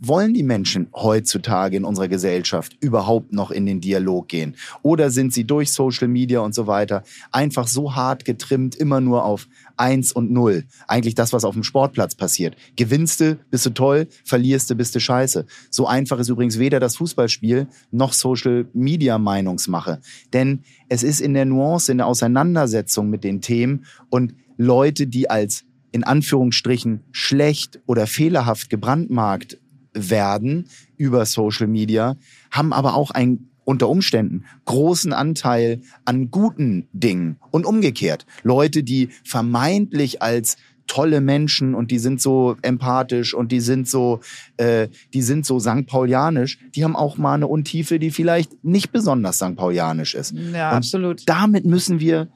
wollen 0.00 0.34
die 0.34 0.42
Menschen 0.42 0.88
heutzutage 0.94 1.76
in 1.76 1.84
unserer 1.84 2.08
Gesellschaft 2.08 2.76
überhaupt 2.80 3.32
noch 3.32 3.50
in 3.50 3.66
den 3.66 3.80
Dialog 3.80 4.28
gehen? 4.28 4.54
Oder 4.82 5.10
sind 5.10 5.32
sie 5.32 5.44
durch 5.44 5.72
Social 5.72 6.08
Media 6.08 6.40
und 6.40 6.54
so 6.54 6.66
weiter 6.66 7.02
einfach 7.32 7.66
so 7.66 7.94
hart 7.94 8.24
getrimmt, 8.24 8.76
immer 8.76 9.00
nur 9.00 9.24
auf 9.24 9.48
eins 9.76 10.12
und 10.12 10.30
null? 10.30 10.64
Eigentlich 10.86 11.14
das, 11.14 11.32
was 11.32 11.44
auf 11.44 11.54
dem 11.54 11.64
Sportplatz 11.64 12.14
passiert. 12.14 12.56
Gewinnst 12.76 13.20
du, 13.20 13.38
bist 13.50 13.66
du 13.66 13.70
toll, 13.70 14.08
verlierst 14.24 14.70
du, 14.70 14.74
bist 14.74 14.94
du 14.94 15.00
scheiße. 15.00 15.46
So 15.70 15.86
einfach 15.86 16.18
ist 16.18 16.28
übrigens 16.28 16.58
weder 16.58 16.80
das 16.80 16.96
Fußballspiel 16.96 17.66
noch 17.90 18.12
Social 18.12 18.66
Media 18.72 19.18
Meinungsmache. 19.18 20.00
Denn 20.32 20.60
es 20.88 21.02
ist 21.02 21.20
in 21.20 21.34
der 21.34 21.44
Nuance, 21.44 21.90
in 21.90 21.98
der 21.98 22.06
Auseinandersetzung 22.06 23.10
mit 23.10 23.24
den 23.24 23.40
Themen 23.40 23.84
und 24.10 24.34
Leute, 24.56 25.06
die 25.06 25.30
als 25.30 25.64
in 25.90 26.04
Anführungsstrichen 26.04 27.00
schlecht 27.12 27.80
oder 27.86 28.06
fehlerhaft 28.06 28.70
gebrandmarkt 28.70 29.58
werden 29.98 30.68
über 30.96 31.26
Social 31.26 31.66
Media, 31.66 32.16
haben 32.50 32.72
aber 32.72 32.94
auch 32.94 33.10
einen 33.10 33.50
unter 33.64 33.90
Umständen 33.90 34.44
großen 34.64 35.12
Anteil 35.12 35.82
an 36.06 36.30
guten 36.30 36.88
Dingen 36.94 37.36
und 37.50 37.66
umgekehrt. 37.66 38.24
Leute, 38.42 38.82
die 38.82 39.10
vermeintlich 39.24 40.22
als 40.22 40.56
tolle 40.86 41.20
Menschen 41.20 41.74
und 41.74 41.90
die 41.90 41.98
sind 41.98 42.20
so 42.20 42.56
empathisch 42.62 43.34
und 43.34 43.52
die 43.52 43.60
sind 43.60 43.86
so, 43.86 44.20
äh, 44.56 44.88
die 45.12 45.22
sind 45.22 45.46
so 45.46 45.60
St. 45.60 45.86
Paulianisch, 45.86 46.58
die 46.74 46.82
haben 46.82 46.96
auch 46.96 47.18
mal 47.18 47.34
eine 47.34 47.46
Untiefe, 47.46 47.98
die 47.98 48.10
vielleicht 48.10 48.64
nicht 48.64 48.90
besonders 48.90 49.36
St. 49.36 49.54
Paulianisch 49.54 50.14
ist. 50.14 50.32
Ja, 50.32 50.70
und 50.70 50.76
absolut. 50.76 51.22
Damit 51.26 51.66
müssen 51.66 52.00
wir 52.00 52.28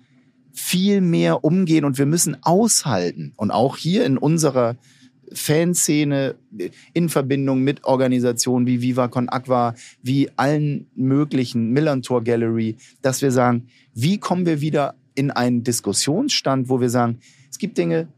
viel 0.52 1.00
mehr 1.00 1.44
umgehen 1.44 1.84
und 1.84 1.98
wir 1.98 2.06
müssen 2.06 2.36
aushalten. 2.42 3.32
Und 3.36 3.50
auch 3.50 3.78
hier 3.78 4.04
in 4.04 4.18
unserer 4.18 4.76
Fanszene 5.34 6.34
in 6.92 7.08
Verbindung 7.08 7.62
mit 7.62 7.84
Organisationen 7.84 8.66
wie 8.66 8.80
Viva 8.82 9.08
Con 9.08 9.28
Aqua, 9.28 9.74
wie 10.02 10.30
allen 10.36 10.86
möglichen 10.94 11.70
Millantor 11.70 12.22
Gallery, 12.24 12.76
dass 13.00 13.22
wir 13.22 13.30
sagen, 13.30 13.68
wie 13.94 14.18
kommen 14.18 14.46
wir 14.46 14.60
wieder 14.60 14.94
in 15.14 15.30
einen 15.30 15.62
Diskussionsstand, 15.64 16.68
wo 16.68 16.80
wir 16.80 16.90
sagen, 16.90 17.18
es 17.50 17.58
gibt 17.58 17.78
Dinge, 17.78 18.08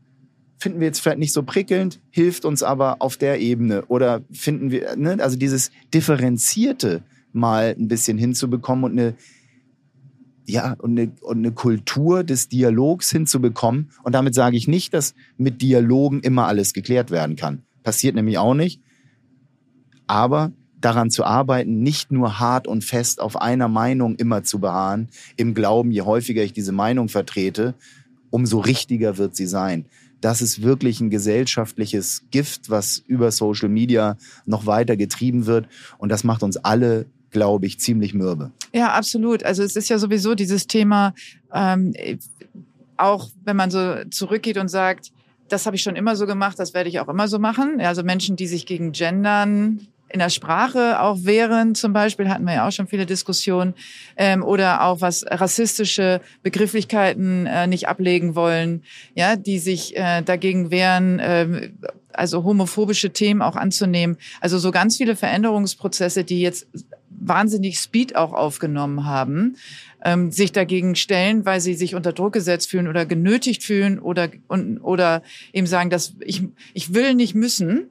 finden 0.59 0.81
wir 0.81 0.87
jetzt 0.87 1.01
vielleicht 1.01 1.19
nicht 1.19 1.33
so 1.33 1.43
prickelnd, 1.43 2.01
hilft 2.11 2.45
uns 2.45 2.63
aber 2.63 2.97
auf 3.01 3.17
der 3.17 3.41
Ebene. 3.41 3.85
Oder 3.87 4.23
finden 4.31 4.71
wir, 4.71 4.97
ne, 4.97 5.19
also 5.21 5.37
dieses 5.37 5.71
Differenzierte 5.93 7.03
mal 7.33 7.75
ein 7.79 7.89
bisschen 7.89 8.17
hinzubekommen 8.17 8.85
und 8.85 8.93
eine 8.93 9.15
ja, 10.47 10.75
und 10.79 10.99
eine, 10.99 11.13
und 11.23 11.39
eine 11.39 11.53
Kultur 11.53 12.25
des 12.25 12.49
Dialogs 12.49 13.11
hinzubekommen. 13.11 13.91
Und 14.03 14.15
damit 14.15 14.35
sage 14.35 14.57
ich 14.57 14.69
nicht, 14.69 14.95
dass 14.95 15.15
mit 15.37 15.63
Dialogen 15.63 16.21
immer 16.21 16.47
alles 16.47 16.73
geklärt 16.73 17.11
werden 17.11 17.37
kann. 17.37 17.63
Passiert 17.83 18.15
nämlich 18.15 18.39
auch 18.39 18.55
nicht. 18.55 18.81
Aber 20.07 20.53
daran 20.81 21.11
zu 21.11 21.25
arbeiten, 21.25 21.83
nicht 21.83 22.13
nur 22.13 22.39
hart 22.39 22.67
und 22.67 22.85
fest 22.85 23.21
auf 23.21 23.41
einer 23.41 23.69
Meinung 23.69 24.17
immer 24.17 24.43
zu 24.43 24.59
beharren, 24.59 25.09
im 25.37 25.55
Glauben, 25.55 25.91
je 25.91 26.03
häufiger 26.03 26.43
ich 26.43 26.53
diese 26.53 26.73
Meinung 26.73 27.09
vertrete, 27.09 27.75
umso 28.29 28.59
richtiger 28.59 29.17
wird 29.17 29.35
sie 29.35 29.47
sein. 29.47 29.87
Das 30.21 30.43
ist 30.43 30.63
wirklich 30.63 31.01
ein 31.01 31.11
gesellschaftliches 31.11 32.25
Gift, 32.31 32.71
was 32.71 32.99
über 32.99 33.31
Social 33.31 33.69
Media 33.69 34.17
noch 34.47 34.67
weiter 34.67 34.97
getrieben 34.97 35.47
wird. 35.47 35.69
Und 35.99 36.11
das 36.11 36.25
macht 36.25 36.43
uns 36.43 36.57
alle 36.57 37.07
glaube 37.35 37.67
ich, 37.67 37.79
ziemlich 37.81 38.15
mürbe. 38.15 38.53
Ja, 38.73 38.93
absolut. 38.93 39.43
Also 39.43 39.63
es 39.63 39.77
ist 39.77 39.91
ja 39.91 39.99
sowieso 39.99 40.35
dieses 40.35 40.67
Thema, 40.67 41.15
ähm, 41.53 41.93
auch 42.97 43.29
wenn 43.45 43.57
man 43.57 43.71
so 43.71 44.05
zurückgeht 44.11 44.57
und 44.57 44.69
sagt, 44.69 45.13
das 45.49 45.67
habe 45.67 45.77
ich 45.77 45.83
schon 45.83 45.97
immer 45.97 46.17
so 46.17 46.27
gemacht, 46.27 46.59
das 46.59 46.73
werde 46.73 46.89
ich 46.89 47.01
auch 47.01 47.09
immer 47.09 47.29
so 47.29 47.39
machen. 47.39 47.81
Also 47.81 48.03
Menschen, 48.05 48.37
die 48.37 48.47
sich 48.47 48.67
gegen 48.67 48.93
Gendern 48.93 49.89
in 50.09 50.21
der 50.21 50.31
Sprache 50.31 51.01
auch 51.01 51.25
wehren, 51.25 51.75
zum 51.75 51.93
Beispiel, 51.93 52.29
hatten 52.29 52.45
wir 52.45 52.55
ja 52.55 52.69
auch 52.69 52.73
schon 52.73 52.87
viele 52.87 53.05
Diskussionen, 53.05 53.75
ähm, 54.17 54.45
oder 54.45 54.85
auch 54.85 55.01
was 55.01 55.25
rassistische 55.29 56.21
Begrifflichkeiten 56.45 57.47
äh, 57.47 57.67
nicht 57.67 57.89
ablegen 57.89 58.37
wollen, 58.37 58.85
ja, 59.17 59.35
die 59.35 59.59
sich 59.59 59.97
äh, 59.97 60.23
dagegen 60.23 60.71
wehren, 60.71 61.19
äh, 61.19 61.71
also 62.13 62.45
homophobische 62.45 63.11
Themen 63.11 63.43
auch 63.43 63.57
anzunehmen. 63.57 64.17
Also 64.41 64.59
so 64.59 64.71
ganz 64.71 64.97
viele 64.97 65.17
Veränderungsprozesse, 65.17 66.23
die 66.23 66.41
jetzt 66.41 66.69
wahnsinnig 67.21 67.79
Speed 67.79 68.17
auch 68.17 68.33
aufgenommen 68.33 69.05
haben, 69.05 69.57
ähm, 70.05 70.31
sich 70.31 70.53
dagegen 70.53 70.95
stellen, 70.95 71.45
weil 71.47 71.61
sie 71.61 71.75
sich 71.75 71.95
unter 71.95 72.13
Druck 72.13 72.33
gesetzt 72.33 72.71
fühlen 72.71 72.89
oder 72.89 73.07
genötigt 73.07 73.63
fühlen 73.63 73.99
oder 73.99 74.29
und, 74.49 74.79
oder 74.79 75.23
eben 75.53 75.67
sagen, 75.67 75.91
dass 75.91 76.15
ich 76.21 76.43
ich 76.73 76.95
will 76.95 77.15
nicht 77.15 77.35
müssen, 77.35 77.89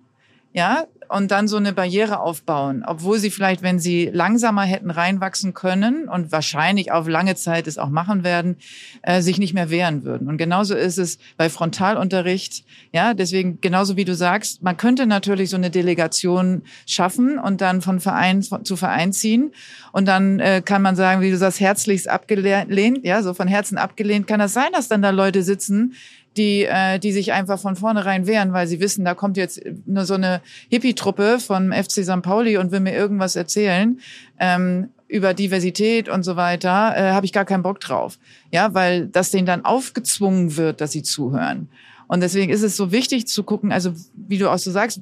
ja, 0.54 0.86
und 1.10 1.32
dann 1.32 1.47
so 1.47 1.58
eine 1.58 1.74
Barriere 1.74 2.20
aufbauen, 2.20 2.84
obwohl 2.86 3.20
sie 3.20 3.30
vielleicht, 3.30 3.62
wenn 3.62 3.80
sie 3.80 4.10
langsamer 4.12 4.64
hätten 4.64 4.89
reinwachsen 4.89 5.54
können 5.54 6.08
und 6.08 6.32
wahrscheinlich 6.32 6.91
auf 6.91 7.08
lange 7.08 7.36
Zeit 7.36 7.68
es 7.68 7.78
auch 7.78 7.89
machen 7.89 8.24
werden, 8.24 8.58
äh, 9.04 9.22
sich 9.22 9.38
nicht 9.38 9.54
mehr 9.54 9.70
wehren 9.70 10.04
würden. 10.04 10.28
Und 10.28 10.38
genauso 10.38 10.76
ist 10.76 10.97
es 10.97 11.20
bei 11.38 11.49
Frontalunterricht. 11.49 12.66
Ja, 12.91 13.14
deswegen 13.14 13.62
genauso 13.62 13.95
wie 13.95 14.06
du 14.06 14.16
sagst, 14.16 14.64
man 14.64 14.78
könnte 14.78 15.06
natürlich 15.06 15.49
so 15.49 15.58
eine 15.58 15.70
Delegation 15.70 16.64
schaffen 16.88 17.38
und 17.38 17.62
dann 17.62 17.82
von 17.82 17.99
Verein 17.99 18.41
zu 18.41 18.76
Verein 18.76 19.14
ziehen 19.14 19.51
und 19.91 20.08
dann 20.08 20.39
äh, 20.39 20.62
kann 20.64 20.82
man 20.82 20.95
sagen, 20.95 21.22
wie 21.22 21.32
du 21.32 21.38
sagst, 21.38 21.60
herzlichst 21.60 22.08
abgelehnt, 22.10 23.06
ja, 23.06 23.22
so 23.22 23.34
von 23.34 23.47
Herzen 23.47 23.78
abgelehnt. 23.78 24.28
Kann 24.28 24.39
das 24.39 24.54
sein, 24.54 24.72
dass 24.72 24.88
dann 24.88 25.01
da 25.01 25.12
Leute 25.12 25.43
sitzen, 25.43 25.93
die, 26.38 26.66
äh, 26.66 27.00
die 27.00 27.12
sich 27.12 27.34
einfach 27.34 27.60
von 27.60 27.76
vornherein 27.76 28.28
wehren, 28.28 28.54
weil 28.54 28.68
sie 28.68 28.80
wissen, 28.80 29.06
da 29.06 29.14
kommt 29.14 29.38
jetzt 29.38 29.62
nur 29.86 30.06
so 30.06 30.16
eine 30.16 30.42
Hippie-Truppe 30.70 31.40
vom 31.40 31.72
FC 31.72 32.04
St. 32.04 32.22
Pauli 32.22 32.58
und 32.58 32.72
will 32.72 32.80
mir 32.80 32.94
irgendwas 32.94 33.36
erzählen 33.36 34.00
ähm, 34.40 34.90
über 35.08 35.34
Diversität 35.34 36.10
und 36.10 36.24
so 36.24 36.36
weiter, 36.36 36.94
äh, 36.96 37.12
habe 37.12 37.26
ich 37.26 37.34
gar 37.34 37.46
keinen 37.46 37.64
Bock 37.64 37.80
drauf. 37.80 38.18
Ja, 38.52 38.74
weil 38.74 39.08
das 39.08 39.32
denen 39.32 39.46
dann 39.46 39.64
aufgezwungen 39.64 40.58
wird, 40.58 40.82
dass 40.82 40.92
sie 40.92 41.04
zuhören. 41.04 41.70
Und 42.08 42.22
deswegen 42.22 42.52
ist 42.52 42.64
es 42.64 42.76
so 42.76 42.92
wichtig 42.92 43.28
zu 43.28 43.44
gucken, 43.44 43.72
also 43.72 43.94
wie 44.16 44.38
du 44.38 44.50
auch 44.50 44.58
so 44.58 44.72
sagst, 44.72 45.02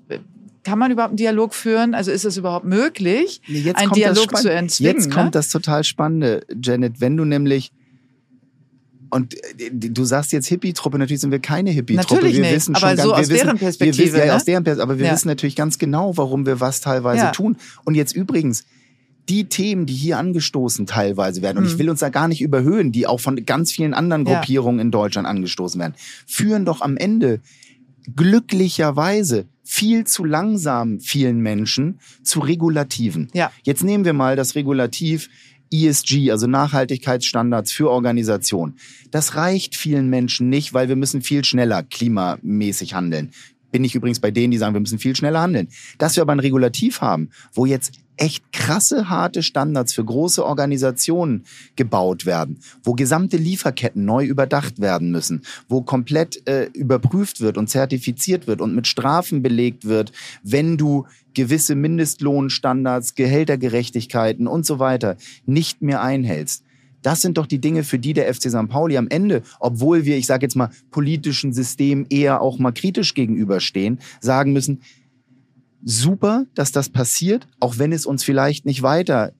kann 0.64 0.78
man 0.78 0.92
überhaupt 0.92 1.12
einen 1.12 1.18
Dialog 1.18 1.54
führen? 1.54 1.94
Also 1.96 2.12
ist 2.12 2.26
es 2.26 2.38
überhaupt 2.38 2.66
möglich, 2.66 3.42
Nee, 3.48 3.74
einen 3.74 3.92
Dialog 3.92 4.38
zu 4.38 4.52
entzwingen? 4.52 4.96
Jetzt 4.96 5.12
kommt 5.12 5.26
ne? 5.26 5.32
das 5.32 5.50
total 5.50 5.84
Spannende, 5.84 6.46
Janet, 6.62 7.02
wenn 7.02 7.18
du 7.18 7.26
nämlich 7.26 7.72
und 9.12 9.36
äh, 9.60 9.70
du 9.72 10.04
sagst 10.04 10.32
jetzt 10.32 10.48
Hippie-Truppe, 10.48 10.98
natürlich 10.98 11.22
sind 11.22 11.32
wir 11.32 11.40
keine 11.40 11.70
Hippie-Truppe. 11.70 12.16
Natürlich 12.16 12.36
wir 12.38 12.42
nicht, 12.44 12.56
wissen 12.56 12.76
aber 12.76 12.88
schon 12.88 12.98
so 12.98 13.10
ganz, 13.12 13.20
aus 13.22 13.30
wir 13.30 13.36
wissen, 13.36 13.46
deren 13.46 13.58
Perspektive, 13.60 13.98
Wir 13.98 14.06
wissen, 14.06 14.18
ja, 14.20 14.26
ne? 14.26 14.36
aus 14.36 14.46
deren 14.46 14.64
Perspektive, 14.64 14.84
aber 14.92 15.00
wir 15.00 15.06
Ja. 15.08 15.14
wissen 15.14 15.28
natürlich 15.28 15.56
ganz 15.56 15.78
genau, 15.78 16.18
warum 16.18 16.46
wir 16.46 16.60
was 16.60 16.82
teilweise 16.82 17.26
Ja. 17.26 17.32
tun. 17.32 17.58
Und 17.84 17.96
jetzt 17.96 18.16
übrigens, 18.16 18.64
die 19.30 19.46
Themen, 19.46 19.86
die 19.86 19.94
hier 19.94 20.18
angestoßen 20.18 20.88
teilweise 20.88 21.42
werden, 21.44 21.58
und 21.60 21.64
Mhm. 21.66 21.70
ich 21.70 21.78
will 21.78 21.90
uns 21.90 22.00
da 22.00 22.10
gar 22.10 22.28
nicht 22.28 22.42
überhöhen, 22.42 22.92
die 22.92 23.06
auch 23.06 23.20
von 23.20 23.46
ganz 23.46 23.72
vielen 23.72 23.94
anderen. 23.94 24.26
Gruppierungen 24.26 24.80
in 24.80 24.92
Deutschland 24.92 25.28
angestoßen 25.28 25.80
werden, 25.80 25.94
führen 26.26 26.66
doch 26.66 26.82
am 26.82 26.98
Ende 26.98 27.40
glücklicherweise 28.16 29.46
viel 29.64 30.06
zu 30.06 30.26
langsam 30.26 31.00
vielen 31.00 31.40
Menschen 31.40 32.00
zu 32.24 32.40
Regulativen. 32.40 33.30
Ja. 33.34 33.52
Jetzt 33.64 33.84
nehmen 33.84 34.06
wir 34.06 34.14
mal 34.14 34.36
das 34.36 34.56
Regulativ 34.56 35.30
ESG, 35.72 36.32
also 36.32 36.48
Nachhaltigkeitsstandards 36.48 37.72
für 37.72 37.90
Organisationen. 37.90 38.76
Das 39.10 39.36
reicht 39.36 39.76
vielen 39.76 40.10
Menschen 40.10 40.50
nicht, 40.50 40.74
weil 40.74 40.90
wir 40.90 40.96
müssen 40.96 41.22
viel 41.22 41.44
schneller 41.44 41.84
klimamäßig 41.84 42.94
handeln. 42.94 43.32
Bin 43.72 43.84
ich 43.84 43.96
übrigens 43.96 44.20
bei 44.20 44.32
denen, 44.32 44.52
die 44.52 44.58
sagen, 44.58 44.74
wir 44.74 44.82
müssen 44.82 45.00
viel 45.00 45.16
schneller 45.16 45.42
handeln. 45.42 45.70
Dass 45.98 46.16
wir 46.16 46.22
aber 46.22 46.34
ein 46.34 46.40
Regulativ 46.40 47.02
haben, 47.02 47.30
wo 47.54 47.66
jetzt 47.66 47.94
echt 48.18 48.52
krasse, 48.52 49.10
harte 49.10 49.42
Standards 49.42 49.94
für 49.94 50.06
große 50.06 50.46
Organisationen 50.46 51.46
gebaut 51.76 52.26
werden, 52.28 52.60
wo 52.84 52.94
gesamte 52.94 53.38
Lieferketten 53.38 54.06
neu 54.06 54.26
überdacht 54.26 54.80
werden 54.80 55.12
müssen, 55.12 55.42
wo 55.68 55.82
komplett 55.82 56.48
äh, 56.48 56.66
überprüft 56.74 57.42
wird 57.42 57.58
und 57.58 57.68
zertifiziert 57.68 58.46
wird 58.46 58.62
und 58.62 58.76
mit 58.76 58.86
Strafen 58.86 59.42
belegt 59.42 59.86
wird, 59.86 60.12
wenn 60.44 60.78
du 60.78 61.08
gewisse 61.34 61.74
Mindestlohnstandards, 61.74 63.16
Gehältergerechtigkeiten 63.16 64.46
und 64.46 64.66
so 64.66 64.78
weiter 64.78 65.18
nicht 65.46 65.82
mehr 65.82 66.02
einhältst. 66.02 66.64
Das 67.02 67.22
sind 67.22 67.38
doch 67.38 67.48
die 67.48 67.60
Dinge, 67.60 67.84
für 67.84 68.00
die 68.00 68.14
der 68.14 68.34
FC 68.34 68.50
St. 68.50 68.68
Pauli 68.70 68.98
am 68.98 69.08
Ende, 69.08 69.44
obwohl 69.60 70.06
wir, 70.06 70.18
ich 70.18 70.28
sage 70.28 70.46
jetzt 70.46 70.56
mal, 70.56 70.70
politischen 70.92 71.54
System 71.54 72.06
eher 72.10 72.42
auch 72.42 72.60
mal 72.60 72.72
kritisch 72.72 73.14
gegenüberstehen, 73.14 74.00
sagen 74.20 74.54
müssen, 74.54 74.82
super, 75.84 76.46
dass 76.54 76.72
das 76.72 76.90
passiert, 76.90 77.48
auch 77.60 77.78
wenn 77.78 77.92
es 77.92 78.06
uns 78.06 78.24
vielleicht 78.24 78.66
nicht 78.66 78.84
weiter 78.84 79.34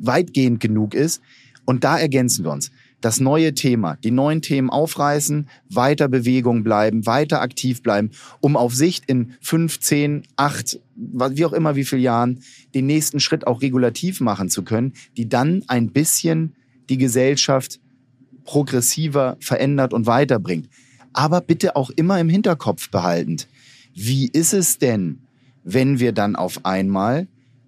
weitgehend 0.00 0.60
genug 0.60 0.94
ist. 0.94 1.20
Und 1.64 1.84
da 1.84 1.98
ergänzen 1.98 2.44
wir 2.44 2.52
uns. 2.52 2.70
Das 3.00 3.20
neue 3.20 3.54
Thema, 3.54 3.96
die 4.02 4.10
neuen 4.10 4.42
Themen 4.42 4.70
aufreißen, 4.70 5.48
weiter 5.70 6.08
Bewegung 6.08 6.64
bleiben, 6.64 7.06
weiter 7.06 7.40
aktiv 7.42 7.80
bleiben, 7.82 8.10
um 8.40 8.56
auf 8.56 8.74
Sicht 8.74 9.04
in 9.06 9.34
fünf, 9.40 9.78
zehn, 9.78 10.24
acht, 10.34 10.80
wie 10.96 11.44
auch 11.44 11.52
immer 11.52 11.76
wie 11.76 11.84
viel 11.84 12.00
Jahren 12.00 12.40
den 12.74 12.86
nächsten 12.86 13.20
Schritt 13.20 13.46
auch 13.46 13.62
regulativ 13.62 14.20
machen 14.20 14.48
zu 14.48 14.64
können, 14.64 14.94
die 15.16 15.28
dann 15.28 15.62
ein 15.68 15.92
bisschen 15.92 16.56
die 16.88 16.98
Gesellschaft 16.98 17.80
progressiver 18.44 19.36
verändert 19.40 19.92
und 19.92 20.06
weiterbringt. 20.06 20.68
Aber 21.12 21.40
bitte 21.40 21.76
auch 21.76 21.90
immer 21.90 22.18
im 22.20 22.28
Hinterkopf 22.28 22.90
behaltend. 22.90 23.48
Wie 23.94 24.28
ist 24.28 24.54
es 24.54 24.78
denn, 24.78 25.20
wenn 25.64 25.98
wir 25.98 26.12
dann 26.12 26.36
auf 26.36 26.64
einmal 26.64 27.26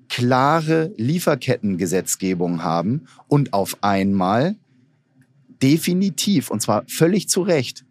klare 0.09 0.93
Lieferkettengesetzgebung 0.97 2.63
haben 2.63 3.07
und 3.29 3.53
auf 3.53 3.79
einmal 3.83 4.57
definitiv, 5.63 6.51
und 6.51 6.61
zwar 6.61 6.85
völlig 6.89 7.29
zu 7.29 7.43
Recht, 7.43 7.85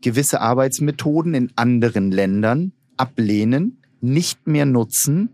gewisse 0.00 0.40
Arbeitsmethoden 0.40 1.34
in 1.34 1.52
anderen 1.56 2.10
Ländern 2.10 2.72
ablehnen, 2.96 3.78
nicht 4.00 4.46
mehr 4.46 4.66
nutzen. 4.66 5.30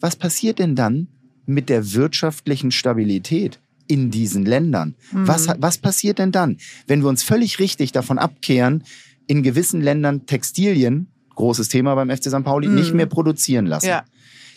Was 0.00 0.16
passiert 0.16 0.58
denn 0.58 0.74
dann 0.74 1.08
mit 1.46 1.68
der 1.68 1.92
wirtschaftlichen 1.92 2.70
Stabilität 2.70 3.60
in 3.90 4.10
diesen 4.10 4.46
Ländern? 4.46 4.94
Mhm. 5.12 5.28
Was, 5.28 5.48
was 5.58 5.78
passiert 5.78 6.18
denn 6.18 6.32
dann, 6.32 6.58
wenn 6.86 7.02
wir 7.02 7.08
uns 7.08 7.22
völlig 7.22 7.58
richtig 7.58 7.92
davon 7.92 8.18
abkehren, 8.18 8.84
in 9.26 9.42
gewissen 9.42 9.80
Ländern 9.80 10.26
Textilien 10.26 11.08
großes 11.40 11.68
Thema 11.68 11.94
beim 11.94 12.10
FC 12.10 12.28
St. 12.28 12.44
Pauli, 12.44 12.68
mm. 12.68 12.74
nicht 12.74 12.92
mehr 12.92 13.06
produzieren 13.06 13.64
lassen. 13.66 13.88
Ja. 13.88 14.04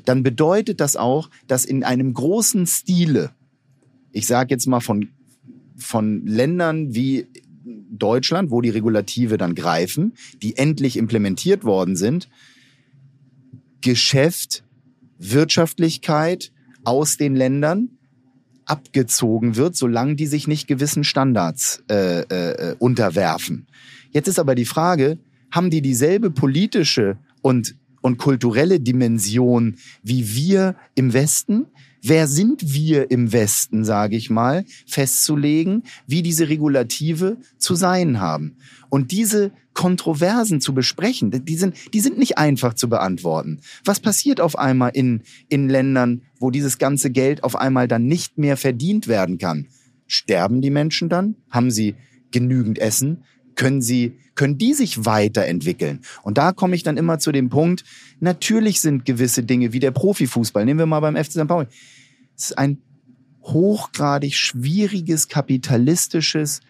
Dann 0.03 0.21
bedeutet 0.21 0.81
das 0.81 0.97
auch, 0.97 1.29
dass 1.47 1.63
in 1.63 1.83
einem 1.83 2.13
großen 2.13 2.67
Stile, 2.67 3.31
ich 4.11 4.27
sage 4.27 4.53
jetzt 4.53 4.67
mal 4.67 4.81
von, 4.81 5.09
von 5.77 6.25
Ländern 6.25 6.93
wie 6.93 7.27
Deutschland, 7.89 8.51
wo 8.51 8.59
die 8.59 8.69
Regulative 8.69 9.37
dann 9.37 9.55
greifen, 9.55 10.13
die 10.41 10.57
endlich 10.57 10.97
implementiert 10.97 11.63
worden 11.63 11.95
sind, 11.95 12.27
Geschäft, 13.79 14.65
Wirtschaftlichkeit 15.17 16.51
aus 16.83 17.15
den 17.15 17.35
Ländern 17.35 17.97
abgezogen 18.65 19.55
wird, 19.55 19.75
solange 19.75 20.15
die 20.15 20.27
sich 20.27 20.47
nicht 20.47 20.67
gewissen 20.67 21.03
Standards 21.03 21.83
äh, 21.89 22.21
äh, 22.21 22.75
unterwerfen. 22.79 23.67
Jetzt 24.11 24.27
ist 24.27 24.39
aber 24.39 24.55
die 24.55 24.65
Frage, 24.65 25.17
haben 25.51 25.69
die 25.69 25.81
dieselbe 25.81 26.31
politische 26.31 27.17
und, 27.41 27.75
und 28.01 28.17
kulturelle 28.17 28.79
Dimension 28.79 29.75
wie 30.01 30.35
wir 30.35 30.75
im 30.95 31.13
Westen? 31.13 31.67
Wer 32.05 32.27
sind 32.27 32.73
wir 32.73 33.11
im 33.11 33.31
Westen, 33.31 33.85
sage 33.85 34.17
ich 34.17 34.29
mal, 34.29 34.65
festzulegen, 34.85 35.83
wie 36.05 36.21
diese 36.21 36.49
Regulative 36.49 37.37
zu 37.57 37.75
sein 37.75 38.19
haben? 38.19 38.57
Und 38.89 39.11
diese 39.11 39.53
Kontroversen 39.73 40.59
zu 40.59 40.73
besprechen, 40.73 41.31
die 41.31 41.55
sind, 41.55 41.75
die 41.93 42.01
sind 42.01 42.17
nicht 42.17 42.37
einfach 42.37 42.73
zu 42.73 42.89
beantworten. 42.89 43.61
Was 43.85 44.01
passiert 44.01 44.41
auf 44.41 44.59
einmal 44.59 44.91
in, 44.93 45.21
in 45.47 45.69
Ländern, 45.69 46.23
wo 46.39 46.51
dieses 46.51 46.77
ganze 46.77 47.09
Geld 47.09 47.41
auf 47.45 47.55
einmal 47.55 47.87
dann 47.87 48.05
nicht 48.05 48.37
mehr 48.37 48.57
verdient 48.57 49.07
werden 49.07 49.37
kann? 49.37 49.67
Sterben 50.05 50.61
die 50.61 50.71
Menschen 50.71 51.07
dann? 51.07 51.37
Haben 51.49 51.71
sie 51.71 51.95
genügend 52.31 52.79
Essen? 52.79 53.23
können 53.55 53.81
sie, 53.81 54.17
können 54.35 54.57
die 54.57 54.73
sich 54.73 55.05
weiterentwickeln? 55.05 56.01
Und 56.23 56.37
da 56.37 56.51
komme 56.51 56.75
ich 56.75 56.83
dann 56.83 56.97
immer 56.97 57.19
zu 57.19 57.31
dem 57.31 57.49
Punkt, 57.49 57.83
natürlich 58.19 58.81
sind 58.81 59.05
gewisse 59.05 59.43
Dinge 59.43 59.73
wie 59.73 59.79
der 59.79 59.91
Profifußball, 59.91 60.65
nehmen 60.65 60.79
wir 60.79 60.85
mal 60.85 60.99
beim 60.99 61.15
FC 61.15 61.33
St. 61.33 61.47
Pauli, 61.47 61.67
es 62.35 62.45
ist 62.45 62.57
ein 62.57 62.77
hochgradig 63.43 64.35
schwieriges, 64.35 65.27
kapitalistisches 65.27 66.61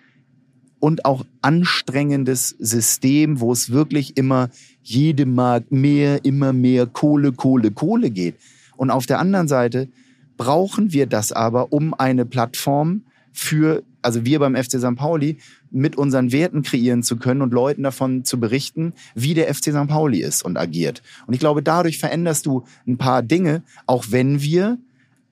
und 0.80 1.06
auch 1.06 1.26
anstrengendes 1.42 2.50
System, 2.60 3.40
wo 3.40 3.54
es 3.54 3.70
wirklich 3.70 4.18
immer 4.18 4.50
jede 4.82 5.26
Mark 5.26 5.72
mehr, 5.72 6.26
immer 6.26 6.52
mehr 6.52 6.88
Kohle, 6.88 7.32
Kohle, 7.32 7.72
Kohle 7.72 8.10
geht. 8.10 8.36
Und 8.76 8.92
auf 8.92 9.06
der 9.06 9.20
anderen 9.20 9.48
Seite 9.48 9.88
brauchen 10.36 10.92
wir 10.92 11.06
das 11.06 11.32
aber, 11.32 11.72
um 11.72 11.94
eine 11.94 12.26
Plattform 12.26 13.04
für, 13.32 13.84
also 14.02 14.26
wir 14.26 14.40
beim 14.40 14.56
FC 14.56 14.80
St. 14.80 14.96
Pauli, 14.96 15.38
mit 15.72 15.96
unseren 15.96 16.32
Werten 16.32 16.64
kreieren 16.64 17.02
zu 17.02 17.18
können 17.18 17.42
und 17.42 17.54
Leuten 17.54 17.84
davon 17.84 18.26
zu 18.26 18.40
berichten, 18.40 18.94
wie 19.16 19.34
der 19.34 19.54
FC 19.54 19.72
St. 19.72 19.88
Pauli 19.88 20.20
ist 20.22 20.44
und 20.44 20.58
agiert. 20.58 21.02
Und 21.28 21.34
ich 21.34 21.40
glaube, 21.40 21.64
dadurch 21.64 21.98
veränderst 21.98 22.46
du 22.46 22.66
ein 22.86 22.98
paar 22.98 23.24
Dinge, 23.24 23.64
auch 23.88 24.06
wenn 24.10 24.42
wir 24.42 24.78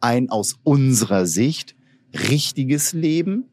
ein 0.01 0.29
aus 0.29 0.59
unserer 0.63 1.25
Sicht 1.25 1.75
richtiges 2.29 2.93
Leben 2.93 3.45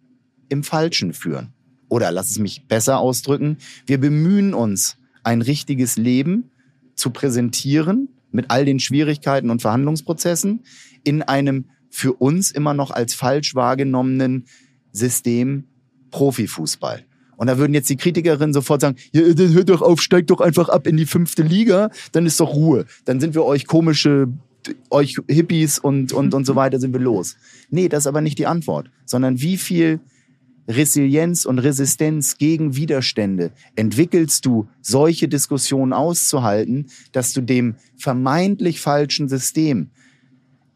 im 0.48 0.64
Falschen 0.64 1.12
führen. 1.12 1.52
Oder 1.88 2.10
lass 2.10 2.30
es 2.30 2.38
mich 2.38 2.66
besser 2.66 2.98
ausdrücken, 2.98 3.58
wir 3.86 3.98
bemühen 3.98 4.54
uns, 4.54 4.96
ein 5.22 5.42
richtiges 5.42 5.96
Leben 5.96 6.50
zu 6.94 7.10
präsentieren 7.10 8.08
mit 8.30 8.50
all 8.50 8.64
den 8.64 8.80
Schwierigkeiten 8.80 9.50
und 9.50 9.62
Verhandlungsprozessen 9.62 10.64
in 11.04 11.22
einem 11.22 11.66
für 11.90 12.12
uns 12.12 12.50
immer 12.50 12.74
noch 12.74 12.90
als 12.90 13.14
falsch 13.14 13.54
wahrgenommenen 13.54 14.46
System 14.92 15.64
Profifußball. 16.10 17.04
Und 17.36 17.46
da 17.46 17.56
würden 17.56 17.72
jetzt 17.72 17.88
die 17.88 17.96
Kritikerinnen 17.96 18.52
sofort 18.52 18.80
sagen, 18.80 18.96
ja, 19.12 19.32
dann 19.32 19.52
hört 19.52 19.68
doch 19.68 19.80
auf, 19.80 20.02
steigt 20.02 20.30
doch 20.30 20.40
einfach 20.40 20.68
ab 20.68 20.86
in 20.86 20.96
die 20.96 21.06
fünfte 21.06 21.42
Liga, 21.42 21.90
dann 22.12 22.26
ist 22.26 22.40
doch 22.40 22.52
Ruhe. 22.52 22.84
Dann 23.04 23.20
sind 23.20 23.34
wir 23.34 23.44
euch 23.44 23.66
komische, 23.66 24.26
euch 24.90 25.16
Hippies 25.28 25.78
und, 25.78 26.12
und, 26.12 26.34
und 26.34 26.44
so 26.44 26.56
weiter 26.56 26.80
sind 26.80 26.92
wir 26.92 27.00
los. 27.00 27.36
Nee, 27.70 27.88
das 27.88 28.00
ist 28.00 28.06
aber 28.06 28.20
nicht 28.20 28.38
die 28.38 28.46
Antwort, 28.46 28.90
sondern 29.04 29.40
wie 29.40 29.56
viel 29.56 30.00
Resilienz 30.68 31.46
und 31.46 31.58
Resistenz 31.58 32.36
gegen 32.36 32.76
Widerstände 32.76 33.52
entwickelst 33.74 34.44
du, 34.44 34.68
solche 34.82 35.26
Diskussionen 35.26 35.94
auszuhalten, 35.94 36.90
dass 37.12 37.32
du 37.32 37.40
dem 37.40 37.76
vermeintlich 37.96 38.80
falschen 38.80 39.28
System 39.28 39.88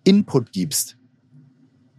Input 0.05 0.51
gibst, 0.51 0.97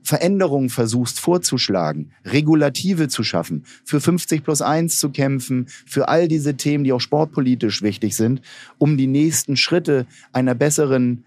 Veränderungen 0.02 0.70
versuchst 0.70 1.20
vorzuschlagen, 1.20 2.12
Regulative 2.26 3.08
zu 3.08 3.24
schaffen, 3.24 3.64
für 3.86 4.02
50 4.02 4.44
plus 4.44 4.62
1 4.62 5.00
zu 5.00 5.12
kämpfen, 5.12 5.68
für 5.86 6.10
all 6.10 6.28
diese 6.28 6.58
Themen, 6.58 6.84
die 6.84 6.92
auch 6.92 7.00
sportpolitisch 7.00 7.82
wichtig 7.82 8.16
sind, 8.16 8.42
um 8.80 8.98
die 8.98 9.08
nächsten 9.08 9.56
Schritte 9.56 10.06
einer 10.34 10.56
besseren 10.56 11.24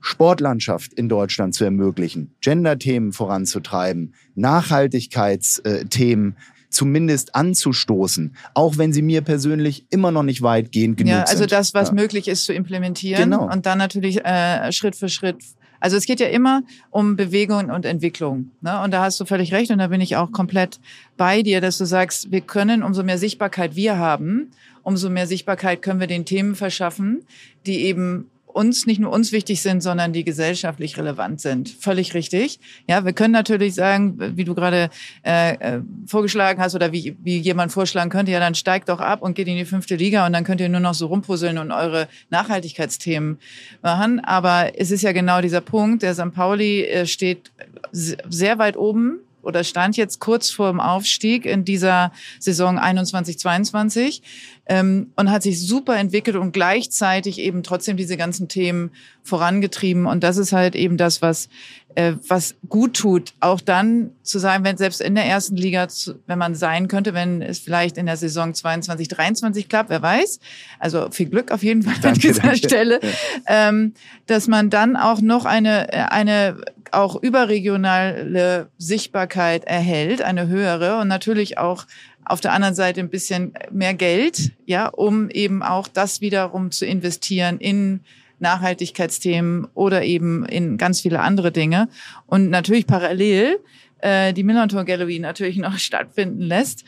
Sportlandschaft 0.00 0.92
in 0.94 1.08
Deutschland 1.08 1.54
zu 1.54 1.64
ermöglichen, 1.64 2.34
Gender-Themen 2.40 3.12
voranzutreiben, 3.12 4.14
Nachhaltigkeitsthemen 4.34 6.36
zumindest 6.68 7.34
anzustoßen, 7.34 8.36
auch 8.54 8.76
wenn 8.76 8.92
sie 8.92 9.02
mir 9.02 9.22
persönlich 9.22 9.86
immer 9.90 10.10
noch 10.10 10.22
nicht 10.22 10.42
weitgehend 10.42 10.98
genug 10.98 11.12
sind. 11.12 11.18
Ja, 11.18 11.24
also 11.24 11.46
das, 11.46 11.74
was 11.74 11.88
ja. 11.88 11.94
möglich 11.94 12.28
ist 12.28 12.44
zu 12.44 12.52
implementieren 12.52 13.30
genau. 13.30 13.50
und 13.50 13.66
dann 13.66 13.78
natürlich 13.78 14.24
äh, 14.24 14.70
Schritt 14.72 14.96
für 14.96 15.08
Schritt 15.08 15.38
also 15.80 15.96
es 15.96 16.06
geht 16.06 16.20
ja 16.20 16.28
immer 16.28 16.62
um 16.90 17.16
Bewegung 17.16 17.70
und 17.70 17.84
Entwicklung. 17.84 18.50
Ne? 18.60 18.80
Und 18.82 18.92
da 18.92 19.02
hast 19.02 19.20
du 19.20 19.24
völlig 19.24 19.52
recht 19.52 19.70
und 19.70 19.78
da 19.78 19.88
bin 19.88 20.00
ich 20.00 20.16
auch 20.16 20.32
komplett 20.32 20.80
bei 21.16 21.42
dir, 21.42 21.60
dass 21.60 21.78
du 21.78 21.84
sagst, 21.84 22.30
wir 22.30 22.40
können, 22.40 22.82
umso 22.82 23.02
mehr 23.02 23.18
Sichtbarkeit 23.18 23.76
wir 23.76 23.98
haben, 23.98 24.50
umso 24.82 25.10
mehr 25.10 25.26
Sichtbarkeit 25.26 25.82
können 25.82 26.00
wir 26.00 26.06
den 26.06 26.24
Themen 26.24 26.54
verschaffen, 26.54 27.24
die 27.66 27.82
eben 27.82 28.30
uns, 28.56 28.86
nicht 28.86 28.98
nur 28.98 29.12
uns 29.12 29.32
wichtig 29.32 29.60
sind, 29.60 29.82
sondern 29.82 30.12
die 30.12 30.24
gesellschaftlich 30.24 30.96
relevant 30.96 31.40
sind. 31.40 31.68
Völlig 31.68 32.14
richtig. 32.14 32.58
Ja, 32.88 33.04
wir 33.04 33.12
können 33.12 33.32
natürlich 33.32 33.74
sagen, 33.74 34.36
wie 34.36 34.44
du 34.44 34.54
gerade 34.54 34.90
äh, 35.24 35.54
äh, 35.54 35.80
vorgeschlagen 36.06 36.60
hast 36.60 36.74
oder 36.74 36.90
wie, 36.92 37.16
wie 37.22 37.38
jemand 37.38 37.72
vorschlagen 37.72 38.10
könnte, 38.10 38.32
ja, 38.32 38.40
dann 38.40 38.54
steigt 38.54 38.88
doch 38.88 39.00
ab 39.00 39.22
und 39.22 39.34
geht 39.34 39.46
in 39.48 39.56
die 39.56 39.64
fünfte 39.64 39.96
Liga 39.96 40.26
und 40.26 40.32
dann 40.32 40.44
könnt 40.44 40.60
ihr 40.60 40.68
nur 40.68 40.80
noch 40.80 40.94
so 40.94 41.06
rumpuzzeln 41.06 41.58
und 41.58 41.70
eure 41.70 42.08
Nachhaltigkeitsthemen 42.30 43.38
machen. 43.82 44.20
Aber 44.20 44.72
es 44.78 44.90
ist 44.90 45.02
ja 45.02 45.12
genau 45.12 45.40
dieser 45.40 45.60
Punkt, 45.60 46.02
der 46.02 46.14
St. 46.14 46.32
Pauli 46.34 46.84
äh, 46.84 47.06
steht 47.06 47.52
sehr 47.92 48.58
weit 48.58 48.76
oben 48.76 49.20
oder 49.46 49.64
stand 49.64 49.96
jetzt 49.96 50.20
kurz 50.20 50.50
vor 50.50 50.70
dem 50.70 50.80
Aufstieg 50.80 51.46
in 51.46 51.64
dieser 51.64 52.12
Saison 52.38 52.78
21-22 52.78 54.20
ähm, 54.66 55.12
und 55.16 55.30
hat 55.30 55.42
sich 55.42 55.66
super 55.66 55.96
entwickelt 55.96 56.36
und 56.36 56.52
gleichzeitig 56.52 57.38
eben 57.38 57.62
trotzdem 57.62 57.96
diese 57.96 58.16
ganzen 58.16 58.48
Themen 58.48 58.90
vorangetrieben. 59.22 60.06
Und 60.06 60.22
das 60.22 60.36
ist 60.36 60.52
halt 60.52 60.74
eben 60.74 60.96
das, 60.96 61.22
was 61.22 61.48
äh, 61.96 62.14
was 62.28 62.54
gut 62.68 62.94
tut, 62.94 63.32
auch 63.40 63.60
dann 63.60 64.10
zu 64.22 64.38
sein, 64.38 64.64
wenn 64.64 64.76
selbst 64.76 65.00
in 65.00 65.14
der 65.14 65.24
ersten 65.24 65.56
Liga, 65.56 65.88
wenn 66.26 66.38
man 66.38 66.54
sein 66.54 66.88
könnte, 66.88 67.14
wenn 67.14 67.40
es 67.40 67.58
vielleicht 67.58 67.96
in 67.96 68.04
der 68.06 68.18
Saison 68.18 68.52
22, 68.52 69.08
23 69.08 69.68
klappt, 69.68 69.88
wer 69.88 70.02
weiß. 70.02 70.38
Also 70.78 71.10
viel 71.10 71.30
Glück 71.30 71.50
auf 71.50 71.62
jeden 71.62 71.82
Fall 71.82 71.94
danke, 72.02 72.08
an 72.08 72.20
dieser 72.20 72.42
danke. 72.42 72.58
Stelle, 72.58 73.00
ähm, 73.46 73.94
dass 74.26 74.46
man 74.46 74.68
dann 74.68 74.96
auch 74.96 75.22
noch 75.22 75.46
eine 75.46 76.12
eine 76.12 76.58
auch 76.92 77.20
überregionale 77.22 78.70
Sichtbarkeit 78.78 79.64
erhält, 79.64 80.22
eine 80.22 80.48
höhere 80.48 81.00
und 81.00 81.08
natürlich 81.08 81.58
auch 81.58 81.86
auf 82.24 82.40
der 82.40 82.52
anderen 82.52 82.74
Seite 82.74 83.00
ein 83.00 83.08
bisschen 83.08 83.54
mehr 83.70 83.94
Geld, 83.94 84.52
ja, 84.66 84.88
um 84.88 85.30
eben 85.30 85.62
auch 85.62 85.88
das 85.88 86.20
wiederum 86.20 86.70
zu 86.70 86.84
investieren 86.84 87.58
in 87.58 88.00
Nachhaltigkeitsthemen 88.38 89.68
oder 89.74 90.02
eben 90.02 90.44
in 90.44 90.76
ganz 90.76 91.00
viele 91.00 91.20
andere 91.20 91.52
Dinge. 91.52 91.88
Und 92.26 92.50
natürlich 92.50 92.86
parallel 92.86 93.58
äh, 93.98 94.32
die 94.32 94.42
Millantor 94.42 94.84
Gallery 94.84 95.18
natürlich 95.18 95.56
noch 95.56 95.78
stattfinden 95.78 96.42
lässt. 96.42 96.84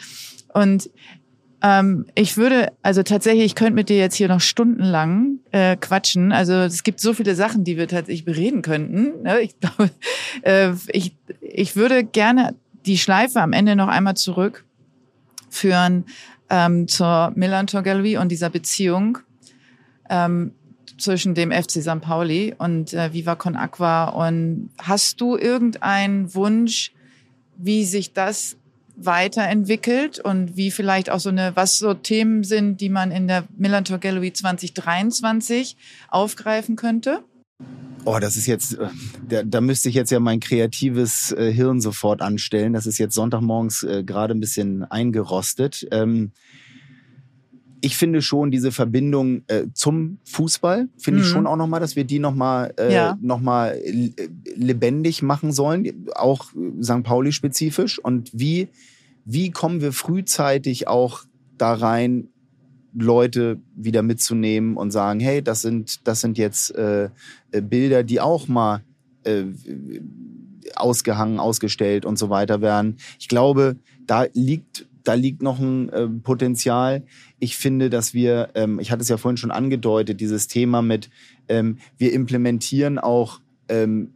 Und 0.53 0.91
ähm, 1.63 2.07
ich 2.15 2.37
würde, 2.37 2.73
also 2.83 3.03
tatsächlich, 3.03 3.45
ich 3.45 3.55
könnte 3.55 3.75
mit 3.75 3.89
dir 3.89 3.99
jetzt 3.99 4.15
hier 4.15 4.29
noch 4.29 4.41
stundenlang 4.41 5.41
äh, 5.51 5.77
quatschen. 5.77 6.33
Also 6.33 6.55
es 6.55 6.85
gibt 6.85 7.01
so 7.01 7.15
viele 7.15 7.35
Sachen, 7.35 7.65
die 7.65 7.77
wir 7.77 7.89
tatsächlich 7.89 8.25
bereden 8.25 8.63
könnten. 8.63 9.23
Ne? 9.23 9.41
Ich 9.41 9.59
glaube, 9.61 9.91
äh, 10.43 10.71
ich, 10.89 11.17
ich 11.41 11.75
würde 11.75 12.05
gerne 12.05 12.55
die 12.87 12.99
Schleife 12.99 13.41
am 13.41 13.53
Ende 13.53 13.75
noch 13.75 13.89
einmal 13.89 14.17
zurückführen 14.17 16.05
ähm, 16.49 16.87
zur 16.87 17.33
Millantor 17.35 17.83
Gallery 17.83 18.17
und 18.19 18.31
dieser 18.31 18.51
Beziehung. 18.51 19.19
Ähm, 20.09 20.53
zwischen 20.99 21.35
dem 21.35 21.53
FC 21.53 21.81
St. 21.81 22.01
Pauli 22.01 22.55
und 22.59 22.93
äh, 22.93 23.13
Viva 23.13 23.37
Con 23.37 23.57
Aqua. 23.57 24.09
Und 24.09 24.71
hast 24.79 25.21
du 25.21 25.37
irgendeinen 25.37 26.35
Wunsch, 26.35 26.93
wie 27.57 27.85
sich 27.85 28.13
das 28.13 28.57
weiterentwickelt 29.01 30.19
und 30.19 30.57
wie 30.57 30.71
vielleicht 30.71 31.11
auch 31.11 31.21
so 31.21 31.29
eine, 31.29 31.53
was 31.55 31.79
so 31.79 31.95
Themen 31.95 32.45
sind, 32.45 32.81
die 32.81 32.89
man 32.89 33.11
in 33.11 33.29
der 33.29 33.45
Millantor 33.57 33.99
Gallery 33.99 34.33
2023 34.33 35.77
aufgreifen 36.09 36.77
könnte? 36.77 37.23
Oh, 38.05 38.19
das 38.21 38.37
ist 38.37 38.47
jetzt, 38.47 38.79
äh, 38.79 38.89
da, 39.29 39.43
da 39.43 39.61
müsste 39.61 39.89
ich 39.89 39.95
jetzt 39.95 40.11
ja 40.11 40.21
mein 40.21 40.41
kreatives 40.41 41.33
äh, 41.33 41.53
Hirn 41.53 41.81
sofort 41.81 42.23
anstellen. 42.23 42.73
Das 42.73 42.87
ist 42.87 42.99
jetzt 42.99 43.15
Sonntagmorgens 43.15 43.83
äh, 43.83 44.03
gerade 44.05 44.35
ein 44.35 44.41
bisschen 44.41 44.85
eingerostet. 44.85 45.87
Ähm, 45.91 46.33
ich 47.81 47.97
finde 47.97 48.23
schon 48.23 48.51
diese 48.51 48.73
Verbindung 48.73 49.43
äh, 49.47 49.67
zum 49.73 50.19
Fußball, 50.25 50.89
finde 50.99 51.21
mhm. 51.21 51.25
ich 51.25 51.31
schon 51.31 51.47
auch 51.47 51.57
nochmal, 51.57 51.81
dass 51.81 51.97
wir 51.97 52.05
die 52.05 52.19
nochmal 52.19 52.73
äh, 52.79 52.93
ja. 52.93 53.19
noch 53.21 53.41
lebendig 54.57 55.23
machen 55.23 55.53
sollen, 55.53 56.09
auch 56.15 56.47
St. 56.83 57.03
Pauli 57.03 57.33
spezifisch. 57.33 57.99
Und 57.99 58.31
wie, 58.33 58.69
wie 59.25 59.51
kommen 59.51 59.81
wir 59.81 59.93
frühzeitig 59.93 60.89
auch 60.89 61.25
da 61.57 61.75
rein, 61.75 62.29
Leute 62.95 63.61
wieder 63.77 64.03
mitzunehmen 64.03 64.77
und 64.77 64.91
sagen, 64.91 65.21
hey, 65.21 65.43
das 65.43 65.63
sind, 65.63 66.07
das 66.09 66.21
sind 66.21 66.39
jetzt 66.39 66.75
äh, 66.75 67.11
äh 67.53 67.61
Bilder, 67.61 68.03
die 68.03 68.21
auch 68.21 68.49
mal 68.49 68.83
äh, 69.25 69.45
ausgehangen, 70.75 71.39
ausgestellt 71.39 72.05
und 72.05 72.19
so 72.19 72.31
weiter 72.31 72.61
werden. 72.61 72.97
Ich 73.19 73.29
glaube, 73.29 73.77
da 74.07 74.27
liegt 74.33 74.87
da 75.09 75.15
liegt 75.15 75.41
noch 75.41 75.59
ein 75.59 75.89
äh, 75.89 76.07
Potenzial. 76.07 77.03
Ich 77.41 77.57
finde, 77.57 77.91
dass 77.91 78.15
wir, 78.15 78.51
ähm, 78.55 78.81
ich 78.81 78.91
hatte 78.91 79.03
es 79.03 79.09
ja 79.09 79.17
vorhin 79.17 79.37
schon 79.37 79.51
angedeutet, 79.51 80.21
dieses 80.21 80.49
Thema 80.49 80.83
mit, 80.83 81.11
ähm, 81.49 81.79
wir 81.97 82.13
implementieren 82.13 82.99
auch, 82.99 83.41
ähm, 83.69 84.13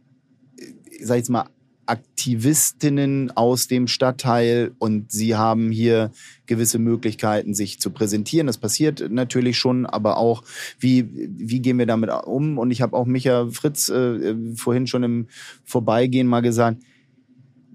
sag 1.01 1.15
ich 1.15 1.21
jetzt 1.21 1.29
mal, 1.29 1.47
Aktivistinnen 1.85 3.31
aus 3.31 3.67
dem 3.67 3.87
Stadtteil 3.87 4.71
und 4.79 5.11
sie 5.11 5.35
haben 5.35 5.69
hier 5.69 6.11
gewisse 6.45 6.79
Möglichkeiten, 6.79 7.53
sich 7.53 7.79
zu 7.79 7.91
präsentieren. 7.91 8.47
Das 8.47 8.57
passiert 8.57 9.11
natürlich 9.11 9.57
schon, 9.57 9.85
aber 9.85 10.17
auch, 10.17 10.43
wie, 10.79 11.09
wie 11.13 11.59
gehen 11.59 11.77
wir 11.77 11.85
damit 11.85 12.09
um? 12.25 12.57
Und 12.57 12.71
ich 12.71 12.81
habe 12.81 12.95
auch 12.95 13.05
Micha 13.05 13.47
Fritz 13.47 13.89
äh, 13.89 13.95
äh 13.95 14.55
vorhin 14.55 14.87
schon 14.87 15.03
im 15.03 15.27
Vorbeigehen 15.65 16.27
mal 16.27 16.41
gesagt, 16.41 16.81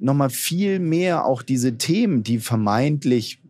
nochmal 0.00 0.30
viel 0.30 0.78
mehr 0.78 1.26
auch 1.26 1.42
diese 1.42 1.76
Themen, 1.76 2.22
die 2.22 2.38
vermeintlich 2.38 3.40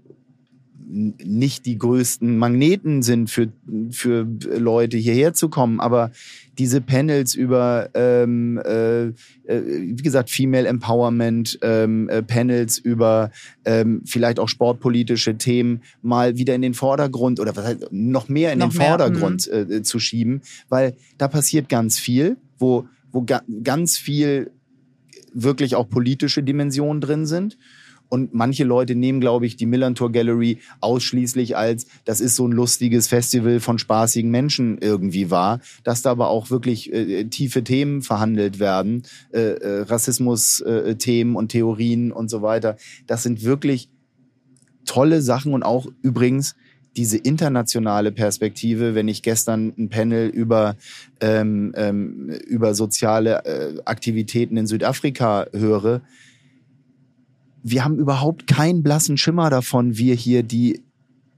nicht 0.91 1.67
die 1.67 1.77
größten 1.77 2.39
Magneten 2.39 3.03
sind 3.03 3.31
für, 3.31 3.49
für 3.91 4.27
Leute 4.59 4.97
hierher 4.97 5.35
zu 5.35 5.49
kommen, 5.49 5.81
aber 5.81 6.11
diese 6.59 6.81
Panels 6.81 7.35
über, 7.35 7.91
ähm, 7.95 8.59
äh, 8.65 9.09
äh 9.09 9.13
wie 9.47 10.03
gesagt, 10.03 10.31
Female 10.31 10.67
Empowerment, 10.67 11.59
ähm, 11.63 12.09
äh, 12.09 12.23
Panels 12.23 12.79
über 12.79 13.31
ähm, 13.65 14.03
vielleicht 14.07 14.41
auch 14.41 14.49
sportpolitische 14.49 15.37
Themen 15.37 15.83
mal 16.03 16.37
wieder 16.37 16.55
in 16.55 16.63
den 16.63 16.75
Vordergrund 16.75 17.39
oder 17.39 17.55
was 17.55 17.67
heißt, 17.67 17.89
noch 17.91 18.29
mehr 18.29 18.53
in 18.53 18.59
noch 18.59 18.71
den 18.71 18.79
mehr, 18.79 18.89
Vordergrund 18.89 19.49
mhm. 19.53 19.73
äh, 19.73 19.83
zu 19.83 19.99
schieben, 19.99 20.41
weil 20.69 20.97
da 21.19 21.29
passiert 21.29 21.69
ganz 21.69 21.99
viel, 21.99 22.39
wo, 22.59 22.87
wo 23.13 23.23
ga 23.23 23.43
ganz 23.63 23.99
viel 23.99 24.51
wirklich 25.35 25.77
auch 25.77 25.89
politische 25.89 26.43
Dimensionen 26.43 27.01
drin 27.01 27.27
sind. 27.27 27.59
Und 28.09 28.35
manche 28.35 28.65
Leute 28.65 28.95
nehmen, 28.95 29.21
glaube 29.21 29.47
ich, 29.47 29.57
die 29.57 29.67
Millantor 29.67 30.13
Gallery 30.13 30.59
ausschließlich 30.81 31.57
als, 31.57 31.87
das 32.05 32.21
ist 32.21 32.37
so 32.37 32.47
ein 32.47 32.53
lustiges 32.53 33.09
Festival 33.09 33.61
von 33.61 33.79
spaßigen 33.79 34.31
Menschen 34.31 34.79
irgendwie 34.79 35.31
wahr, 35.31 35.61
dass 35.85 36.03
da 36.03 36.11
aber 36.11 36.29
auch 36.29 36.51
wirklich 36.51 36.93
äh, 36.93 37.25
tiefe 37.25 37.65
Themen 37.65 38.03
verhandelt 38.03 38.59
werden, 38.59 39.03
äh, 39.33 39.41
äh, 39.41 39.83
Rassismus-Themen 39.83 41.35
äh, 41.35 41.39
und 41.39 41.49
Theorien 41.49 42.13
und 42.13 42.31
so 42.31 42.43
weiter. 42.43 42.77
Das 43.07 43.23
sind 43.23 43.45
wirklich 43.45 43.91
tolle 44.87 45.21
Sachen 45.21 45.53
und 45.53 45.63
auch 45.63 45.87
übrigens 46.03 46.57
diese 46.97 47.19
internationale 47.19 48.11
Perspektive, 48.11 48.95
wenn 48.95 49.07
ich 49.07 49.23
gestern 49.23 49.73
ein 49.79 49.89
Panel 49.89 50.29
über, 50.29 50.77
ähm, 51.21 51.73
ähm, 51.77 52.31
über 52.47 52.75
soziale 52.75 53.45
äh, 53.45 53.81
Aktivitäten 53.85 54.57
in 54.57 54.67
Südafrika 54.67 55.47
höre, 55.53 56.01
wir 57.63 57.85
haben 57.85 57.99
überhaupt 57.99 58.47
keinen 58.47 58.83
blassen 58.83 59.17
Schimmer 59.17 59.51
davon, 59.51 59.97
wir 59.97 60.15
hier, 60.15 60.43
die 60.43 60.83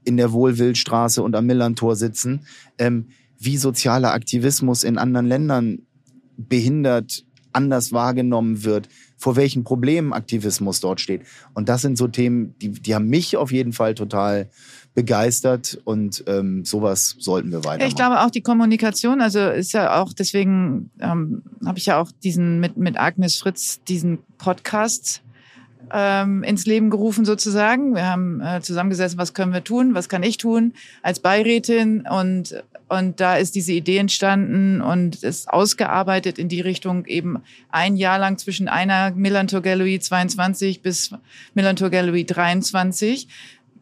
in 0.03 0.17
der 0.17 0.31
Wohlwildstraße 0.31 1.21
und 1.21 1.35
am 1.35 1.45
Millantor 1.45 1.95
sitzen, 1.95 2.45
ähm, 2.77 3.07
wie 3.39 3.57
sozialer 3.57 4.13
Aktivismus 4.13 4.83
in 4.83 4.97
anderen 4.97 5.27
Ländern 5.27 5.79
behindert, 6.37 7.25
anders 7.53 7.91
wahrgenommen 7.91 8.63
wird, 8.63 8.87
vor 9.17 9.35
welchen 9.35 9.63
Problemen 9.63 10.13
Aktivismus 10.13 10.79
dort 10.79 11.01
steht. 11.01 11.23
Und 11.53 11.69
das 11.69 11.81
sind 11.81 11.97
so 11.97 12.07
Themen, 12.07 12.55
die, 12.59 12.71
die 12.71 12.95
haben 12.95 13.07
mich 13.07 13.37
auf 13.37 13.51
jeden 13.51 13.73
Fall 13.73 13.93
total 13.93 14.49
begeistert 14.93 15.79
und 15.85 16.23
ähm, 16.27 16.65
sowas 16.65 17.15
sollten 17.19 17.51
wir 17.51 17.59
weitermachen. 17.59 17.87
Ich 17.87 17.95
glaube 17.95 18.21
auch 18.21 18.29
die 18.29 18.41
Kommunikation, 18.41 19.21
also 19.21 19.39
ist 19.39 19.73
ja 19.73 20.01
auch 20.01 20.11
deswegen 20.11 20.91
ähm, 20.99 21.43
habe 21.65 21.77
ich 21.77 21.85
ja 21.85 22.01
auch 22.01 22.11
diesen 22.23 22.59
mit 22.59 22.75
mit 22.77 22.99
Agnes 22.99 23.37
Fritz 23.37 23.81
diesen 23.83 24.19
Podcast 24.37 25.23
ähm, 25.91 26.43
ins 26.43 26.65
Leben 26.65 26.89
gerufen 26.89 27.25
sozusagen. 27.25 27.95
Wir 27.95 28.07
haben 28.07 28.41
äh, 28.41 28.61
zusammengesessen, 28.61 29.17
was 29.17 29.33
können 29.33 29.53
wir 29.53 29.63
tun, 29.63 29.93
was 29.93 30.09
kann 30.09 30.23
ich 30.23 30.37
tun 30.37 30.73
als 31.01 31.19
Beirätin 31.19 32.07
und 32.07 32.55
und 32.91 33.21
da 33.21 33.37
ist 33.37 33.55
diese 33.55 33.71
Idee 33.71 33.99
entstanden 33.99 34.81
und 34.81 35.23
ist 35.23 35.47
ausgearbeitet 35.47 36.37
in 36.37 36.49
die 36.49 36.59
Richtung 36.59 37.05
eben 37.05 37.41
ein 37.69 37.95
Jahr 37.95 38.19
lang 38.19 38.37
zwischen 38.37 38.67
einer 38.67 39.11
Millantor 39.11 39.61
Gallery 39.61 39.97
22 39.97 40.81
bis 40.81 41.11
Millantor 41.53 41.89
Gallery 41.89 42.25
23 42.25 43.29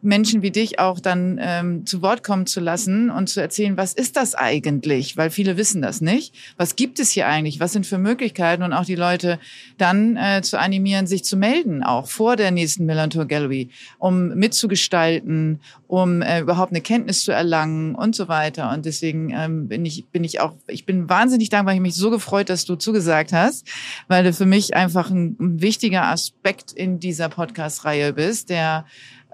Menschen 0.02 0.42
wie 0.42 0.50
dich 0.50 0.78
auch 0.78 1.00
dann 1.00 1.38
ähm, 1.40 1.86
zu 1.86 2.02
Wort 2.02 2.22
kommen 2.22 2.46
zu 2.46 2.60
lassen 2.60 3.10
und 3.10 3.28
zu 3.28 3.40
erzählen, 3.40 3.76
was 3.76 3.92
ist 3.92 4.16
das 4.16 4.34
eigentlich? 4.34 5.16
Weil 5.16 5.30
viele 5.30 5.56
wissen 5.56 5.82
das 5.82 6.00
nicht. 6.00 6.34
Was 6.56 6.76
gibt 6.76 6.98
es 7.00 7.10
hier 7.10 7.26
eigentlich? 7.26 7.60
Was 7.60 7.72
sind 7.72 7.86
für 7.86 7.98
Möglichkeiten? 7.98 8.62
Und 8.62 8.72
auch 8.72 8.84
die 8.84 8.94
Leute 8.94 9.38
dann 9.78 10.16
äh, 10.16 10.42
zu 10.42 10.58
animieren, 10.58 11.06
sich 11.06 11.24
zu 11.24 11.36
melden, 11.36 11.82
auch 11.82 12.08
vor 12.08 12.36
der 12.36 12.50
nächsten 12.50 12.86
Millantor 12.86 13.26
Gallery, 13.26 13.70
um 13.98 14.28
mitzugestalten, 14.28 15.60
um 15.86 16.22
äh, 16.22 16.40
überhaupt 16.40 16.72
eine 16.72 16.80
Kenntnis 16.80 17.22
zu 17.22 17.32
erlangen 17.32 17.94
und 17.94 18.14
so 18.14 18.28
weiter. 18.28 18.70
Und 18.72 18.86
deswegen 18.86 19.30
ähm, 19.34 19.68
bin 19.68 19.84
ich 19.84 20.06
bin 20.06 20.24
ich 20.24 20.40
auch, 20.40 20.54
ich 20.66 20.86
bin 20.86 21.08
wahnsinnig 21.08 21.48
dankbar. 21.50 21.74
Ich 21.74 21.80
mich 21.80 21.94
so 21.94 22.10
gefreut, 22.10 22.48
dass 22.48 22.64
du 22.64 22.76
zugesagt 22.76 23.32
hast, 23.32 23.66
weil 24.08 24.24
du 24.24 24.32
für 24.32 24.46
mich 24.46 24.74
einfach 24.74 25.10
ein, 25.10 25.36
ein 25.38 25.60
wichtiger 25.60 26.04
Aspekt 26.04 26.72
in 26.72 27.00
dieser 27.00 27.28
Podcast-Reihe 27.28 28.12
bist, 28.12 28.50
der 28.50 28.86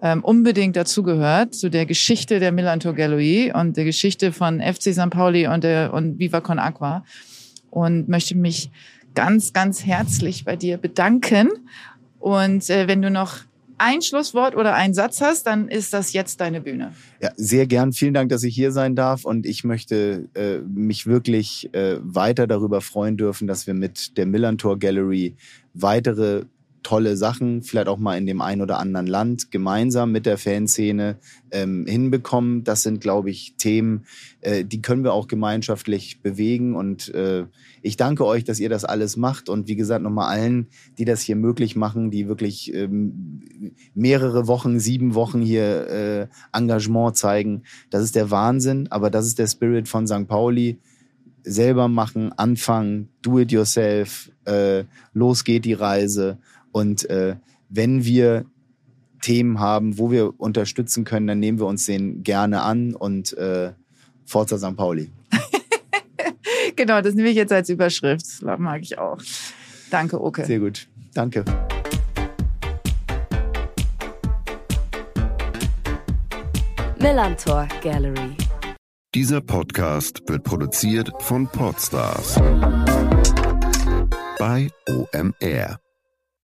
ähm, 0.03 0.23
unbedingt 0.23 0.77
dazugehört, 0.77 1.55
zu 1.55 1.71
der 1.71 1.87
Geschichte 1.87 2.39
der 2.39 2.53
Millantor 2.53 2.95
Gallery 2.95 3.53
und 3.55 3.77
der 3.77 3.85
Geschichte 3.85 4.33
von 4.33 4.61
FC 4.61 4.93
St. 4.93 5.11
Pauli 5.11 5.47
und, 5.47 5.65
der, 5.65 5.93
und 5.95 6.19
Viva 6.19 6.41
Con 6.41 6.59
Aqua. 6.59 7.05
Und 7.71 8.09
möchte 8.09 8.37
mich 8.37 8.71
ganz, 9.15 9.53
ganz 9.53 9.85
herzlich 9.85 10.45
bei 10.45 10.57
dir 10.57 10.79
bedanken 10.79 11.49
Und 12.19 12.71
äh, 12.71 12.89
wenn 12.89 13.03
du 13.03 13.11
noch 13.11 13.39
ein 13.79 14.01
Schlusswort 14.01 14.57
oder 14.57 14.75
einen 14.75 14.95
Satz 14.95 15.21
hast, 15.21 15.47
dann 15.47 15.69
ist 15.69 15.93
das 15.93 16.13
jetzt 16.13 16.41
deine 16.41 16.61
Bühne. 16.61 16.93
Ja, 17.21 17.31
sehr 17.37 17.67
gern. 17.67 17.93
Vielen 17.93 18.15
Dank, 18.15 18.31
dass 18.31 18.43
ich 18.43 18.55
hier 18.55 18.73
sein 18.73 18.95
darf. 18.97 19.25
Und 19.25 19.45
ich 19.45 19.65
möchte 19.65 20.29
äh, 20.35 20.59
mich 20.59 21.07
wirklich 21.07 21.73
äh, 21.75 21.99
weiter 22.01 22.47
darüber 22.47 22.81
freuen 22.81 23.17
dürfen, 23.17 23.47
dass 23.47 23.67
wir 23.67 23.75
mit 23.75 24.17
der 24.17 24.27
Millantor 24.27 24.79
Gallery 24.79 25.37
weitere 25.75 26.45
tolle 26.87 27.17
Sachen, 27.17 27.63
vielleicht 27.63 27.89
auch 27.89 27.99
mal 27.99 28.17
in 28.17 28.27
dem 28.27 28.41
einen 28.41 28.63
oder 28.63 28.79
anderen 28.79 29.09
Land 29.09 29.51
gemeinsam 29.51 30.13
mit 30.13 30.25
der 30.25 30.39
Fanszene 30.39 31.19
ähm, 31.51 31.85
hinbekommen. 31.85 32.63
Das 32.63 32.85
sind, 32.85 33.01
glaube 33.01 33.29
ich, 33.29 33.57
Themen, 33.57 34.05
äh, 34.41 34.65
die 34.65 34.83
können 34.83 35.03
wir 35.03 35.13
auch 35.13 35.27
gemeinschaftlich 35.27 36.23
bewegen. 36.23 36.77
Und 36.77 37.13
äh, 37.13 37.47
ich 37.83 37.97
danke 37.97 38.25
euch, 38.25 38.45
dass 38.45 38.61
ihr 38.61 38.69
das 38.69 38.85
alles 38.85 39.17
macht. 39.17 39.49
Und 39.49 39.67
wie 39.67 39.75
gesagt, 39.75 40.05
nochmal 40.05 40.29
allen, 40.29 40.69
die 40.97 41.05
das 41.05 41.23
hier 41.23 41.35
möglich 41.35 41.75
machen, 41.75 42.13
die 42.13 42.29
wirklich 42.29 42.73
ähm, 42.73 43.43
mehrere 43.97 44.47
Wochen, 44.47 44.79
sieben 44.79 45.17
Wochen 45.17 45.43
hier 45.43 45.89
äh, 45.89 46.27
Engagement 46.57 47.17
zeigen. 47.17 47.65
Das 47.91 48.05
ist 48.05 48.15
der 48.15 48.31
Wahnsinn, 48.31 48.87
aber 48.93 49.11
das 49.11 49.27
ist 49.27 49.41
der 49.41 49.49
Spirit 49.49 49.89
von 49.89 50.07
St. 50.07 50.29
Pauli 50.29 50.79
selber 51.47 51.87
machen, 51.89 52.33
anfangen, 52.33 53.09
do 53.23 53.39
it 53.39 53.53
yourself, 53.53 54.31
äh, 54.45 54.85
los 55.15 55.45
geht 55.45 55.65
die 55.65 55.75
Reise. 55.75 56.39
Und 56.77 57.09
äh, 57.09 57.37
wenn 57.71 58.05
wir 58.05 58.45
Themen 59.23 59.61
haben, 59.61 59.97
wo 59.97 60.11
wir 60.11 60.39
unterstützen 60.39 61.05
können, 61.05 61.27
dann 61.27 61.39
nehmen 61.39 61.59
wir 61.59 61.65
uns 61.65 61.87
den 61.87 62.23
gerne 62.23 62.61
an 62.61 62.95
und 62.95 63.33
äh, 63.39 63.73
Forza 64.27 64.59
St. 64.59 64.77
Pauli. 64.77 65.11
genau, 66.77 67.01
das 67.01 67.15
nehme 67.15 67.31
ich 67.31 67.37
jetzt 67.37 67.51
als 67.51 67.71
Überschrift. 67.71 68.27
Das 68.43 68.59
mag 68.59 68.83
ich 68.83 68.99
auch. 68.99 69.19
Danke, 69.89 70.21
Oke. 70.21 70.45
Sehr 70.45 70.59
gut. 70.59 70.87
Danke. 71.15 71.47
Millantor 76.99 77.69
Gallery. 77.83 78.37
Dieser 79.15 79.41
Podcast 79.41 80.21
wird 80.27 80.45
produziert 80.45 81.11
von 81.21 81.47
Podstars 81.47 82.35
bei 84.39 84.69
OMR. 84.91 85.79